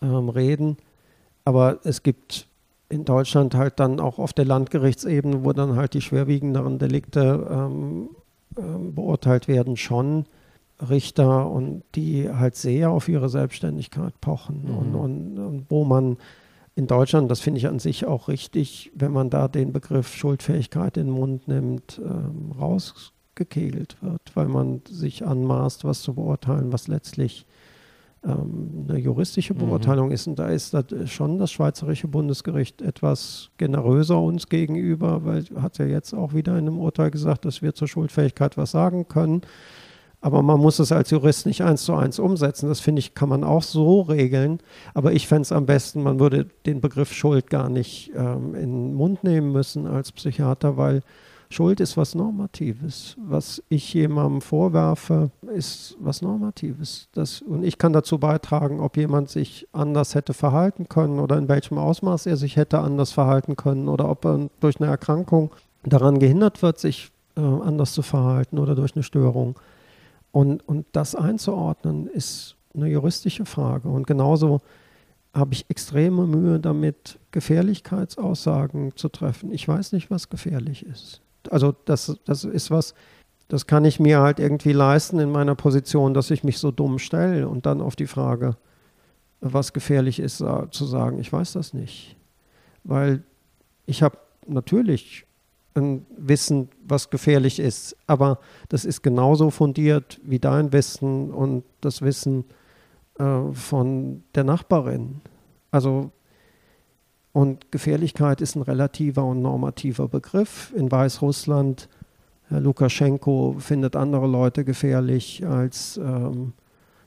[0.00, 0.76] ähm, reden.
[1.44, 2.46] Aber es gibt
[2.90, 8.10] in Deutschland halt dann auch auf der Landgerichtsebene, wo dann halt die schwerwiegenderen Delikte ähm,
[8.56, 8.60] äh,
[8.90, 10.26] beurteilt werden, schon
[10.88, 14.76] Richter und die halt sehr auf ihre Selbstständigkeit pochen mhm.
[14.76, 16.16] und, und, und, wo man
[16.74, 20.96] in Deutschland, das finde ich an sich auch richtig, wenn man da den Begriff Schuldfähigkeit
[20.96, 26.88] in den Mund nimmt, ähm, rausgekegelt wird, weil man sich anmaßt, was zu beurteilen, was
[26.88, 27.46] letztlich
[28.24, 29.58] ähm, eine juristische mhm.
[29.58, 30.14] Beurteilung mhm.
[30.14, 30.26] ist.
[30.26, 35.86] Und da ist das schon das Schweizerische Bundesgericht etwas generöser uns gegenüber, weil hat ja
[35.86, 39.42] jetzt auch wieder in einem Urteil gesagt, dass wir zur Schuldfähigkeit was sagen können.
[40.22, 42.68] Aber man muss es als Jurist nicht eins zu eins umsetzen.
[42.68, 44.58] Das finde ich, kann man auch so regeln.
[44.92, 48.88] Aber ich fände es am besten, man würde den Begriff Schuld gar nicht ähm, in
[48.88, 51.00] den Mund nehmen müssen als Psychiater, weil
[51.52, 53.16] Schuld ist was Normatives.
[53.18, 57.08] Was ich jemandem vorwerfe, ist was Normatives.
[57.12, 61.48] Das, und ich kann dazu beitragen, ob jemand sich anders hätte verhalten können oder in
[61.48, 65.50] welchem Ausmaß er sich hätte anders verhalten können oder ob er durch eine Erkrankung
[65.82, 69.58] daran gehindert wird, sich äh, anders zu verhalten oder durch eine Störung.
[70.30, 73.88] Und, und das einzuordnen ist eine juristische Frage.
[73.88, 74.60] Und genauso
[75.34, 79.50] habe ich extreme Mühe damit, Gefährlichkeitsaussagen zu treffen.
[79.50, 82.94] Ich weiß nicht, was gefährlich ist also das, das ist was,
[83.48, 86.98] das kann ich mir halt irgendwie leisten in meiner Position, dass ich mich so dumm
[86.98, 88.56] stelle und dann auf die Frage,
[89.40, 92.16] was gefährlich ist, zu sagen, ich weiß das nicht.
[92.84, 93.22] Weil
[93.86, 95.26] ich habe natürlich
[95.74, 98.38] ein Wissen, was gefährlich ist, aber
[98.68, 102.44] das ist genauso fundiert wie dein Wissen und das Wissen
[103.18, 105.20] äh, von der Nachbarin.
[105.70, 106.10] Also
[107.32, 110.72] und Gefährlichkeit ist ein relativer und normativer Begriff.
[110.76, 111.88] In Weißrussland,
[112.48, 116.52] Herr Lukaschenko findet andere Leute gefährlich als, ähm,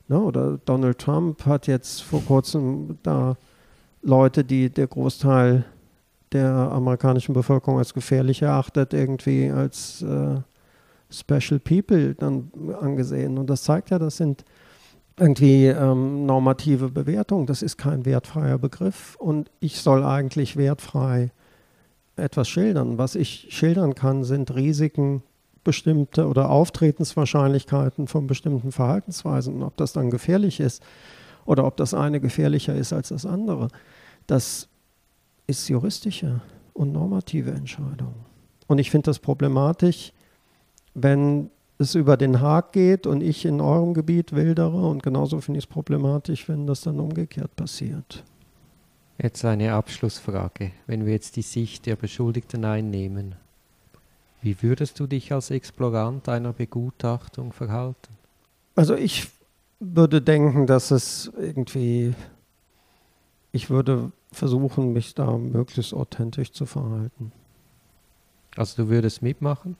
[0.07, 3.35] ne, oder Donald Trump hat jetzt vor kurzem da
[4.01, 5.65] Leute, die der Großteil
[6.31, 10.37] der amerikanischen Bevölkerung als gefährlich erachtet, irgendwie als äh,
[11.09, 13.37] Special People dann angesehen.
[13.37, 14.43] Und das zeigt ja, das sind
[15.17, 21.31] irgendwie ähm, normative Bewertung, das ist kein wertfreier Begriff und ich soll eigentlich wertfrei
[22.15, 22.97] etwas schildern.
[22.97, 25.23] Was ich schildern kann, sind Risiken
[25.63, 29.55] bestimmte oder Auftretenswahrscheinlichkeiten von bestimmten Verhaltensweisen.
[29.55, 30.83] Und ob das dann gefährlich ist
[31.45, 33.69] oder ob das eine gefährlicher ist als das andere,
[34.27, 34.67] das
[35.47, 36.41] ist juristische
[36.73, 38.13] und normative Entscheidung.
[38.67, 40.13] Und ich finde das problematisch,
[40.93, 44.87] wenn es über den Haag geht und ich in eurem Gebiet wildere.
[44.87, 48.23] Und genauso finde ich es problematisch, wenn das dann umgekehrt passiert.
[49.17, 50.71] Jetzt eine Abschlussfrage.
[50.87, 53.35] Wenn wir jetzt die Sicht der Beschuldigten einnehmen,
[54.41, 58.13] wie würdest du dich als Explorant einer Begutachtung verhalten?
[58.75, 59.29] Also ich
[59.79, 62.13] würde denken, dass es irgendwie,
[63.51, 67.31] ich würde versuchen, mich da möglichst authentisch zu verhalten.
[68.55, 69.77] Also du würdest mitmachen?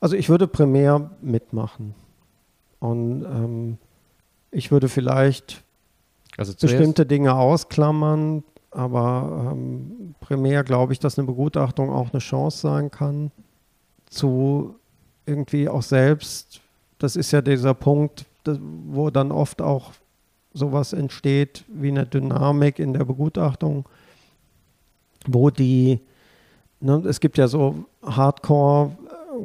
[0.00, 1.94] Also ich würde primär mitmachen.
[2.78, 3.78] Und ähm,
[4.50, 5.62] ich würde vielleicht
[6.36, 12.58] also bestimmte Dinge ausklammern, aber ähm, primär glaube ich, dass eine Begutachtung auch eine Chance
[12.58, 13.30] sein kann,
[14.08, 14.74] zu
[15.26, 16.60] irgendwie auch selbst,
[16.98, 19.92] das ist ja dieser Punkt, wo dann oft auch
[20.52, 23.88] sowas entsteht wie eine Dynamik in der Begutachtung,
[25.26, 26.00] wo die,
[26.80, 28.96] ne, es gibt ja so Hardcore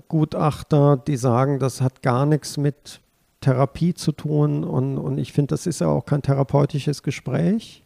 [0.08, 3.02] Gutachter, die sagen, das hat gar nichts mit
[3.42, 7.84] Therapie zu tun und, und ich finde, das ist ja auch kein therapeutisches Gespräch,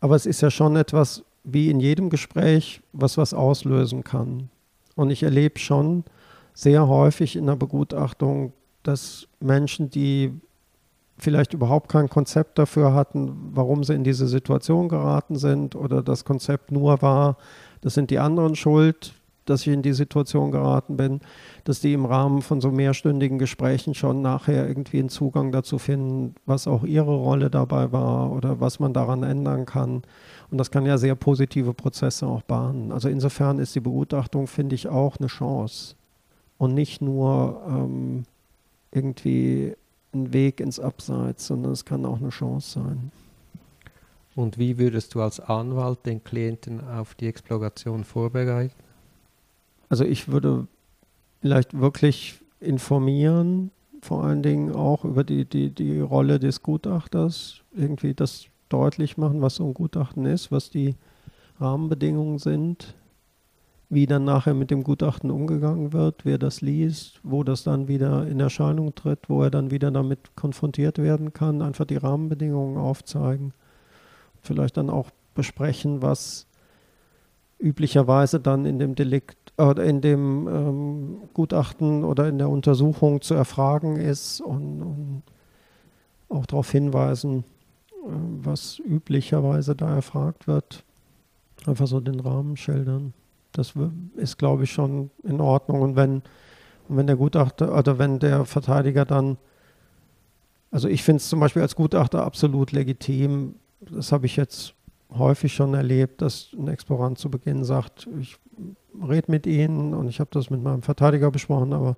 [0.00, 4.50] aber es ist ja schon etwas wie in jedem Gespräch, was was auslösen kann.
[4.94, 6.04] Und ich erlebe schon
[6.54, 8.52] sehr häufig in der Begutachtung,
[8.82, 10.32] dass Menschen, die
[11.18, 16.24] vielleicht überhaupt kein Konzept dafür hatten, warum sie in diese Situation geraten sind oder das
[16.24, 17.36] Konzept nur war,
[17.80, 19.14] das sind die anderen schuld,
[19.48, 21.20] dass ich in die Situation geraten bin,
[21.64, 26.34] dass die im Rahmen von so mehrstündigen Gesprächen schon nachher irgendwie einen Zugang dazu finden,
[26.46, 30.02] was auch ihre Rolle dabei war oder was man daran ändern kann.
[30.50, 32.92] Und das kann ja sehr positive Prozesse auch bahnen.
[32.92, 35.94] Also insofern ist die Begutachtung, finde ich, auch eine Chance
[36.58, 38.24] und nicht nur ähm,
[38.92, 39.74] irgendwie
[40.12, 43.12] ein Weg ins Abseits, sondern es kann auch eine Chance sein.
[44.34, 48.87] Und wie würdest du als Anwalt den Klienten auf die Exploration vorbereiten?
[49.88, 50.66] Also ich würde
[51.40, 53.70] vielleicht wirklich informieren,
[54.00, 59.40] vor allen Dingen auch über die, die, die Rolle des Gutachters, irgendwie das deutlich machen,
[59.40, 60.96] was so ein Gutachten ist, was die
[61.60, 62.94] Rahmenbedingungen sind,
[63.90, 68.26] wie dann nachher mit dem Gutachten umgegangen wird, wer das liest, wo das dann wieder
[68.26, 73.54] in Erscheinung tritt, wo er dann wieder damit konfrontiert werden kann, einfach die Rahmenbedingungen aufzeigen,
[74.42, 76.47] vielleicht dann auch besprechen, was
[77.58, 83.34] üblicherweise dann in dem Delikt oder in dem ähm, Gutachten oder in der Untersuchung zu
[83.34, 85.22] erfragen ist und, und
[86.28, 87.44] auch darauf hinweisen,
[87.92, 88.10] äh,
[88.42, 90.84] was üblicherweise da erfragt wird.
[91.66, 93.12] Einfach so den Rahmen schildern.
[93.52, 93.74] Das
[94.14, 95.82] ist, glaube ich, schon in Ordnung.
[95.82, 96.22] Und wenn,
[96.88, 99.38] wenn der Gutachter oder wenn der Verteidiger dann,
[100.70, 104.74] also ich finde es zum Beispiel als Gutachter absolut legitim, das habe ich jetzt
[105.10, 108.36] häufig schon erlebt, dass ein Explorant zu Beginn sagt, ich
[109.08, 111.96] rede mit Ihnen und ich habe das mit meinem Verteidiger besprochen, aber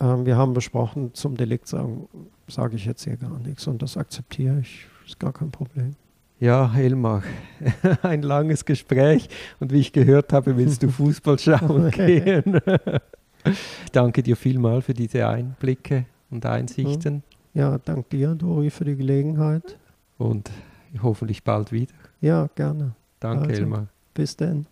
[0.00, 2.08] ähm, wir haben besprochen, zum Delikt sagen,
[2.48, 5.94] sage ich jetzt hier gar nichts und das akzeptiere ich, ist gar kein Problem.
[6.40, 7.22] Ja, Elmar,
[8.02, 9.28] ein langes Gespräch
[9.58, 12.60] und wie ich gehört habe, willst du Fußball schauen gehen.
[13.92, 17.24] danke dir vielmal für diese Einblicke und Einsichten.
[17.54, 19.78] Ja, danke dir, Dori, für die Gelegenheit.
[20.16, 20.50] Und
[21.02, 21.94] hoffentlich bald wieder.
[22.20, 22.94] Ja, gerne.
[23.20, 23.86] Danke, also, Elmar.
[24.14, 24.66] Bis dann.